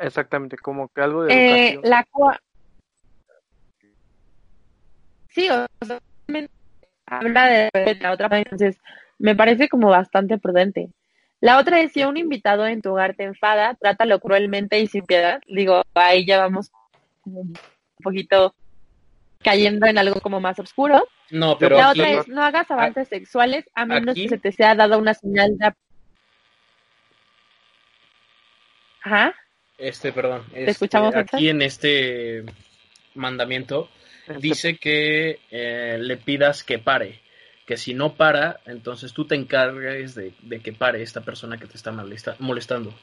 Exactamente, 0.00 0.56
como 0.56 0.88
que 0.88 1.00
algo 1.00 1.24
de 1.24 1.32
eh, 1.32 1.68
educación. 1.72 1.82
La 1.84 2.06
Sí, 5.28 5.48
o 5.50 5.66
sea, 5.84 6.00
habla 7.06 7.46
de 7.46 7.98
la 8.00 8.12
otra 8.12 8.28
entonces 8.38 8.78
me 9.18 9.34
parece 9.34 9.68
como 9.68 9.88
bastante 9.88 10.38
prudente. 10.38 10.90
La 11.40 11.58
otra 11.58 11.80
es 11.80 11.92
si 11.92 12.02
un 12.04 12.16
invitado 12.16 12.66
en 12.66 12.82
tu 12.82 12.92
hogar 12.92 13.14
te 13.14 13.24
enfada, 13.24 13.74
trátalo 13.74 14.20
cruelmente 14.20 14.80
y 14.80 14.86
sin 14.86 15.04
piedad. 15.04 15.40
Digo, 15.46 15.82
ahí 15.94 16.24
ya 16.24 16.38
vamos 16.38 16.72
un 17.24 17.54
poquito 18.02 18.54
cayendo 19.42 19.86
en 19.86 19.98
algo 19.98 20.20
como 20.20 20.40
más 20.40 20.58
oscuro. 20.58 21.06
No, 21.30 21.58
pero 21.58 21.76
la 21.76 21.90
otra 21.90 22.10
es 22.10 22.28
no 22.28 22.42
hagas 22.42 22.70
avances 22.70 23.08
sexuales 23.08 23.68
a 23.74 23.84
menos 23.84 24.14
que 24.14 24.28
se 24.28 24.38
te 24.38 24.52
sea 24.52 24.74
dado 24.74 24.98
una 24.98 25.14
señal 25.14 25.56
de 25.58 25.72
Ajá. 29.02 29.34
Este, 29.78 30.12
perdón. 30.12 30.44
¿Te 30.52 30.70
escuchamos 30.70 31.14
este, 31.14 31.36
aquí 31.36 31.48
en 31.48 31.62
este 31.62 32.44
mandamiento 33.14 33.88
este 34.26 34.40
dice 34.40 34.76
que 34.78 35.40
eh, 35.50 35.98
le 36.00 36.16
pidas 36.16 36.64
que 36.64 36.78
pare 36.78 37.20
que 37.66 37.76
si 37.76 37.94
no 37.94 38.14
para, 38.14 38.60
entonces 38.64 39.12
tú 39.12 39.26
te 39.26 39.34
encargues 39.34 40.14
de, 40.14 40.32
que 40.62 40.72
pare 40.72 41.02
esta 41.02 41.22
persona 41.22 41.58
que 41.58 41.66
te 41.66 41.76
está 41.76 41.92
molestando. 42.38 42.94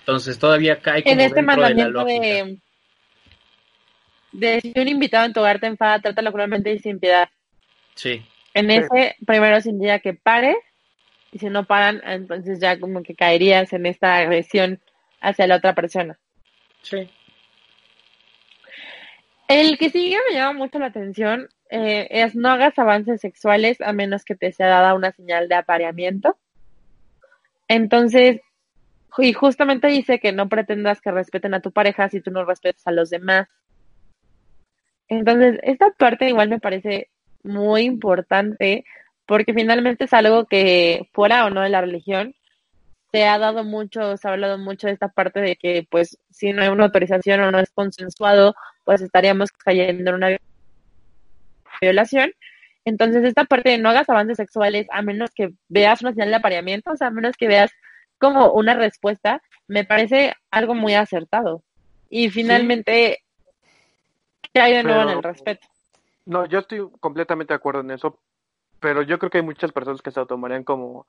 Entonces 0.00 0.38
todavía 0.38 0.80
cae 0.80 1.04
como 1.04 1.12
en 1.12 1.20
este 1.20 1.40
mandamiento 1.40 2.04
de, 2.04 2.58
de, 4.32 4.60
si 4.60 4.72
un 4.74 4.88
invitado 4.88 5.24
en 5.26 5.32
tu 5.32 5.40
hogar 5.40 5.60
te 5.60 5.66
enfada, 5.68 6.00
trátalo 6.00 6.32
cruelmente 6.32 6.72
y 6.72 6.80
sin 6.80 6.98
piedad. 6.98 7.28
Sí. 7.94 8.26
En 8.54 8.70
ese 8.72 9.14
primero 9.24 9.60
sin 9.60 9.78
día 9.78 10.00
que 10.00 10.14
pare 10.14 10.56
y 11.30 11.38
si 11.38 11.46
no 11.46 11.64
paran, 11.64 12.02
entonces 12.04 12.58
ya 12.60 12.80
como 12.80 13.04
que 13.04 13.14
caerías 13.14 13.72
en 13.72 13.86
esta 13.86 14.16
agresión 14.16 14.80
hacia 15.20 15.46
la 15.46 15.56
otra 15.56 15.76
persona. 15.76 16.18
Sí. 16.82 17.08
El 19.46 19.78
que 19.78 19.90
sigue 19.90 20.16
me 20.28 20.34
llama 20.34 20.58
mucho 20.58 20.80
la 20.80 20.86
atención 20.86 21.48
eh, 21.70 22.08
es 22.10 22.34
no 22.34 22.50
hagas 22.50 22.78
avances 22.78 23.20
sexuales 23.20 23.80
a 23.80 23.92
menos 23.92 24.24
que 24.24 24.34
te 24.34 24.52
sea 24.52 24.68
dada 24.68 24.94
una 24.94 25.12
señal 25.12 25.48
de 25.48 25.56
apareamiento. 25.56 26.38
Entonces, 27.68 28.40
y 29.18 29.32
justamente 29.32 29.88
dice 29.88 30.20
que 30.20 30.32
no 30.32 30.48
pretendas 30.48 31.00
que 31.00 31.10
respeten 31.10 31.54
a 31.54 31.60
tu 31.60 31.72
pareja 31.72 32.08
si 32.08 32.20
tú 32.20 32.30
no 32.30 32.44
respetas 32.44 32.86
a 32.86 32.92
los 32.92 33.10
demás. 33.10 33.48
Entonces, 35.08 35.58
esta 35.62 35.90
parte 35.90 36.28
igual 36.28 36.48
me 36.48 36.60
parece 36.60 37.08
muy 37.42 37.82
importante 37.82 38.84
porque 39.26 39.54
finalmente 39.54 40.04
es 40.04 40.12
algo 40.12 40.46
que 40.46 41.08
fuera 41.12 41.46
o 41.46 41.50
no 41.50 41.60
de 41.62 41.68
la 41.68 41.80
religión, 41.80 42.34
se 43.12 43.26
ha 43.26 43.38
dado 43.38 43.64
mucho, 43.64 44.16
se 44.16 44.28
ha 44.28 44.32
hablado 44.32 44.58
mucho 44.58 44.86
de 44.86 44.94
esta 44.94 45.08
parte 45.08 45.40
de 45.40 45.56
que 45.56 45.86
pues 45.90 46.18
si 46.30 46.52
no 46.52 46.62
hay 46.62 46.68
una 46.68 46.84
autorización 46.84 47.40
o 47.40 47.50
no 47.50 47.58
es 47.58 47.70
consensuado, 47.70 48.54
pues 48.84 49.02
estaríamos 49.02 49.50
cayendo 49.52 50.10
en 50.10 50.16
una 50.16 50.38
violación. 51.80 52.32
Entonces, 52.84 53.24
esta 53.24 53.44
parte 53.44 53.70
de 53.70 53.78
no 53.78 53.90
hagas 53.90 54.08
avances 54.08 54.36
sexuales 54.36 54.86
a 54.90 55.02
menos 55.02 55.30
que 55.34 55.50
veas 55.68 56.00
una 56.00 56.12
señal 56.12 56.30
de 56.30 56.36
apareamiento, 56.36 56.92
o 56.92 56.96
sea, 56.96 57.08
a 57.08 57.10
menos 57.10 57.36
que 57.36 57.48
veas 57.48 57.70
como 58.18 58.52
una 58.52 58.74
respuesta, 58.74 59.42
me 59.66 59.84
parece 59.84 60.34
algo 60.50 60.74
muy 60.74 60.94
acertado. 60.94 61.62
Y 62.08 62.30
finalmente, 62.30 63.18
¿qué 64.52 64.60
hay 64.60 64.74
de 64.74 64.82
nuevo 64.82 65.02
en 65.02 65.18
el 65.18 65.22
respeto? 65.22 65.66
No, 66.24 66.46
yo 66.46 66.60
estoy 66.60 66.88
completamente 67.00 67.52
de 67.52 67.56
acuerdo 67.56 67.80
en 67.80 67.90
eso, 67.90 68.18
pero 68.80 69.02
yo 69.02 69.18
creo 69.18 69.30
que 69.30 69.38
hay 69.38 69.44
muchas 69.44 69.72
personas 69.72 70.02
que 70.02 70.10
se 70.10 70.20
lo 70.20 70.26
tomarían 70.26 70.64
como, 70.64 71.06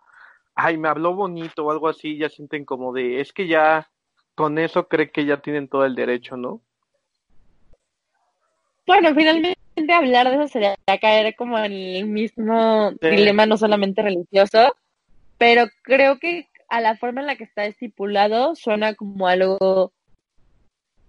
ay, 0.55 0.77
me 0.77 0.89
habló 0.89 1.13
bonito 1.13 1.65
o 1.65 1.71
algo 1.71 1.87
así, 1.87 2.17
ya 2.17 2.29
sienten 2.29 2.65
como 2.65 2.93
de, 2.93 3.21
es 3.21 3.33
que 3.33 3.47
ya 3.47 3.89
con 4.35 4.57
eso 4.57 4.87
cree 4.87 5.11
que 5.11 5.25
ya 5.25 5.37
tienen 5.41 5.67
todo 5.67 5.85
el 5.85 5.95
derecho, 5.95 6.37
¿no? 6.37 6.61
Bueno, 8.85 9.13
finalmente 9.13 9.59
hablar 9.93 10.29
de 10.29 10.35
eso 10.35 10.47
sería 10.47 10.75
caer 11.01 11.35
como 11.35 11.57
en 11.59 11.71
el 11.71 12.05
mismo 12.05 12.91
dilema 13.01 13.45
no 13.45 13.57
solamente 13.57 14.01
religioso, 14.01 14.75
pero 15.37 15.67
creo 15.83 16.19
que 16.19 16.47
a 16.67 16.81
la 16.81 16.95
forma 16.95 17.21
en 17.21 17.27
la 17.27 17.35
que 17.35 17.43
está 17.43 17.65
estipulado 17.65 18.55
suena 18.55 18.93
como 18.93 19.27
algo, 19.27 19.91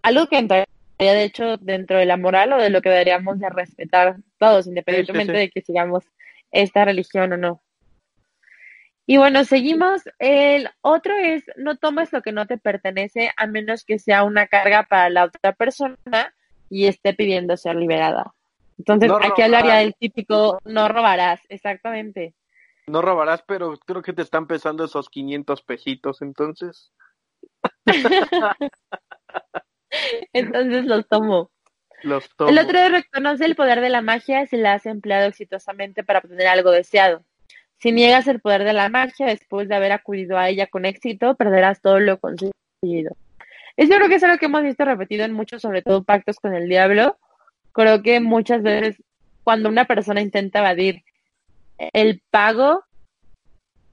algo 0.02 0.26
que 0.26 0.38
entraría 0.38 0.66
de 0.98 1.24
hecho 1.24 1.56
dentro 1.58 1.98
de 1.98 2.06
la 2.06 2.16
moral 2.16 2.52
o 2.52 2.58
de 2.58 2.70
lo 2.70 2.82
que 2.82 2.90
deberíamos 2.90 3.38
de 3.38 3.48
respetar 3.48 4.16
todos, 4.38 4.66
independientemente 4.66 5.32
de 5.32 5.50
que 5.50 5.62
sigamos 5.62 6.04
esta 6.50 6.84
religión 6.84 7.32
o 7.32 7.36
no. 7.36 7.62
Y 9.06 9.16
bueno, 9.16 9.44
seguimos. 9.44 10.02
El 10.20 10.70
otro 10.82 11.16
es, 11.16 11.42
no 11.56 11.76
tomes 11.76 12.12
lo 12.12 12.22
que 12.22 12.30
no 12.30 12.46
te 12.46 12.58
pertenece 12.58 13.32
a 13.36 13.46
menos 13.46 13.84
que 13.84 13.98
sea 13.98 14.22
una 14.22 14.46
carga 14.46 14.84
para 14.84 15.10
la 15.10 15.24
otra 15.24 15.52
persona 15.52 15.96
y 16.68 16.86
esté 16.86 17.12
pidiendo 17.12 17.56
ser 17.56 17.74
liberada. 17.74 18.32
Entonces, 18.80 19.12
aquí 19.22 19.42
hablaría 19.42 19.74
del 19.74 19.94
típico, 19.94 20.58
no 20.64 20.88
robarás, 20.88 21.40
exactamente. 21.50 22.34
No 22.86 23.02
robarás, 23.02 23.44
pero 23.46 23.76
creo 23.76 24.00
que 24.00 24.14
te 24.14 24.22
están 24.22 24.46
pesando 24.46 24.84
esos 24.84 25.10
500 25.10 25.62
pesitos, 25.62 26.22
entonces. 26.22 26.90
entonces 30.32 30.86
los 30.86 31.06
tomo. 31.08 31.50
Los 32.02 32.34
tomo. 32.36 32.48
El 32.48 32.58
otro 32.58 32.88
reconoce 32.88 33.44
el 33.44 33.54
poder 33.54 33.82
de 33.82 33.90
la 33.90 34.00
magia 34.00 34.46
si 34.46 34.56
la 34.56 34.72
has 34.72 34.86
empleado 34.86 35.26
exitosamente 35.26 36.02
para 36.02 36.20
obtener 36.20 36.46
algo 36.46 36.70
deseado. 36.70 37.22
Si 37.76 37.92
niegas 37.92 38.28
el 38.28 38.40
poder 38.40 38.64
de 38.64 38.72
la 38.72 38.88
magia 38.88 39.26
después 39.26 39.68
de 39.68 39.74
haber 39.74 39.92
acudido 39.92 40.38
a 40.38 40.48
ella 40.48 40.68
con 40.68 40.86
éxito, 40.86 41.34
perderás 41.34 41.82
todo 41.82 42.00
lo 42.00 42.18
conseguido. 42.18 43.14
Eso 43.76 43.94
creo 43.94 44.08
que 44.08 44.14
es 44.14 44.24
algo 44.24 44.38
que 44.38 44.46
hemos 44.46 44.62
visto 44.62 44.86
repetido 44.86 45.26
en 45.26 45.34
muchos, 45.34 45.60
sobre 45.60 45.82
todo 45.82 46.02
pactos 46.02 46.40
con 46.40 46.54
el 46.54 46.66
diablo. 46.66 47.18
Creo 47.72 48.02
que 48.02 48.20
muchas 48.20 48.62
veces 48.62 49.02
cuando 49.44 49.68
una 49.68 49.86
persona 49.86 50.20
intenta 50.20 50.60
evadir 50.60 51.02
el 51.92 52.22
pago 52.30 52.84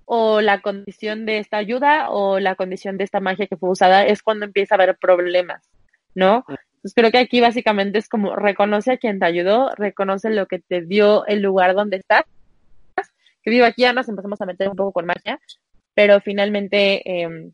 o 0.05 0.41
la 0.41 0.61
condición 0.61 1.25
de 1.25 1.39
esta 1.39 1.57
ayuda 1.57 2.09
o 2.09 2.39
la 2.39 2.55
condición 2.55 2.97
de 2.97 3.03
esta 3.03 3.19
magia 3.19 3.47
que 3.47 3.57
fue 3.57 3.69
usada 3.69 4.05
es 4.05 4.23
cuando 4.23 4.45
empieza 4.45 4.75
a 4.75 4.78
haber 4.78 4.97
problemas, 4.97 5.69
¿no? 6.15 6.45
Entonces 6.47 6.93
creo 6.95 7.11
que 7.11 7.17
aquí 7.17 7.41
básicamente 7.41 7.99
es 7.99 8.07
como 8.07 8.36
reconoce 8.36 8.93
a 8.93 8.97
quien 8.97 9.19
te 9.19 9.25
ayudó, 9.25 9.69
reconoce 9.75 10.30
lo 10.30 10.45
que 10.45 10.59
te 10.59 10.82
dio 10.82 11.25
el 11.25 11.41
lugar 11.41 11.75
donde 11.75 11.97
estás. 11.97 12.23
Que 13.43 13.51
digo, 13.51 13.65
aquí 13.65 13.82
ya 13.82 13.93
nos 13.93 14.07
empezamos 14.09 14.39
a 14.41 14.45
meter 14.45 14.69
un 14.69 14.75
poco 14.75 14.91
con 14.93 15.05
magia, 15.05 15.39
pero 15.93 16.21
finalmente 16.21 17.01
eh, 17.05 17.51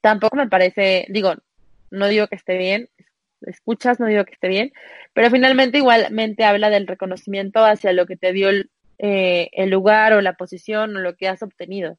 tampoco 0.00 0.36
me 0.36 0.48
parece, 0.48 1.06
digo, 1.08 1.34
no 1.90 2.08
digo 2.08 2.26
que 2.26 2.36
esté 2.36 2.58
bien, 2.58 2.88
escuchas, 3.42 4.00
no 4.00 4.06
digo 4.06 4.24
que 4.24 4.32
esté 4.32 4.48
bien, 4.48 4.72
pero 5.12 5.30
finalmente 5.30 5.78
igualmente 5.78 6.44
habla 6.44 6.70
del 6.70 6.86
reconocimiento 6.86 7.64
hacia 7.64 7.92
lo 7.92 8.06
que 8.06 8.16
te 8.16 8.32
dio 8.32 8.48
el, 8.48 8.70
eh, 8.98 9.48
el 9.52 9.70
lugar 9.70 10.12
o 10.12 10.20
la 10.20 10.34
posición 10.34 10.96
o 10.96 11.00
lo 11.00 11.16
que 11.16 11.28
has 11.28 11.42
obtenido. 11.42 11.98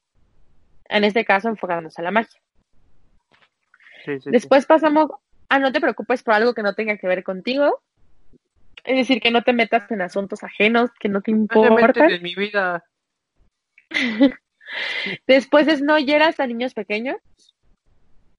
En 0.88 1.04
este 1.04 1.24
caso, 1.24 1.48
enfocándonos 1.48 1.98
a 1.98 2.02
la 2.02 2.10
magia. 2.10 2.40
Después 4.26 4.66
pasamos 4.66 5.10
a 5.48 5.58
no 5.58 5.72
te 5.72 5.80
preocupes 5.80 6.22
por 6.22 6.34
algo 6.34 6.54
que 6.54 6.62
no 6.62 6.74
tenga 6.74 6.96
que 6.96 7.06
ver 7.06 7.22
contigo. 7.22 7.82
Es 8.84 8.96
decir, 8.96 9.20
que 9.20 9.30
no 9.30 9.42
te 9.42 9.52
metas 9.52 9.90
en 9.90 10.00
asuntos 10.00 10.42
ajenos 10.42 10.90
que 10.98 11.08
no 11.08 11.20
te 11.20 11.30
importan. 11.30 12.08
de 12.08 12.20
mi 12.20 12.34
vida. 12.34 12.84
Después 15.26 15.68
es 15.68 15.82
no 15.82 15.98
hieras 15.98 16.40
a 16.40 16.46
niños 16.46 16.74
pequeños. 16.74 17.16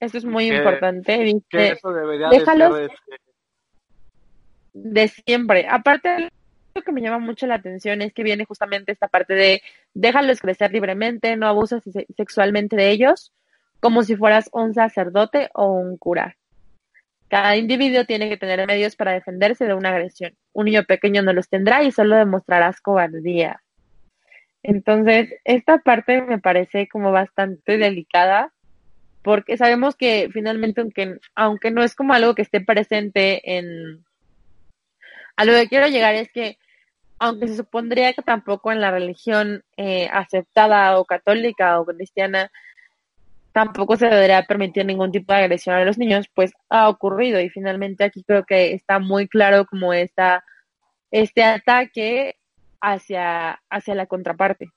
Eso 0.02 0.18
es 0.18 0.26
muy 0.26 0.52
importante. 0.52 1.18
Dice, 1.20 1.74
eso 1.74 1.93
debería 1.93 2.30
déjalos 2.30 2.76
de, 2.76 2.86
este 2.86 3.16
de 4.74 5.08
siempre. 5.08 5.68
Aparte, 5.70 6.30
lo 6.74 6.82
que 6.82 6.91
me 6.91 7.02
llama 7.02 7.20
mucho 7.20 7.45
la 7.45 7.56
atención 7.56 8.02
es 8.02 8.12
que 8.12 8.24
viene 8.24 8.45
justamente 8.45 8.91
esta 8.91 9.08
parte 9.08 9.36
de 9.36 9.62
déjalos 9.93 10.41
crecer 10.41 10.72
libremente, 10.72 11.38
no 11.38 11.47
abuses 11.47 11.84
sexualmente 12.18 12.76
de 12.76 12.89
ellos, 12.89 13.32
como 13.80 14.02
si 14.02 14.16
fueras 14.16 14.49
un 14.54 14.74
sacerdote 14.74 15.52
o 15.54 15.68
un 15.72 15.97
cura. 15.97 16.36
Cada 17.28 17.56
individuo 17.56 18.04
tiene 18.06 18.28
que 18.28 18.38
tener 18.38 18.66
medios 18.66 18.95
para 18.95 19.14
defenderse 19.14 19.66
de 19.66 19.76
una 19.76 19.89
agresión. 19.89 20.36
Un 20.52 20.66
niño 20.66 20.84
pequeño 20.84 21.22
no 21.22 21.32
los 21.32 21.47
tendrá 21.47 21.84
y 21.84 21.91
solo 21.91 22.16
demostrarás 22.16 22.82
cobardía. 22.82 23.62
Entonces, 24.64 25.36
esta 25.43 25.78
parte 25.78 26.24
me 26.24 26.39
parece 26.39 26.88
como 26.88 27.12
bastante 27.12 27.78
delicada 27.78 28.52
porque 29.24 29.58
sabemos 29.58 29.96
que 29.96 30.30
finalmente, 30.34 30.82
aunque, 30.82 31.20
aunque 31.36 31.72
no 31.72 31.84
es 31.84 31.96
como 31.96 32.14
algo 32.14 32.36
que 32.36 32.42
esté 32.42 32.62
presente 32.62 33.58
en, 33.58 34.04
a 35.36 35.46
lo 35.46 35.54
que 35.54 35.68
quiero 35.68 35.88
llegar 35.88 36.16
es 36.16 36.32
que, 36.32 36.58
aunque 37.20 37.48
se 37.48 37.56
supondría 37.56 38.14
que 38.14 38.24
tampoco 38.24 38.72
en 38.72 38.82
la 38.82 38.92
religión 38.92 39.64
eh, 39.78 40.10
aceptada 40.12 41.00
o 41.00 41.06
católica 41.06 41.80
o 41.80 41.86
cristiana, 41.86 42.52
tampoco 43.52 43.96
se 43.98 44.08
debería 44.08 44.44
permitir 44.44 44.86
ningún 44.86 45.12
tipo 45.12 45.34
de 45.34 45.40
agresión 45.40 45.76
a 45.76 45.86
los 45.86 45.98
niños, 45.98 46.28
pues 46.34 46.52
ha 46.70 46.90
ocurrido 46.90 47.40
y 47.40 47.50
finalmente 47.50 48.04
aquí 48.04 48.24
creo 48.24 48.44
que 48.44 48.74
está 48.74 49.00
muy 49.00 49.28
claro 49.28 49.66
como 49.66 49.94
está 49.94 50.44
este 51.12 51.44
ataque 51.44 52.36
hacia, 52.80 53.62
hacia 53.70 53.96
la 53.96 54.06
contraparte. 54.08 54.70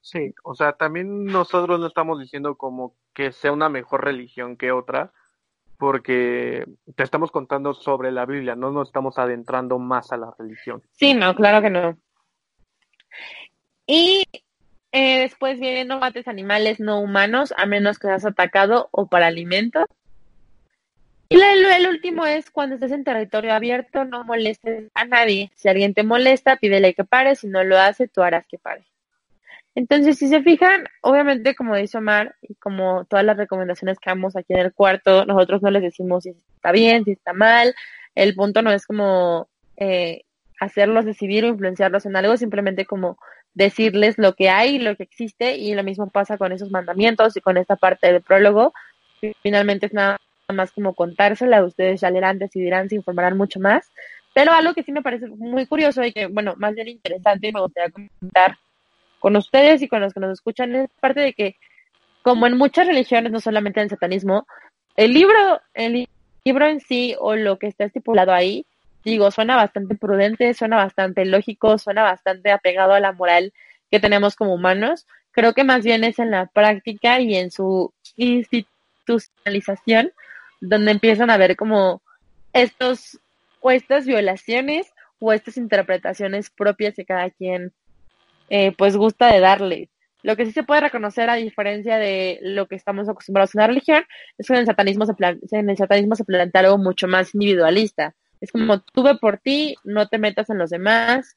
Sí, 0.00 0.34
o 0.44 0.54
sea, 0.54 0.72
también 0.72 1.24
nosotros 1.24 1.78
no 1.78 1.86
estamos 1.86 2.18
diciendo 2.18 2.56
como 2.56 2.96
que 3.14 3.32
sea 3.32 3.52
una 3.52 3.68
mejor 3.68 4.04
religión 4.04 4.56
que 4.56 4.72
otra, 4.72 5.12
porque 5.78 6.66
te 6.94 7.02
estamos 7.02 7.30
contando 7.30 7.74
sobre 7.74 8.12
la 8.12 8.26
Biblia, 8.26 8.54
no 8.54 8.70
nos 8.70 8.88
estamos 8.88 9.18
adentrando 9.18 9.78
más 9.78 10.12
a 10.12 10.16
la 10.16 10.34
religión. 10.38 10.82
Sí, 10.92 11.14
no, 11.14 11.34
claro 11.34 11.62
que 11.62 11.70
no. 11.70 11.98
Y 13.86 14.24
eh, 14.92 15.20
después 15.20 15.60
vienen 15.60 15.88
no 15.88 16.00
mates 16.00 16.28
animales 16.28 16.80
no 16.80 17.00
humanos 17.00 17.54
a 17.56 17.66
menos 17.66 17.98
que 17.98 18.08
seas 18.08 18.24
atacado 18.24 18.88
o 18.90 19.06
para 19.08 19.26
alimento. 19.26 19.86
Y 21.28 21.40
el, 21.40 21.86
último 21.86 22.26
es 22.26 22.50
cuando 22.50 22.74
estés 22.74 22.90
en 22.90 23.04
territorio 23.04 23.54
abierto, 23.54 24.04
no 24.04 24.24
molestes 24.24 24.90
a 24.94 25.04
nadie. 25.04 25.52
Si 25.54 25.68
alguien 25.68 25.94
te 25.94 26.02
molesta, 26.02 26.56
pídele 26.56 26.92
que 26.92 27.04
pare. 27.04 27.36
Si 27.36 27.46
no 27.46 27.62
lo 27.62 27.78
hace, 27.78 28.08
tú 28.08 28.22
harás 28.22 28.48
que 28.48 28.58
pare. 28.58 28.84
Entonces, 29.74 30.18
si 30.18 30.28
se 30.28 30.42
fijan, 30.42 30.84
obviamente, 31.02 31.54
como 31.54 31.76
dice 31.76 31.98
Omar, 31.98 32.34
y 32.42 32.54
como 32.56 33.04
todas 33.04 33.24
las 33.24 33.36
recomendaciones 33.36 33.98
que 33.98 34.10
damos 34.10 34.36
aquí 34.36 34.52
en 34.52 34.60
el 34.60 34.72
cuarto, 34.72 35.24
nosotros 35.26 35.62
no 35.62 35.70
les 35.70 35.82
decimos 35.82 36.24
si 36.24 36.30
está 36.30 36.72
bien, 36.72 37.04
si 37.04 37.12
está 37.12 37.32
mal. 37.32 37.74
El 38.14 38.34
punto 38.34 38.62
no 38.62 38.72
es 38.72 38.86
como 38.86 39.48
eh, 39.76 40.22
hacerlos 40.58 41.04
decidir 41.04 41.44
o 41.44 41.48
influenciarlos 41.48 42.04
en 42.06 42.16
algo, 42.16 42.36
simplemente 42.36 42.84
como 42.84 43.18
decirles 43.54 44.18
lo 44.18 44.34
que 44.34 44.50
hay, 44.50 44.78
lo 44.78 44.96
que 44.96 45.04
existe, 45.04 45.56
y 45.56 45.74
lo 45.74 45.84
mismo 45.84 46.10
pasa 46.10 46.36
con 46.36 46.52
esos 46.52 46.70
mandamientos 46.70 47.36
y 47.36 47.40
con 47.40 47.56
esta 47.56 47.76
parte 47.76 48.12
del 48.12 48.22
prólogo. 48.22 48.72
Finalmente 49.42 49.86
es 49.86 49.94
nada 49.94 50.18
más 50.52 50.72
como 50.72 50.94
contársela, 50.94 51.64
ustedes 51.64 52.00
ya 52.00 52.10
leerán, 52.10 52.38
decidirán, 52.38 52.88
se 52.88 52.96
informarán 52.96 53.36
mucho 53.36 53.60
más. 53.60 53.90
Pero 54.34 54.52
algo 54.52 54.74
que 54.74 54.82
sí 54.82 54.92
me 54.92 55.02
parece 55.02 55.28
muy 55.28 55.66
curioso 55.66 56.04
y 56.04 56.12
que, 56.12 56.26
bueno, 56.26 56.54
más 56.56 56.74
bien 56.74 56.88
interesante 56.88 57.48
y 57.48 57.52
me 57.52 57.60
gustaría 57.60 57.90
comentar 57.90 58.56
con 59.20 59.36
ustedes 59.36 59.82
y 59.82 59.88
con 59.88 60.00
los 60.00 60.12
que 60.12 60.20
nos 60.20 60.32
escuchan 60.32 60.74
es 60.74 60.90
parte 61.00 61.20
de 61.20 61.32
que, 61.34 61.56
como 62.22 62.48
en 62.48 62.58
muchas 62.58 62.88
religiones, 62.88 63.30
no 63.30 63.40
solamente 63.40 63.78
en 63.78 63.84
el 63.84 63.90
satanismo, 63.90 64.46
el 64.96 65.14
libro, 65.14 65.60
el 65.74 66.08
libro 66.44 66.66
en 66.66 66.80
sí 66.80 67.14
o 67.20 67.36
lo 67.36 67.58
que 67.58 67.68
está 67.68 67.84
estipulado 67.84 68.32
ahí 68.32 68.66
digo, 69.04 69.30
suena 69.30 69.56
bastante 69.56 69.94
prudente, 69.94 70.54
suena 70.54 70.76
bastante 70.76 71.24
lógico, 71.24 71.78
suena 71.78 72.02
bastante 72.02 72.50
apegado 72.50 72.92
a 72.92 73.00
la 73.00 73.12
moral 73.12 73.52
que 73.90 74.00
tenemos 74.00 74.36
como 74.36 74.54
humanos. 74.54 75.06
Creo 75.32 75.54
que 75.54 75.64
más 75.64 75.82
bien 75.84 76.04
es 76.04 76.18
en 76.18 76.30
la 76.30 76.46
práctica 76.46 77.20
y 77.20 77.36
en 77.36 77.50
su 77.50 77.92
institucionalización 78.16 80.12
donde 80.60 80.90
empiezan 80.90 81.30
a 81.30 81.38
ver 81.38 81.56
como 81.56 82.02
estos 82.52 83.18
o 83.60 83.70
estas 83.70 84.06
violaciones 84.06 84.92
o 85.18 85.32
estas 85.32 85.56
interpretaciones 85.56 86.50
propias 86.50 86.94
que 86.94 87.04
cada 87.04 87.30
quien 87.30 87.72
eh, 88.50 88.72
pues 88.76 88.96
gusta 88.96 89.32
de 89.32 89.40
darle. 89.40 89.90
Lo 90.22 90.36
que 90.36 90.44
sí 90.44 90.52
se 90.52 90.64
puede 90.64 90.82
reconocer 90.82 91.30
a 91.30 91.36
diferencia 91.36 91.96
de 91.96 92.38
lo 92.42 92.66
que 92.66 92.74
estamos 92.74 93.08
acostumbrados 93.08 93.54
en 93.54 93.60
la 93.60 93.66
religión 93.68 94.04
es 94.36 94.46
que 94.46 94.52
en 94.52 94.58
el 94.60 94.66
satanismo 94.66 95.06
se, 95.06 95.14
en 95.52 95.70
el 95.70 95.76
satanismo 95.78 96.14
se 96.14 96.24
plantea 96.24 96.60
algo 96.62 96.76
mucho 96.76 97.08
más 97.08 97.34
individualista. 97.34 98.14
Es 98.40 98.52
como 98.52 98.80
tú 98.80 99.02
ve 99.02 99.14
por 99.16 99.38
ti, 99.38 99.76
no 99.84 100.08
te 100.08 100.18
metas 100.18 100.50
en 100.50 100.58
los 100.58 100.70
demás. 100.70 101.36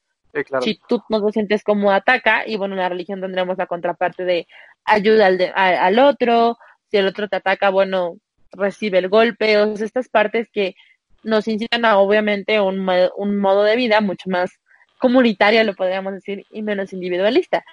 Si 0.61 0.80
tú 0.89 1.01
no 1.09 1.24
te 1.26 1.32
sientes 1.32 1.64
como 1.64 1.91
ataca, 1.91 2.47
y 2.47 2.57
bueno, 2.57 2.74
en 2.74 2.82
la 2.82 2.89
religión 2.89 3.22
tendremos 3.22 3.57
la 3.57 3.68
contraparte 3.68 4.26
de 4.26 4.47
ayuda 4.84 5.28
al, 5.28 5.53
al 5.55 5.99
otro, 5.99 6.57
si 6.89 6.97
el 6.97 7.07
otro 7.07 7.28
te 7.28 7.36
ataca, 7.36 7.70
bueno, 7.70 8.18
recibe 8.51 8.97
el 8.97 9.09
golpe, 9.09 9.57
o 9.59 9.78
sea, 9.78 9.86
estas 9.86 10.09
partes 10.09 10.49
que 10.51 10.76
nos 11.24 11.47
incitan 11.47 11.86
a 11.86 11.97
obviamente 11.97 12.59
un, 12.59 12.88
un 13.16 13.38
modo 13.38 13.64
de 13.64 13.76
vida 13.76 14.01
mucho 14.01 14.30
más 14.30 14.59
comunitario, 15.03 15.61
lo 15.65 15.73
podríamos 15.73 16.13
decir, 16.13 16.45
y 16.49 16.61
menos 16.61 16.93
individualista, 16.93 17.65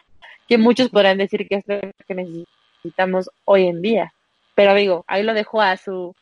que 0.48 0.58
muchos 0.58 0.88
podrán 0.88 1.16
decir 1.16 1.46
que 1.46 1.58
es 1.58 1.64
lo 1.68 1.78
que 2.08 2.14
necesitamos 2.16 3.30
hoy 3.44 3.68
en 3.68 3.82
día. 3.82 4.12
Pero 4.56 4.74
digo, 4.74 5.04
ahí 5.06 5.22
lo 5.22 5.32
dejo 5.32 5.62
a 5.62 5.76
su 5.76 6.16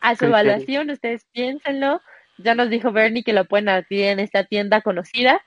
a 0.00 0.14
su 0.14 0.26
evaluación, 0.26 0.88
ustedes 0.90 1.26
piénsenlo. 1.32 2.00
Ya 2.38 2.54
nos 2.54 2.70
dijo 2.70 2.92
Bernie 2.92 3.24
que 3.24 3.32
lo 3.32 3.44
pueden 3.44 3.68
adquirir 3.68 4.06
en 4.06 4.20
esta 4.20 4.44
tienda 4.44 4.82
conocida 4.82 5.42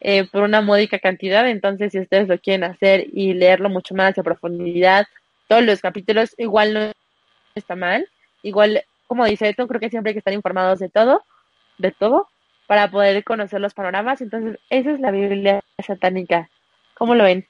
eh, 0.00 0.24
por 0.30 0.42
una 0.42 0.60
módica 0.60 0.98
cantidad, 0.98 1.48
entonces 1.48 1.92
si 1.92 2.00
ustedes 2.00 2.28
lo 2.28 2.38
quieren 2.38 2.64
hacer 2.64 3.06
y 3.10 3.32
leerlo 3.32 3.70
mucho 3.70 3.94
más 3.94 4.18
a 4.18 4.22
profundidad, 4.22 5.06
todos 5.48 5.64
los 5.64 5.80
capítulos, 5.80 6.34
igual 6.36 6.74
no 6.74 6.92
está 7.54 7.74
mal. 7.74 8.06
Igual, 8.42 8.84
como 9.06 9.24
dice 9.24 9.48
esto, 9.48 9.66
creo 9.66 9.80
que 9.80 9.88
siempre 9.88 10.10
hay 10.10 10.14
que 10.14 10.18
estar 10.18 10.34
informados 10.34 10.78
de 10.78 10.90
todo, 10.90 11.22
de 11.78 11.90
todo, 11.92 12.28
para 12.66 12.90
poder 12.90 13.22
conocer 13.24 13.60
los 13.60 13.74
panoramas. 13.74 14.20
Entonces, 14.20 14.58
esa 14.70 14.92
es 14.92 15.00
la 15.00 15.10
Biblia 15.10 15.62
satánica. 15.84 16.48
¿Cómo 16.94 17.14
lo 17.14 17.24
ven? 17.24 17.46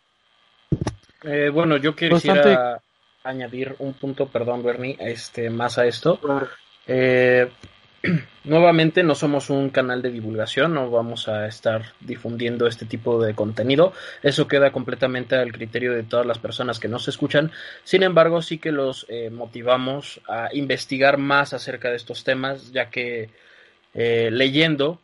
Eh, 1.24 1.50
bueno, 1.50 1.76
yo 1.76 1.94
quisiera 1.94 2.80
añadir 3.24 3.76
un 3.78 3.94
punto, 3.94 4.26
perdón, 4.26 4.62
Bernie, 4.62 4.96
este, 4.98 5.50
más 5.50 5.78
a 5.78 5.86
esto. 5.86 6.18
Eh, 6.86 7.48
nuevamente 8.44 9.02
no 9.02 9.14
somos 9.14 9.50
un 9.50 9.70
canal 9.70 10.02
de 10.02 10.10
divulgación, 10.10 10.74
no 10.74 10.90
vamos 10.90 11.28
a 11.28 11.46
estar 11.46 11.92
difundiendo 12.00 12.66
este 12.66 12.86
tipo 12.86 13.22
de 13.22 13.34
contenido. 13.34 13.92
Eso 14.22 14.48
queda 14.48 14.72
completamente 14.72 15.36
al 15.36 15.52
criterio 15.52 15.92
de 15.92 16.02
todas 16.02 16.26
las 16.26 16.38
personas 16.38 16.78
que 16.78 16.88
nos 16.88 17.06
escuchan. 17.08 17.52
Sin 17.84 18.02
embargo, 18.02 18.42
sí 18.42 18.58
que 18.58 18.72
los 18.72 19.06
eh, 19.08 19.30
motivamos 19.30 20.20
a 20.28 20.48
investigar 20.52 21.18
más 21.18 21.52
acerca 21.52 21.90
de 21.90 21.96
estos 21.96 22.24
temas, 22.24 22.72
ya 22.72 22.90
que 22.90 23.30
eh, 23.94 24.30
leyendo 24.30 25.00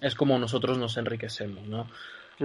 es 0.00 0.14
como 0.14 0.38
nosotros 0.38 0.78
nos 0.78 0.96
enriquecemos, 0.96 1.66
¿no? 1.66 1.88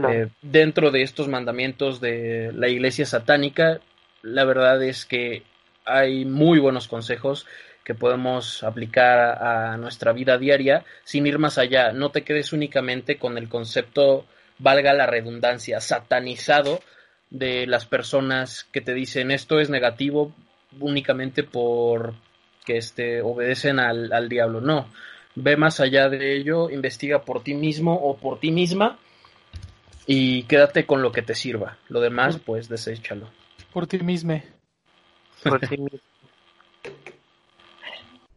Eh, 0.09 0.27
dentro 0.41 0.91
de 0.91 1.01
estos 1.01 1.27
mandamientos 1.27 1.99
de 1.99 2.51
la 2.53 2.67
iglesia 2.67 3.05
satánica, 3.05 3.79
la 4.21 4.45
verdad 4.45 4.83
es 4.83 5.05
que 5.05 5.43
hay 5.85 6.23
muy 6.25 6.59
buenos 6.59 6.87
consejos 6.87 7.47
que 7.83 7.95
podemos 7.95 8.63
aplicar 8.63 9.41
a 9.41 9.77
nuestra 9.77 10.11
vida 10.11 10.37
diaria 10.37 10.83
sin 11.03 11.25
ir 11.25 11.39
más 11.39 11.57
allá. 11.57 11.93
No 11.93 12.11
te 12.11 12.23
quedes 12.23 12.53
únicamente 12.53 13.17
con 13.17 13.37
el 13.37 13.49
concepto, 13.49 14.25
valga 14.59 14.93
la 14.93 15.07
redundancia, 15.07 15.79
satanizado 15.79 16.81
de 17.29 17.65
las 17.65 17.85
personas 17.85 18.65
que 18.71 18.81
te 18.81 18.93
dicen 18.93 19.31
esto 19.31 19.59
es 19.59 19.69
negativo 19.69 20.33
únicamente 20.79 21.43
por 21.43 22.13
que 22.65 22.77
este, 22.77 23.21
obedecen 23.21 23.79
al, 23.79 24.11
al 24.11 24.27
diablo. 24.27 24.59
No, 24.59 24.89
ve 25.39 25.55
más 25.55 25.79
allá 25.79 26.09
de 26.09 26.35
ello, 26.35 26.69
investiga 26.69 27.21
por 27.21 27.43
ti 27.43 27.53
mismo 27.53 27.93
o 27.93 28.17
por 28.17 28.39
ti 28.39 28.51
misma 28.51 28.97
y 30.07 30.43
quédate 30.43 30.85
con 30.85 31.01
lo 31.01 31.11
que 31.11 31.21
te 31.21 31.35
sirva. 31.35 31.77
Lo 31.89 31.99
demás, 31.99 32.39
pues, 32.39 32.67
deséchalo. 32.69 33.29
Por 33.71 33.85
ti 33.85 33.99
mismo. 33.99 34.41
Por 35.43 35.59
ti 35.59 35.77
mismo. 35.77 35.99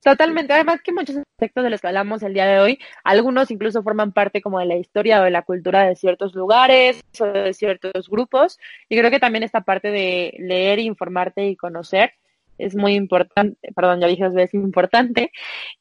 Totalmente, 0.02 0.52
además 0.52 0.80
que 0.82 0.92
muchos 0.92 1.16
aspectos 1.16 1.62
de 1.62 1.70
los 1.70 1.80
que 1.80 1.86
hablamos 1.86 2.22
el 2.22 2.32
día 2.32 2.46
de 2.46 2.58
hoy, 2.58 2.78
algunos 3.04 3.50
incluso 3.50 3.82
forman 3.82 4.12
parte 4.12 4.40
como 4.40 4.58
de 4.58 4.64
la 4.64 4.76
historia 4.76 5.20
o 5.20 5.24
de 5.24 5.30
la 5.30 5.42
cultura 5.42 5.86
de 5.86 5.94
ciertos 5.94 6.34
lugares 6.34 7.02
o 7.18 7.26
de 7.26 7.52
ciertos 7.52 8.08
grupos, 8.08 8.58
y 8.88 8.98
creo 8.98 9.10
que 9.10 9.20
también 9.20 9.42
esta 9.42 9.60
parte 9.60 9.90
de 9.90 10.34
leer, 10.38 10.78
informarte 10.78 11.46
y 11.46 11.56
conocer 11.56 12.14
es 12.60 12.74
muy 12.76 12.94
importante, 12.94 13.72
perdón, 13.74 14.00
ya 14.00 14.06
dije 14.06 14.24
dos 14.24 14.34
veces 14.34 14.54
importante, 14.54 15.30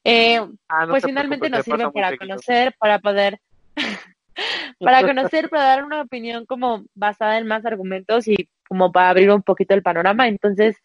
eh, 0.04 0.40
ah, 0.68 0.86
pues 0.88 1.04
finalmente 1.04 1.50
nos 1.50 1.64
sirve 1.64 1.90
para 1.90 2.16
conocer, 2.16 2.74
para 2.78 2.98
poder, 2.98 3.40
para 4.80 5.02
conocer, 5.02 5.48
para 5.48 5.64
dar 5.64 5.84
una 5.84 6.02
opinión 6.02 6.46
como 6.46 6.84
basada 6.94 7.38
en 7.38 7.46
más 7.46 7.64
argumentos 7.66 8.26
y 8.28 8.48
como 8.68 8.92
para 8.92 9.10
abrir 9.10 9.30
un 9.30 9.42
poquito 9.42 9.74
el 9.74 9.82
panorama, 9.82 10.28
entonces 10.28 10.76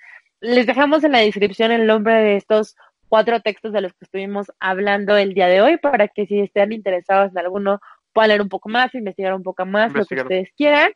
les 0.42 0.68
dejamos 0.68 1.04
en 1.04 1.14
la 1.14 1.20
descripción 1.20 1.72
el 1.72 1.88
nombre 1.88 2.14
de 2.14 2.36
estos 2.36 2.76
cuatro 3.08 3.40
textos 3.42 3.72
de 3.74 3.82
los 3.82 3.94
que 3.94 4.06
estuvimos 4.06 4.52
hablando 4.60 5.16
el 5.18 5.34
día 5.34 5.48
de 5.48 5.62
hoy 5.62 5.78
para 5.78 6.08
que 6.08 6.26
si 6.26 6.40
estén 6.40 6.74
interesados 6.74 7.32
en 7.32 7.38
alguno 7.38 7.80
puedan 8.14 8.30
leer 8.30 8.42
un 8.42 8.50
poco 8.50 8.70
más, 8.70 8.94
investigar 8.96 9.34
un 9.34 9.44
poco 9.44 9.66
más, 9.66 9.94
lo 9.94 10.06
que 10.06 10.16
ustedes 10.16 10.50
quieran. 10.56 10.92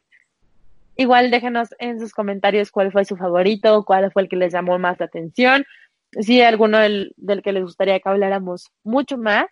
Igual 0.99 1.31
déjenos 1.31 1.69
en 1.79 1.97
sus 1.97 2.11
comentarios 2.11 2.71
cuál 2.71 2.91
fue 2.91 3.05
su 3.05 3.15
favorito, 3.15 3.85
cuál 3.85 4.11
fue 4.11 4.23
el 4.23 4.27
que 4.27 4.35
les 4.35 4.51
llamó 4.51 4.77
más 4.79 4.99
la 4.99 5.05
atención, 5.05 5.63
si 6.11 6.41
alguno 6.41 6.77
del, 6.77 7.13
del 7.15 7.41
que 7.41 7.53
les 7.53 7.63
gustaría 7.63 8.01
que 8.01 8.09
habláramos 8.09 8.69
mucho 8.83 9.17
más. 9.17 9.45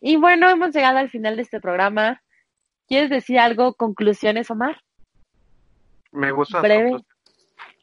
Y 0.00 0.14
bueno, 0.14 0.48
hemos 0.48 0.72
llegado 0.72 0.98
al 0.98 1.10
final 1.10 1.34
de 1.34 1.42
este 1.42 1.60
programa. 1.60 2.22
¿Quieres 2.86 3.10
decir 3.10 3.40
algo? 3.40 3.74
¿Conclusiones, 3.74 4.48
Omar? 4.48 4.80
Me 6.12 6.30
gusta. 6.30 6.60
Breve. 6.60 6.98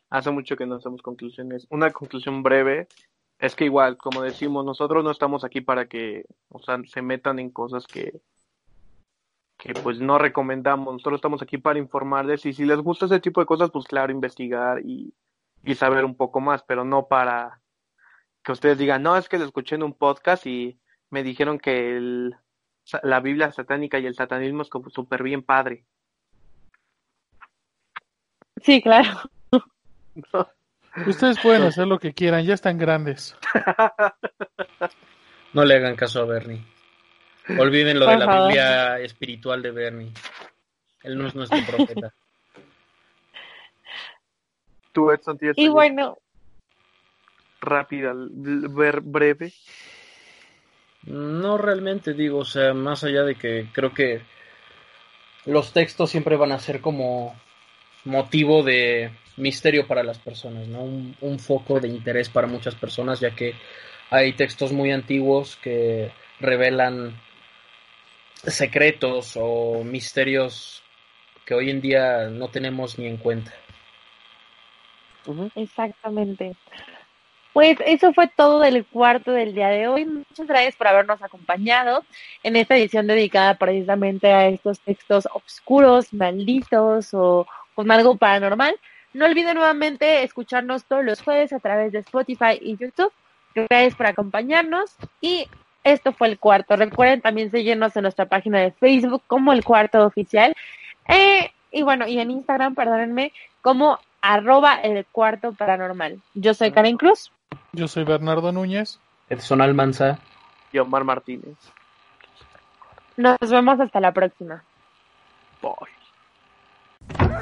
Hace 0.10 0.32
mucho 0.32 0.56
que 0.56 0.66
no 0.66 0.76
hacemos 0.76 1.02
conclusiones. 1.02 1.68
Una 1.72 1.92
conclusión 1.92 2.42
breve 2.42 2.88
es 3.38 3.54
que 3.54 3.66
igual, 3.66 3.98
como 3.98 4.22
decimos, 4.22 4.64
nosotros 4.64 5.04
no 5.04 5.12
estamos 5.12 5.44
aquí 5.44 5.60
para 5.60 5.88
que, 5.88 6.24
o 6.48 6.60
sea, 6.60 6.80
se 6.86 7.02
metan 7.02 7.40
en 7.40 7.50
cosas 7.50 7.86
que, 7.86 8.22
que 9.64 9.74
pues 9.74 10.00
no 10.02 10.18
recomendamos. 10.18 10.94
Nosotros 10.94 11.20
estamos 11.20 11.42
aquí 11.42 11.58
para 11.58 11.80
informarles 11.80 12.46
y 12.46 12.52
si 12.52 12.66
les 12.66 12.80
gusta 12.80 13.06
ese 13.06 13.22
tipo 13.22 13.40
de 13.40 13.46
cosas, 13.46 13.72
pues 13.72 13.86
claro, 13.86 14.12
investigar 14.12 14.82
y, 14.84 15.14
y 15.64 15.76
saber 15.76 16.04
un 16.04 16.18
poco 16.18 16.42
más, 16.42 16.64
pero 16.64 16.84
no 16.84 17.08
para 17.08 17.62
que 18.44 18.52
ustedes 18.52 18.78
digan, 18.78 19.02
no, 19.02 19.16
es 19.16 19.30
que 19.30 19.40
lo 19.40 19.46
escuché 19.46 19.76
en 19.76 19.84
un 19.84 19.94
podcast 19.94 20.46
y 20.48 20.78
me 21.10 21.24
dijeron 21.24 21.60
que 21.60 21.96
el, 21.96 22.36
la 23.04 23.22
Biblia 23.22 23.54
satánica 23.54 24.00
y 24.00 24.06
el 24.06 24.16
satanismo 24.16 24.64
es 24.64 24.70
como 24.70 24.90
súper 24.90 25.24
bien 25.24 25.44
padre. 25.44 25.86
Sí, 28.62 28.82
claro. 28.82 29.18
Ustedes 31.08 31.40
pueden 31.40 31.64
hacer 31.64 31.88
lo 31.88 32.00
que 32.00 32.14
quieran, 32.14 32.44
ya 32.44 32.54
están 32.54 32.78
grandes. 32.78 33.38
No 35.54 35.64
le 35.64 35.76
hagan 35.76 35.96
caso 35.96 36.20
a 36.20 36.26
Bernie. 36.26 36.66
Olviden 37.58 38.00
lo 38.00 38.08
de 38.08 38.18
la 38.18 38.46
Biblia 38.46 39.00
espiritual 39.00 39.62
de 39.62 39.72
Bernie. 39.72 40.12
Él 41.04 41.18
no 41.18 41.28
es 41.28 41.36
nuestro 41.36 41.60
profeta. 41.68 42.14
Tú, 44.92 45.12
Edson, 45.12 45.38
tienes 45.38 45.58
Y 45.58 45.68
bueno. 45.68 46.18
Rápida, 47.60 48.14
breve. 48.16 49.54
No 51.04 51.58
realmente 51.58 52.14
digo, 52.14 52.40
o 52.40 52.46
sea, 52.46 52.74
más 52.74 53.04
allá 53.04 53.24
de 53.24 53.36
que 53.36 53.68
creo 53.74 53.94
que 53.94 54.22
los 55.46 55.74
textos 55.74 56.10
siempre 56.10 56.38
van 56.38 56.52
a 56.52 56.60
ser 56.60 56.80
como 56.80 57.36
motivo 58.06 58.64
de 58.64 59.12
misterio 59.38 59.88
para 59.88 60.04
las 60.04 60.20
personas, 60.20 60.68
¿no? 60.68 60.82
Un, 60.84 61.40
foco 61.40 61.80
de 61.80 61.88
interés 61.88 62.30
para 62.30 62.48
muchas 62.48 62.76
personas, 62.76 63.20
ya 63.20 63.32
que 63.36 63.56
hay 64.10 64.34
textos 64.34 64.72
muy 64.72 64.92
antiguos 64.92 65.58
que 65.58 66.12
revelan 66.40 67.20
secretos 68.48 69.38
o 69.40 69.84
misterios 69.84 70.84
que 71.46 71.54
hoy 71.54 71.70
en 71.70 71.82
día 71.82 72.30
no 72.30 72.50
tenemos 72.50 72.98
ni 72.98 73.08
en 73.08 73.18
cuenta. 73.18 73.54
Exactamente. 75.56 76.56
Pues 77.54 77.78
eso 77.86 78.14
fue 78.14 78.28
todo 78.28 78.60
del 78.60 78.84
cuarto 78.86 79.32
del 79.32 79.54
día 79.54 79.68
de 79.68 79.88
hoy. 79.88 80.06
Muchas 80.06 80.48
gracias 80.48 80.76
por 80.76 80.88
habernos 80.88 81.22
acompañado 81.22 82.04
en 82.42 82.56
esta 82.56 82.76
edición 82.76 83.06
dedicada 83.06 83.56
precisamente 83.56 84.34
a 84.34 84.48
estos 84.48 84.80
textos 84.80 85.28
oscuros, 85.32 86.12
malditos 86.14 87.14
o 87.14 87.46
con 87.76 87.92
algo 87.92 88.18
paranormal. 88.18 88.76
No 89.14 89.26
olviden 89.26 89.56
nuevamente 89.56 90.24
escucharnos 90.24 90.86
todos 90.86 91.06
los 91.06 91.22
jueves 91.22 91.54
a 91.54 91.60
través 91.60 91.92
de 91.92 92.00
Spotify 92.00 92.58
y 92.60 92.76
YouTube. 92.76 93.14
Gracias 93.54 93.94
por 93.94 94.08
acompañarnos 94.08 94.96
y 95.22 95.48
Esto 95.84 96.14
fue 96.14 96.28
el 96.30 96.40
cuarto. 96.40 96.76
Recuerden 96.76 97.22
también 97.22 97.52
seguirnos 97.52 97.96
en 97.96 98.04
nuestra 98.04 98.26
página 98.26 98.60
de 98.60 98.72
Facebook 98.72 99.24
como 99.28 99.52
el 99.54 99.64
cuarto 99.64 100.06
oficial. 100.06 100.56
Eh, 101.08 101.52
y 101.72 101.82
bueno, 101.82 102.08
y 102.08 102.20
en 102.20 102.32
Instagram, 102.32 102.76
perdónenme, 102.76 103.34
como 103.62 104.00
arroba 104.22 104.76
el 104.76 105.06
cuarto 105.06 105.54
paranormal. 105.54 106.22
Yo 106.34 106.54
soy 106.54 106.72
Karen 106.72 106.98
Cruz. 106.98 107.32
Yo 107.74 107.88
soy 107.88 108.04
Bernardo 108.04 108.52
Núñez. 108.52 109.00
Edson 109.30 109.62
Almanza. 109.62 110.20
Y 110.72 110.80
Omar 110.80 111.04
Martínez. 111.04 111.58
Nos 113.18 113.38
vemos 113.50 113.80
hasta 113.80 114.00
la 114.00 114.12
próxima. 114.12 114.64
Bye. 115.62 117.34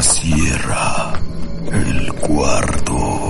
cierra 0.00 1.12
el 1.70 2.12
cuarto 2.14 3.21